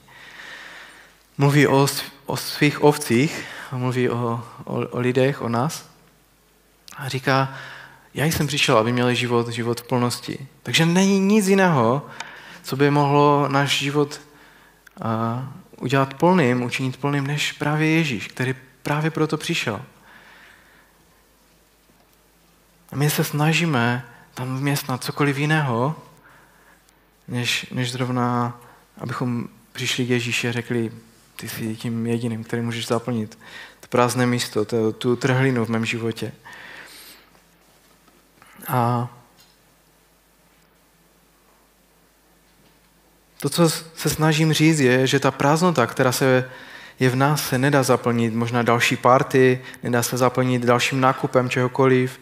Mluví 1.38 1.66
o, 1.66 1.86
o 2.26 2.36
svých 2.36 2.84
ovcích, 2.84 3.44
mluví 3.72 4.10
o, 4.10 4.42
o, 4.64 4.74
o 4.74 5.00
lidech, 5.00 5.42
o 5.42 5.48
nás 5.48 5.84
a 6.96 7.08
říká, 7.08 7.54
já 8.14 8.24
jsem 8.24 8.46
přišel, 8.46 8.78
aby 8.78 8.92
měli 8.92 9.16
život, 9.16 9.48
život 9.48 9.80
v 9.80 9.86
plnosti. 9.86 10.46
Takže 10.62 10.86
není 10.86 11.20
nic 11.20 11.48
jiného, 11.48 12.06
co 12.62 12.76
by 12.76 12.90
mohlo 12.90 13.48
náš 13.48 13.78
život 13.78 14.20
uh, 15.00 15.06
udělat 15.80 16.14
plným, 16.14 16.62
učinit 16.62 16.96
plným, 16.96 17.26
než 17.26 17.52
právě 17.52 17.90
Ježíš, 17.90 18.28
který 18.28 18.54
právě 18.82 19.11
proto 19.11 19.36
přišel. 19.36 19.82
A 22.92 22.96
my 22.96 23.11
se 23.11 23.24
snažíme 23.24 24.06
tam 24.34 24.56
vměstnat 24.56 25.04
cokoliv 25.04 25.38
jiného, 25.38 25.96
než, 27.28 27.66
než 27.70 27.92
zrovna, 27.92 28.61
abychom 28.98 29.48
přišli 29.72 30.06
k 30.06 30.11
Ježíši 30.11 30.48
a 30.48 30.52
řekli, 30.52 30.92
ty 31.36 31.48
jsi 31.48 31.76
tím 31.76 32.06
jediným, 32.06 32.44
který 32.44 32.62
můžeš 32.62 32.86
zaplnit 32.86 33.38
to 33.80 33.86
prázdné 33.88 34.26
místo, 34.26 34.64
to, 34.64 34.92
tu 34.92 35.16
trhlinu 35.16 35.64
v 35.64 35.68
mém 35.68 35.84
životě. 35.84 36.32
A 38.70 39.08
to, 43.40 43.48
co 43.48 43.68
se 43.70 44.10
snažím 44.10 44.52
říct, 44.52 44.80
je, 44.80 45.06
že 45.06 45.20
ta 45.20 45.30
prázdnota, 45.30 45.86
která 45.86 46.12
se 46.12 46.50
je 47.00 47.10
v 47.10 47.16
nás, 47.16 47.48
se 47.48 47.58
nedá 47.58 47.82
zaplnit 47.82 48.34
možná 48.34 48.62
další 48.62 48.96
party, 48.96 49.60
nedá 49.82 50.02
se 50.02 50.16
zaplnit 50.16 50.62
dalším 50.62 51.00
nákupem 51.00 51.50
čehokoliv, 51.50 52.20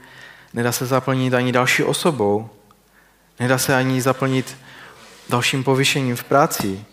nedá 0.55 0.73
se 0.73 0.87
zaplnit 0.87 1.35
ani 1.35 1.53
další 1.53 1.83
osobou, 1.83 2.51
nedá 3.41 3.59
se 3.59 3.75
ani 3.77 4.03
zaplnit 4.03 4.57
dalším 5.29 5.65
povyšením 5.65 6.17
v 6.17 6.25
práci. 6.25 6.85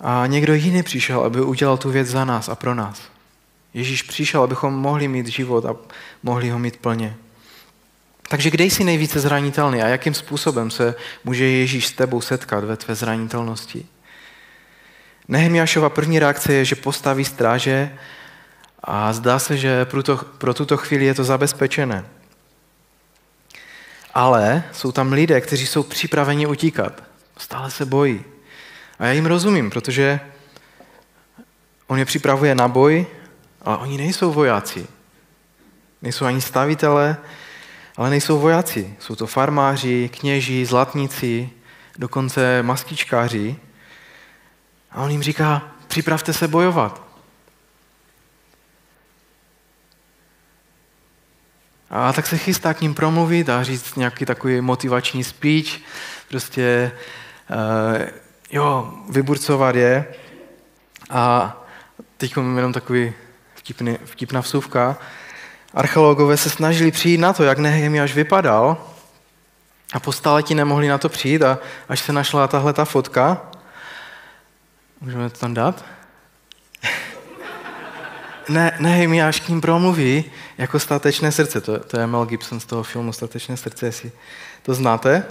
A 0.00 0.26
někdo 0.26 0.54
jiný 0.54 0.82
přišel, 0.82 1.20
aby 1.20 1.40
udělal 1.40 1.76
tu 1.76 1.90
věc 1.90 2.08
za 2.08 2.24
nás 2.24 2.48
a 2.48 2.54
pro 2.54 2.74
nás. 2.74 3.13
Ježíš 3.74 4.02
přišel, 4.02 4.42
abychom 4.42 4.74
mohli 4.74 5.08
mít 5.08 5.26
život 5.26 5.64
a 5.64 5.76
mohli 6.22 6.50
ho 6.50 6.58
mít 6.58 6.76
plně. 6.76 7.16
Takže 8.28 8.50
kde 8.50 8.64
jsi 8.64 8.84
nejvíce 8.84 9.20
zranitelný 9.20 9.82
a 9.82 9.88
jakým 9.88 10.14
způsobem 10.14 10.70
se 10.70 10.94
může 11.24 11.44
Ježíš 11.44 11.86
s 11.86 11.92
tebou 11.92 12.20
setkat 12.20 12.64
ve 12.64 12.76
tvé 12.76 12.94
zranitelnosti? 12.94 13.86
Nehemiášova 15.28 15.88
první 15.88 16.18
reakce 16.18 16.52
je, 16.52 16.64
že 16.64 16.74
postaví 16.74 17.24
stráže 17.24 17.98
a 18.82 19.12
zdá 19.12 19.38
se, 19.38 19.56
že 19.56 19.84
pro, 19.84 20.02
to, 20.02 20.16
pro 20.16 20.54
tuto 20.54 20.76
chvíli 20.76 21.04
je 21.04 21.14
to 21.14 21.24
zabezpečené. 21.24 22.04
Ale 24.14 24.64
jsou 24.72 24.92
tam 24.92 25.12
lidé, 25.12 25.40
kteří 25.40 25.66
jsou 25.66 25.82
připraveni 25.82 26.46
utíkat. 26.46 27.02
Stále 27.36 27.70
se 27.70 27.84
bojí. 27.84 28.24
A 28.98 29.06
já 29.06 29.12
jim 29.12 29.26
rozumím, 29.26 29.70
protože 29.70 30.20
on 31.86 31.98
je 31.98 32.04
připravuje 32.04 32.54
na 32.54 32.68
boj, 32.68 33.06
ale 33.64 33.76
oni 33.76 33.96
nejsou 33.96 34.32
vojáci. 34.32 34.86
Nejsou 36.02 36.24
ani 36.24 36.40
stavitelé, 36.40 37.16
ale 37.96 38.10
nejsou 38.10 38.38
vojáci. 38.38 38.96
Jsou 38.98 39.14
to 39.14 39.26
farmáři, 39.26 40.10
kněží, 40.18 40.64
zlatníci, 40.64 41.50
dokonce 41.98 42.62
mastičkáři. 42.62 43.56
A 44.90 45.02
on 45.02 45.10
jim 45.10 45.22
říká, 45.22 45.62
připravte 45.88 46.32
se 46.32 46.48
bojovat. 46.48 47.02
A 51.90 52.12
tak 52.12 52.26
se 52.26 52.38
chystá 52.38 52.74
k 52.74 52.80
ním 52.80 52.94
promluvit 52.94 53.48
a 53.48 53.62
říct 53.62 53.94
nějaký 53.94 54.24
takový 54.24 54.60
motivační 54.60 55.24
speech, 55.24 55.80
prostě 56.28 56.92
uh, 57.50 58.02
jo, 58.50 58.94
vyburcovat 59.10 59.74
je. 59.74 60.14
A 61.10 61.56
teď 62.16 62.36
mám 62.36 62.56
jenom 62.56 62.72
takový 62.72 63.12
vtipný, 63.64 63.98
vtipná 64.04 64.40
vsuvka. 64.40 64.96
Archeologové 65.74 66.36
se 66.36 66.50
snažili 66.50 66.90
přijít 66.90 67.18
na 67.18 67.32
to, 67.32 67.44
jak 67.44 67.58
Nehemiáš 67.58 68.14
vypadal 68.14 68.76
a 69.92 70.00
po 70.00 70.12
staletí 70.12 70.54
nemohli 70.54 70.88
na 70.88 70.98
to 70.98 71.08
přijít 71.08 71.42
a 71.42 71.58
až 71.88 72.00
se 72.00 72.12
našla 72.12 72.48
tahle 72.48 72.72
ta 72.72 72.84
fotka, 72.84 73.40
můžeme 75.00 75.30
to 75.30 75.38
tam 75.38 75.54
dát? 75.54 75.84
ne, 78.48 78.76
Nehemiáš 78.80 79.40
k 79.40 79.48
ním 79.48 79.60
promluví 79.60 80.24
jako 80.58 80.80
statečné 80.80 81.32
srdce. 81.32 81.60
To, 81.60 81.78
to 81.78 82.00
je 82.00 82.06
Mel 82.06 82.26
Gibson 82.26 82.60
z 82.60 82.64
toho 82.64 82.82
filmu 82.82 83.12
Statečné 83.12 83.56
srdce, 83.56 83.86
jestli 83.86 84.12
to 84.62 84.74
znáte. 84.74 85.24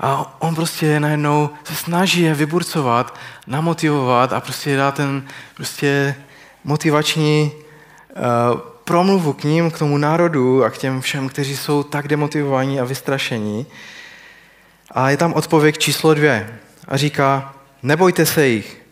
A 0.00 0.36
on 0.42 0.54
prostě 0.54 1.00
najednou 1.00 1.50
se 1.64 1.74
snaží 1.74 2.22
je 2.22 2.34
vyburcovat, 2.34 3.18
namotivovat 3.46 4.32
a 4.32 4.40
prostě 4.40 4.76
dá 4.76 4.90
ten 4.90 5.28
prostě 5.54 6.14
motivační 6.64 7.52
uh, 7.52 8.60
promluvu 8.84 9.32
k 9.32 9.44
ním, 9.44 9.70
k 9.70 9.78
tomu 9.78 9.98
národu 9.98 10.64
a 10.64 10.70
k 10.70 10.78
těm 10.78 11.00
všem, 11.00 11.28
kteří 11.28 11.56
jsou 11.56 11.82
tak 11.82 12.08
demotivovaní 12.08 12.80
a 12.80 12.84
vystrašení. 12.84 13.66
A 14.90 15.10
je 15.10 15.16
tam 15.16 15.32
odpověď 15.32 15.78
číslo 15.78 16.14
dvě. 16.14 16.58
A 16.88 16.96
říká, 16.96 17.54
nebojte 17.82 18.26
se 18.26 18.46
jich. 18.46 18.82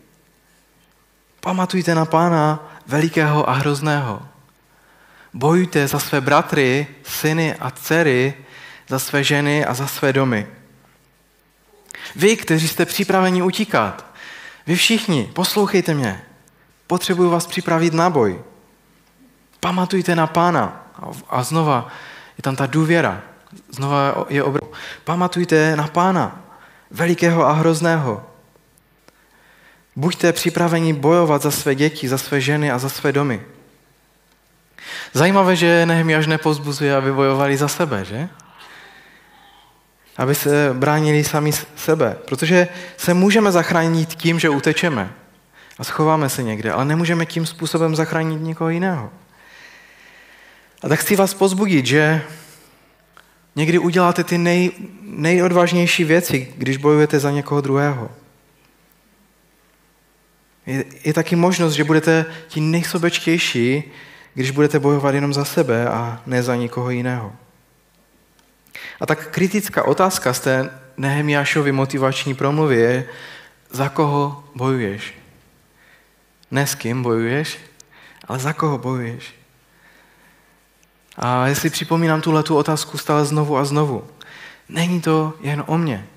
Pamatujte 1.39 1.95
na 1.95 2.05
pána 2.05 2.71
velikého 2.87 3.49
a 3.49 3.53
hrozného. 3.53 4.21
Bojujte 5.33 5.87
za 5.87 5.99
své 5.99 6.21
bratry, 6.21 6.87
syny 7.03 7.55
a 7.55 7.71
dcery, 7.71 8.33
za 8.87 8.99
své 8.99 9.23
ženy 9.23 9.65
a 9.65 9.73
za 9.73 9.87
své 9.87 10.13
domy. 10.13 10.47
Vy, 12.15 12.37
kteří 12.37 12.67
jste 12.67 12.85
připraveni 12.85 13.41
utíkat, 13.41 14.05
vy 14.67 14.75
všichni, 14.75 15.29
poslouchejte 15.33 15.93
mě. 15.93 16.21
Potřebuji 16.91 17.29
vás 17.29 17.47
připravit 17.47 17.93
na 17.93 18.09
boj. 18.09 18.41
Pamatujte 19.59 20.15
na 20.15 20.27
pána. 20.27 20.91
A 21.29 21.43
znova 21.43 21.87
je 22.37 22.41
tam 22.41 22.55
ta 22.55 22.65
důvěra. 22.65 23.21
Znova 23.69 24.25
je 24.29 24.43
obrov. 24.43 24.69
Pamatujte 25.03 25.75
na 25.75 25.87
pána, 25.87 26.41
velikého 26.89 27.47
a 27.47 27.51
hrozného. 27.51 28.23
Buďte 29.95 30.33
připraveni 30.33 30.93
bojovat 30.93 31.41
za 31.41 31.51
své 31.51 31.75
děti, 31.75 32.07
za 32.07 32.17
své 32.17 32.41
ženy 32.41 32.71
a 32.71 32.79
za 32.79 32.89
své 32.89 33.11
domy. 33.11 33.41
Zajímavé, 35.13 35.55
že 35.55 35.85
Nehemiáš 35.85 36.27
nepozbuzuje, 36.27 36.95
aby 36.95 37.11
bojovali 37.13 37.57
za 37.57 37.67
sebe, 37.67 38.05
že? 38.05 38.29
Aby 40.17 40.35
se 40.35 40.69
bránili 40.73 41.23
sami 41.23 41.51
sebe. 41.75 42.17
Protože 42.25 42.67
se 42.97 43.13
můžeme 43.13 43.51
zachránit 43.51 44.15
tím, 44.15 44.39
že 44.39 44.49
utečeme 44.49 45.13
a 45.81 45.83
schováme 45.83 46.29
se 46.29 46.43
někde, 46.43 46.71
ale 46.71 46.85
nemůžeme 46.85 47.25
tím 47.25 47.45
způsobem 47.45 47.95
zachránit 47.95 48.41
nikoho 48.41 48.69
jiného. 48.69 49.09
A 50.83 50.87
tak 50.87 50.99
chci 50.99 51.15
vás 51.15 51.33
pozbudit, 51.33 51.85
že 51.85 52.21
někdy 53.55 53.79
uděláte 53.79 54.23
ty 54.23 54.37
nej, 54.37 54.71
nejodvážnější 55.01 56.03
věci, 56.03 56.53
když 56.57 56.77
bojujete 56.77 57.19
za 57.19 57.31
někoho 57.31 57.61
druhého. 57.61 58.11
Je, 60.65 60.85
je 61.03 61.13
taky 61.13 61.35
možnost, 61.35 61.73
že 61.73 61.83
budete 61.83 62.25
ti 62.47 62.61
nejsobečtější, 62.61 63.83
když 64.33 64.51
budete 64.51 64.79
bojovat 64.79 65.15
jenom 65.15 65.33
za 65.33 65.45
sebe 65.45 65.87
a 65.87 66.21
ne 66.25 66.43
za 66.43 66.55
nikoho 66.55 66.89
jiného. 66.89 67.33
A 68.99 69.05
tak 69.05 69.31
kritická 69.31 69.83
otázka 69.83 70.33
z 70.33 70.39
té 70.39 70.69
Nehemiášovy 70.97 71.71
motivační 71.71 72.33
promluvy 72.33 72.75
je, 72.75 73.05
za 73.71 73.89
koho 73.89 74.43
bojuješ? 74.55 75.20
Ne 76.51 76.67
s 76.67 76.75
kým 76.75 77.03
bojuješ, 77.03 77.57
ale 78.27 78.39
za 78.39 78.53
koho 78.53 78.77
bojuješ? 78.77 79.33
A 81.17 81.47
jestli 81.47 81.69
připomínám 81.69 82.21
tuhle 82.21 82.43
tu 82.43 82.57
otázku 82.57 82.97
stále 82.97 83.25
znovu 83.25 83.57
a 83.57 83.65
znovu, 83.65 84.07
není 84.69 85.01
to 85.01 85.33
jen 85.41 85.63
o 85.67 85.77
mně. 85.77 86.07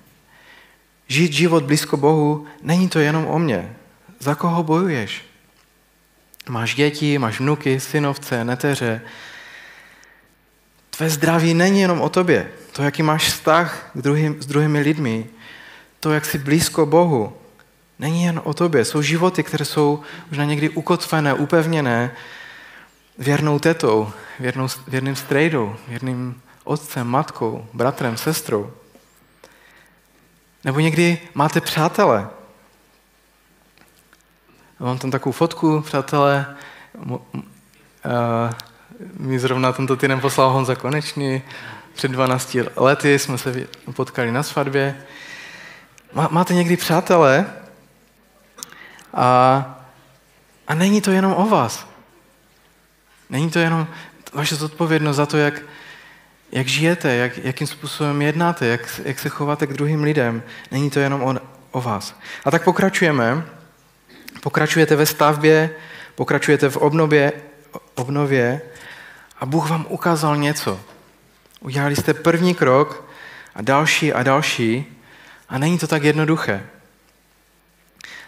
Žít 1.08 1.32
život 1.32 1.64
blízko 1.64 1.96
Bohu 1.96 2.46
není 2.62 2.88
to 2.88 2.98
jenom 2.98 3.26
o 3.26 3.38
mně. 3.38 3.76
Za 4.18 4.34
koho 4.34 4.62
bojuješ? 4.62 5.24
Máš 6.48 6.74
děti, 6.74 7.18
máš 7.18 7.40
vnuky, 7.40 7.80
synovce, 7.80 8.44
neteře. 8.44 9.00
Tvé 10.90 11.10
zdraví 11.10 11.54
není 11.54 11.80
jenom 11.80 12.00
o 12.00 12.08
tobě. 12.08 12.50
To, 12.72 12.82
jaký 12.82 13.02
máš 13.02 13.28
vztah 13.28 13.90
k 13.94 14.02
druhým, 14.02 14.42
s 14.42 14.46
druhými 14.46 14.80
lidmi, 14.80 15.26
to, 16.00 16.12
jak 16.12 16.24
jsi 16.24 16.38
blízko 16.38 16.86
Bohu, 16.86 17.36
není 17.98 18.24
jen 18.24 18.40
o 18.44 18.54
tobě. 18.54 18.84
Jsou 18.84 19.02
životy, 19.02 19.42
které 19.42 19.64
jsou 19.64 20.02
možná 20.28 20.44
někdy 20.44 20.68
ukotvené, 20.68 21.34
upevněné 21.34 22.10
věrnou 23.18 23.58
tetou, 23.58 24.12
věrnou, 24.40 24.68
věrným 24.88 25.16
strejdou, 25.16 25.76
věrným 25.88 26.42
otcem, 26.64 27.06
matkou, 27.06 27.66
bratrem, 27.72 28.16
sestrou. 28.16 28.72
Nebo 30.64 30.80
někdy 30.80 31.18
máte 31.34 31.60
přátele. 31.60 32.28
Mám 34.80 34.98
tam 34.98 35.10
takovou 35.10 35.32
fotku, 35.32 35.80
přátelé. 35.80 36.56
Mi 39.18 39.38
zrovna 39.38 39.72
tento 39.72 39.96
týden 39.96 40.20
poslal 40.20 40.50
Honza 40.50 40.74
Konečný. 40.74 41.42
Před 41.94 42.10
12 42.10 42.56
lety 42.76 43.18
jsme 43.18 43.38
se 43.38 43.66
potkali 43.96 44.32
na 44.32 44.42
svatbě. 44.42 45.04
Máte 46.30 46.54
někdy 46.54 46.76
přátelé 46.76 47.46
a, 49.14 49.64
a 50.68 50.74
není 50.74 51.00
to 51.00 51.10
jenom 51.10 51.32
o 51.32 51.48
vás. 51.48 51.86
Není 53.30 53.50
to 53.50 53.58
jenom 53.58 53.86
vaše 54.32 54.56
zodpovědnost 54.56 55.16
za 55.16 55.26
to, 55.26 55.36
jak, 55.36 55.62
jak 56.52 56.66
žijete, 56.66 57.14
jak, 57.14 57.38
jakým 57.38 57.66
způsobem 57.66 58.22
jednáte, 58.22 58.66
jak, 58.66 59.00
jak 59.04 59.18
se 59.18 59.28
chováte 59.28 59.66
k 59.66 59.72
druhým 59.72 60.02
lidem. 60.02 60.42
Není 60.70 60.90
to 60.90 61.00
jenom 61.00 61.22
o, 61.22 61.34
o 61.70 61.80
vás. 61.80 62.14
A 62.44 62.50
tak 62.50 62.64
pokračujeme. 62.64 63.44
Pokračujete 64.42 64.96
ve 64.96 65.06
stavbě, 65.06 65.70
pokračujete 66.14 66.70
v 66.70 66.76
obnově, 66.76 67.32
obnově 67.94 68.60
a 69.40 69.46
Bůh 69.46 69.70
vám 69.70 69.86
ukázal 69.88 70.36
něco. 70.36 70.80
Udělali 71.60 71.96
jste 71.96 72.14
první 72.14 72.54
krok 72.54 73.08
a 73.54 73.62
další 73.62 74.12
a 74.12 74.22
další 74.22 75.00
a 75.48 75.58
není 75.58 75.78
to 75.78 75.86
tak 75.86 76.02
jednoduché. 76.02 76.66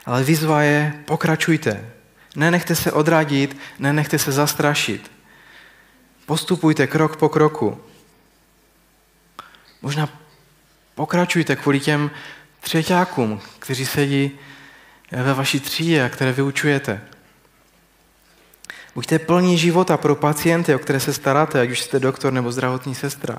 Ale 0.07 0.25
výzva 0.25 0.63
je, 0.63 0.95
pokračujte. 1.05 1.91
Nenechte 2.37 2.75
se 2.75 2.93
odradit, 2.93 3.57
nenechte 3.79 4.19
se 4.19 4.33
zastrašit. 4.33 5.11
Postupujte 6.27 6.87
krok 6.87 7.17
po 7.17 7.29
kroku. 7.29 7.81
Možná 9.83 10.09
pokračujte 10.95 11.57
kvůli 11.57 11.81
těm 11.81 12.11
třetíákům, 12.61 13.41
kteří 13.59 13.87
sedí 13.87 14.31
ve 15.13 15.35
vaší 15.35 15.61
třídě 15.61 16.05
a 16.05 16.09
které 16.09 16.33
vyučujete. 16.33 17.01
Buďte 18.95 19.19
plní 19.19 19.59
života 19.59 19.97
pro 19.97 20.15
pacienty, 20.15 20.75
o 20.75 20.79
které 20.79 21.01
se 21.01 21.13
staráte, 21.13 21.61
ať 21.61 21.71
už 21.71 21.81
jste 21.81 22.01
doktor 22.01 22.33
nebo 22.33 22.53
zdravotní 22.53 22.95
sestra. 22.95 23.39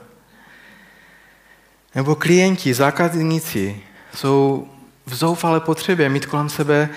Nebo 1.95 2.15
klienti, 2.15 2.74
zákazníci 2.74 3.82
jsou 4.13 4.68
v 5.08 5.16
zoufalé 5.16 5.60
potřebě 5.60 6.10
mít 6.10 6.26
kolem 6.26 6.49
sebe 6.49 6.89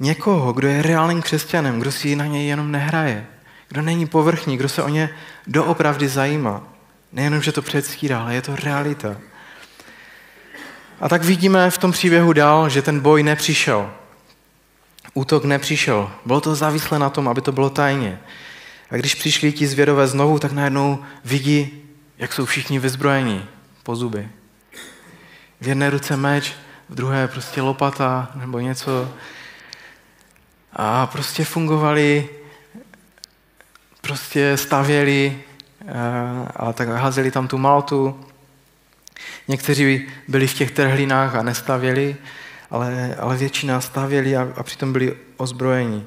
někoho, 0.00 0.52
kdo 0.52 0.68
je 0.68 0.82
reálným 0.82 1.22
křesťanem, 1.22 1.80
kdo 1.80 1.92
si 1.92 2.16
na 2.16 2.26
něj 2.26 2.46
jenom 2.46 2.72
nehraje, 2.72 3.26
kdo 3.68 3.82
není 3.82 4.06
povrchní, 4.06 4.56
kdo 4.56 4.68
se 4.68 4.82
o 4.82 4.88
ně 4.88 5.10
doopravdy 5.46 6.08
zajímá. 6.08 6.62
Nejenom, 7.12 7.42
že 7.42 7.52
to 7.52 7.62
předstírá, 7.62 8.22
ale 8.22 8.34
je 8.34 8.42
to 8.42 8.56
realita. 8.56 9.16
A 11.00 11.08
tak 11.08 11.24
vidíme 11.24 11.70
v 11.70 11.78
tom 11.78 11.92
příběhu 11.92 12.32
dál, 12.32 12.68
že 12.68 12.82
ten 12.82 13.00
boj 13.00 13.22
nepřišel. 13.22 13.90
Útok 15.14 15.44
nepřišel. 15.44 16.10
Bylo 16.26 16.40
to 16.40 16.54
závislé 16.54 16.98
na 16.98 17.10
tom, 17.10 17.28
aby 17.28 17.40
to 17.40 17.52
bylo 17.52 17.70
tajně. 17.70 18.20
A 18.90 18.96
když 18.96 19.14
přišli 19.14 19.52
ti 19.52 19.66
zvědové 19.66 20.06
znovu, 20.06 20.38
tak 20.38 20.52
najednou 20.52 20.98
vidí, 21.24 21.82
jak 22.18 22.32
jsou 22.32 22.44
všichni 22.44 22.78
vyzbrojeni 22.78 23.44
po 23.82 23.96
zuby. 23.96 24.28
V 25.60 25.68
jedné 25.68 25.90
ruce 25.90 26.16
meč, 26.16 26.52
v 26.88 26.94
druhé 26.94 27.28
prostě 27.28 27.62
lopata 27.62 28.30
nebo 28.34 28.58
něco. 28.58 29.14
A 30.72 31.06
prostě 31.06 31.44
fungovali, 31.44 32.28
prostě 34.00 34.56
stavěli 34.56 35.42
a 36.56 36.72
tak 36.72 36.88
házeli 36.88 37.30
tam 37.30 37.48
tu 37.48 37.58
maltu. 37.58 38.24
Někteří 39.48 40.06
byli 40.28 40.46
v 40.46 40.54
těch 40.54 40.70
trhlinách 40.70 41.34
a 41.34 41.42
nestavěli, 41.42 42.16
ale, 42.70 43.16
ale 43.20 43.36
většina 43.36 43.80
stavěli 43.80 44.36
a, 44.36 44.48
a 44.56 44.62
přitom 44.62 44.92
byli 44.92 45.16
ozbrojeni. 45.36 46.06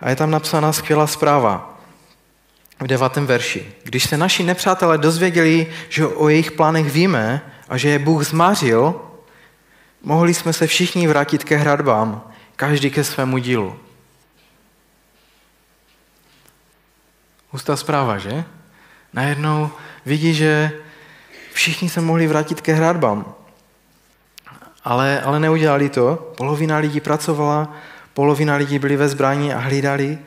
A 0.00 0.10
je 0.10 0.16
tam 0.16 0.30
napsána 0.30 0.72
skvělá 0.72 1.06
zpráva 1.06 1.78
v 2.80 2.86
devátém 2.86 3.26
verši. 3.26 3.72
Když 3.82 4.04
se 4.04 4.16
naši 4.16 4.42
nepřátelé 4.42 4.98
dozvěděli, 4.98 5.66
že 5.88 6.06
o 6.06 6.28
jejich 6.28 6.52
plánech 6.52 6.90
víme 6.90 7.40
a 7.68 7.76
že 7.76 7.88
je 7.88 7.98
Bůh 7.98 8.26
zmařil, 8.26 9.00
mohli 10.02 10.34
jsme 10.34 10.52
se 10.52 10.66
všichni 10.66 11.08
vrátit 11.08 11.44
ke 11.44 11.56
hradbám, 11.56 12.22
každý 12.56 12.90
ke 12.90 13.04
svému 13.04 13.38
dílu. 13.38 13.78
Hustá 17.50 17.76
zpráva, 17.76 18.18
že? 18.18 18.44
Najednou 19.12 19.70
vidí, 20.06 20.34
že 20.34 20.72
všichni 21.52 21.88
se 21.88 22.00
mohli 22.00 22.26
vrátit 22.26 22.60
ke 22.60 22.72
hradbám. 22.72 23.34
Ale, 24.84 25.20
ale 25.20 25.40
neudělali 25.40 25.88
to. 25.88 26.32
Polovina 26.36 26.78
lidí 26.78 27.00
pracovala, 27.00 27.72
polovina 28.14 28.56
lidí 28.56 28.78
byli 28.78 28.96
ve 28.96 29.08
zbraní 29.08 29.54
a 29.54 29.58
hlídali, 29.58 30.18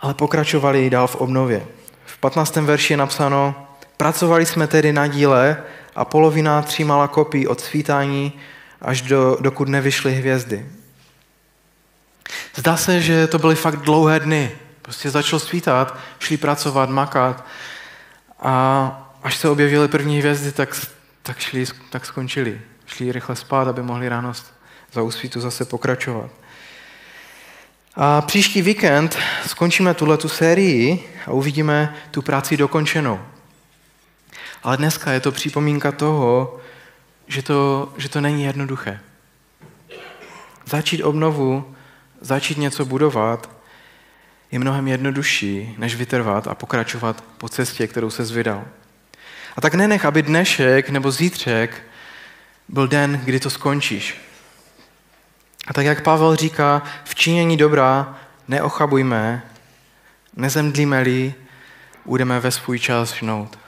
ale 0.00 0.14
pokračovali 0.14 0.90
dál 0.90 1.06
v 1.06 1.16
obnově. 1.16 1.66
V 2.06 2.18
15. 2.18 2.56
verši 2.56 2.92
je 2.92 2.96
napsáno, 2.96 3.68
pracovali 3.96 4.46
jsme 4.46 4.66
tedy 4.66 4.92
na 4.92 5.06
díle 5.06 5.56
a 5.96 6.04
polovina 6.04 6.62
třímala 6.62 7.08
kopí 7.08 7.46
od 7.46 7.60
svítání 7.60 8.32
až 8.80 9.02
do, 9.02 9.36
dokud 9.40 9.68
nevyšly 9.68 10.14
hvězdy. 10.14 10.66
Zdá 12.54 12.76
se, 12.76 13.00
že 13.00 13.26
to 13.26 13.38
byly 13.38 13.54
fakt 13.54 13.76
dlouhé 13.76 14.20
dny. 14.20 14.50
Prostě 14.82 15.10
začalo 15.10 15.40
svítat, 15.40 15.98
šli 16.18 16.36
pracovat, 16.36 16.90
makat 16.90 17.44
a 18.40 19.02
až 19.22 19.36
se 19.36 19.48
objevily 19.48 19.88
první 19.88 20.18
hvězdy, 20.18 20.52
tak, 20.52 20.86
tak, 21.22 21.38
šli, 21.38 21.64
tak 21.90 22.06
skončili. 22.06 22.60
Šli 22.86 23.12
rychle 23.12 23.36
spát, 23.36 23.68
aby 23.68 23.82
mohli 23.82 24.08
ráno 24.08 24.32
za 24.92 25.02
úsvítu 25.02 25.40
zase 25.40 25.64
pokračovat. 25.64 26.30
A 27.94 28.20
příští 28.20 28.62
víkend 28.62 29.18
skončíme 29.46 29.94
tuhle 29.94 30.16
tu 30.16 30.28
sérii 30.28 31.08
a 31.26 31.30
uvidíme 31.30 31.94
tu 32.10 32.22
práci 32.22 32.56
dokončenou. 32.56 33.20
Ale 34.62 34.76
dneska 34.76 35.12
je 35.12 35.20
to 35.20 35.32
připomínka 35.32 35.92
toho, 35.92 36.60
že 37.26 37.42
to, 37.42 37.92
že 37.96 38.08
to 38.08 38.20
není 38.20 38.44
jednoduché. 38.44 39.00
Začít 40.64 41.02
obnovu, 41.02 41.74
začít 42.20 42.58
něco 42.58 42.84
budovat, 42.84 43.50
je 44.52 44.58
mnohem 44.58 44.88
jednodušší, 44.88 45.74
než 45.78 45.94
vytrvat 45.94 46.46
a 46.46 46.54
pokračovat 46.54 47.24
po 47.38 47.48
cestě, 47.48 47.86
kterou 47.86 48.10
se 48.10 48.24
zvydal. 48.24 48.64
A 49.56 49.60
tak 49.60 49.74
nenech, 49.74 50.04
aby 50.04 50.22
dnešek 50.22 50.90
nebo 50.90 51.10
zítřek 51.10 51.82
byl 52.68 52.88
den, 52.88 53.20
kdy 53.24 53.40
to 53.40 53.50
skončíš. 53.50 54.20
A 55.66 55.72
tak 55.72 55.86
jak 55.86 56.02
Pavel 56.02 56.36
říká, 56.36 56.82
v 57.04 57.14
činění 57.14 57.56
dobra 57.56 58.18
neochabujme, 58.48 59.42
nezemdlíme-li, 60.36 61.34
budeme 62.04 62.40
ve 62.40 62.50
svůj 62.50 62.78
čas 62.78 63.14
žnout. 63.14 63.58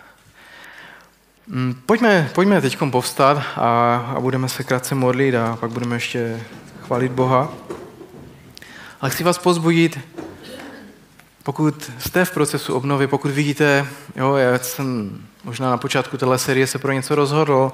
Mm, 1.51 1.75
pojďme, 1.87 2.31
pojďme 2.35 2.61
teď 2.61 2.79
povstat 2.91 3.43
a, 3.57 3.97
a 4.17 4.21
budeme 4.21 4.49
se 4.49 4.65
krátce 4.65 4.95
modlit 4.95 5.35
a 5.35 5.57
pak 5.61 5.71
budeme 5.71 5.97
ještě 5.97 6.41
chválit 6.87 7.13
Boha. 7.13 7.53
Ale 9.01 9.11
chci 9.11 9.25
vás 9.25 9.39
pozbudit, 9.39 9.99
pokud 11.43 11.91
jste 11.99 12.25
v 12.25 12.31
procesu 12.31 12.75
obnovy, 12.75 13.07
pokud 13.07 13.31
vidíte, 13.31 13.87
jo, 14.17 14.35
já 14.35 14.59
jsem 14.59 15.19
možná 15.45 15.71
na 15.71 15.77
počátku 15.77 16.17
téhle 16.17 16.39
série 16.39 16.67
se 16.67 16.79
pro 16.79 16.93
něco 16.93 17.15
rozhodl, 17.15 17.73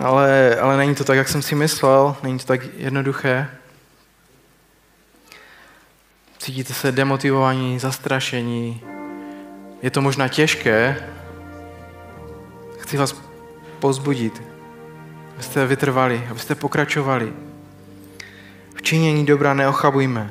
ale, 0.00 0.56
ale 0.56 0.76
není 0.76 0.94
to 0.94 1.04
tak, 1.04 1.16
jak 1.16 1.28
jsem 1.28 1.42
si 1.42 1.54
myslel, 1.54 2.16
není 2.22 2.38
to 2.38 2.44
tak 2.44 2.60
jednoduché. 2.76 3.50
Cítíte 6.38 6.74
se 6.74 6.92
demotivovaní, 6.92 7.78
zastrašení, 7.78 8.80
je 9.82 9.90
to 9.90 10.00
možná 10.00 10.28
těžké, 10.28 10.96
chci 12.84 12.96
vás 12.96 13.16
pozbudit, 13.80 14.42
abyste 15.34 15.66
vytrvali, 15.66 16.26
abyste 16.30 16.54
pokračovali. 16.54 17.32
V 18.74 18.82
činění 18.82 19.26
dobra 19.26 19.54
neochabujme. 19.54 20.30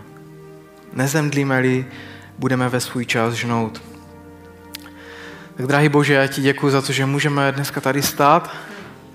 Nezemdlíme-li, 0.93 1.85
budeme 2.37 2.69
ve 2.69 2.79
svůj 2.79 3.05
čas 3.05 3.33
žnout. 3.33 3.81
Tak 5.55 5.67
drahý 5.67 5.89
Bože, 5.89 6.13
já 6.13 6.27
ti 6.27 6.41
děkuji 6.41 6.69
za 6.69 6.81
to, 6.81 6.93
že 6.93 7.05
můžeme 7.05 7.51
dneska 7.51 7.81
tady 7.81 8.01
stát, 8.01 8.55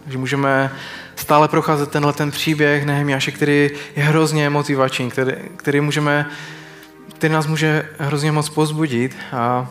že 0.06 0.18
můžeme 0.18 0.70
stále 1.16 1.48
procházet 1.48 1.90
tenhle 1.90 2.12
ten 2.12 2.30
příběh 2.30 2.86
Nehemiáše, 2.86 3.30
který 3.30 3.70
je 3.96 4.02
hrozně 4.02 4.50
motivační, 4.50 5.10
který, 5.10 5.32
který, 5.56 5.80
můžeme, 5.80 6.30
který 7.14 7.32
nás 7.32 7.46
může 7.46 7.88
hrozně 7.98 8.32
moc 8.32 8.48
pozbudit 8.48 9.16
a 9.32 9.70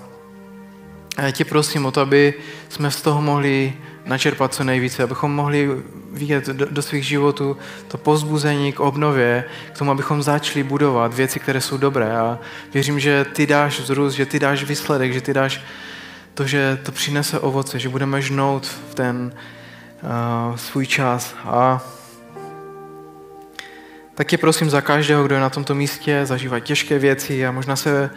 tě 1.31 1.45
prosím 1.45 1.85
o 1.85 1.91
to, 1.91 2.01
aby 2.01 2.33
jsme 2.69 2.91
z 2.91 3.01
toho 3.01 3.21
mohli 3.21 3.73
načerpat 4.05 4.53
co 4.53 4.63
nejvíce, 4.63 5.03
abychom 5.03 5.35
mohli 5.35 5.69
vidět 6.11 6.47
do, 6.47 6.65
do 6.65 6.81
svých 6.81 7.03
životů 7.03 7.57
to 7.87 7.97
pozbuzení 7.97 8.73
k 8.73 8.79
obnově, 8.79 9.43
k 9.73 9.77
tomu, 9.77 9.91
abychom 9.91 10.23
začali 10.23 10.63
budovat 10.63 11.13
věci, 11.13 11.39
které 11.39 11.61
jsou 11.61 11.77
dobré. 11.77 12.17
A 12.17 12.39
věřím, 12.73 12.99
že 12.99 13.25
ty 13.25 13.47
dáš 13.47 13.79
vzrůst, 13.79 14.15
že 14.15 14.25
ty 14.25 14.39
dáš 14.39 14.63
výsledek, 14.63 15.13
že 15.13 15.21
ty 15.21 15.33
dáš 15.33 15.61
to, 16.33 16.47
že 16.47 16.79
to 16.83 16.91
přinese 16.91 17.39
ovoce, 17.39 17.79
že 17.79 17.89
budeme 17.89 18.21
žnout 18.21 18.67
v 18.67 18.95
ten 18.95 19.33
uh, 20.03 20.55
svůj 20.55 20.85
čas. 20.85 21.35
A 21.45 21.81
taky 24.15 24.37
prosím 24.37 24.69
za 24.69 24.81
každého, 24.81 25.23
kdo 25.23 25.35
je 25.35 25.41
na 25.41 25.49
tomto 25.49 25.75
místě, 25.75 26.25
zažívá 26.25 26.59
těžké 26.59 26.99
věci 26.99 27.45
a 27.45 27.51
možná 27.51 27.75
se 27.75 28.09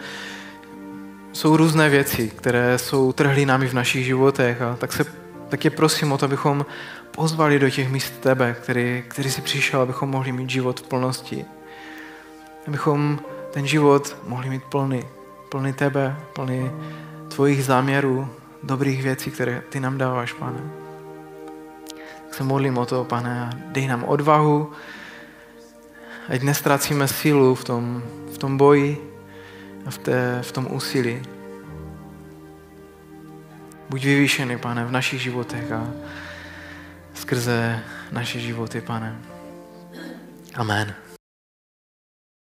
jsou 1.33 1.57
různé 1.57 1.89
věci, 1.89 2.29
které 2.29 2.77
jsou 2.77 3.13
trhlínami 3.13 3.67
v 3.67 3.73
našich 3.73 4.05
životech 4.05 4.61
a 4.61 4.75
tak 4.75 4.93
se 4.93 5.21
tak 5.51 5.65
je 5.65 5.71
prosím 5.71 6.11
o 6.11 6.17
to, 6.17 6.25
abychom 6.25 6.65
pozvali 7.11 7.59
do 7.59 7.69
těch 7.69 7.89
míst 7.89 8.13
tebe, 8.19 8.55
který, 8.61 9.03
který 9.07 9.31
jsi 9.31 9.41
přišel, 9.41 9.81
abychom 9.81 10.09
mohli 10.09 10.31
mít 10.31 10.49
život 10.49 10.79
v 10.79 10.83
plnosti. 10.83 11.45
Abychom 12.67 13.19
ten 13.51 13.67
život 13.67 14.17
mohli 14.27 14.49
mít 14.49 14.63
plný, 14.63 15.03
plný 15.49 15.73
tebe, 15.73 16.15
plný 16.33 16.71
tvojich 17.27 17.65
záměrů, 17.65 18.29
dobrých 18.63 19.03
věcí, 19.03 19.31
které 19.31 19.61
ty 19.69 19.79
nám 19.79 19.97
dáváš, 19.97 20.33
pane. 20.33 20.61
Tak 22.25 22.33
se 22.33 22.43
modlím 22.43 22.77
o 22.77 22.85
to, 22.85 23.03
pane, 23.03 23.49
dej 23.65 23.87
nám 23.87 24.03
odvahu, 24.03 24.71
ať 26.29 26.41
nestracíme 26.41 27.07
sílu 27.07 27.55
v 27.55 27.63
tom, 27.63 28.03
v 28.33 28.37
tom 28.37 28.57
boji 28.57 29.10
v, 29.89 29.97
té, 29.97 30.39
v 30.41 30.51
tom 30.51 30.67
úsilí. 30.71 31.21
Buď 33.89 34.05
vyvýšený, 34.05 34.57
pane, 34.57 34.85
v 34.85 34.91
našich 34.91 35.21
životech 35.21 35.71
a 35.71 35.87
skrze 37.13 37.79
naše 38.11 38.39
životy, 38.39 38.81
pane. 38.81 39.15
Amen. 40.55 41.10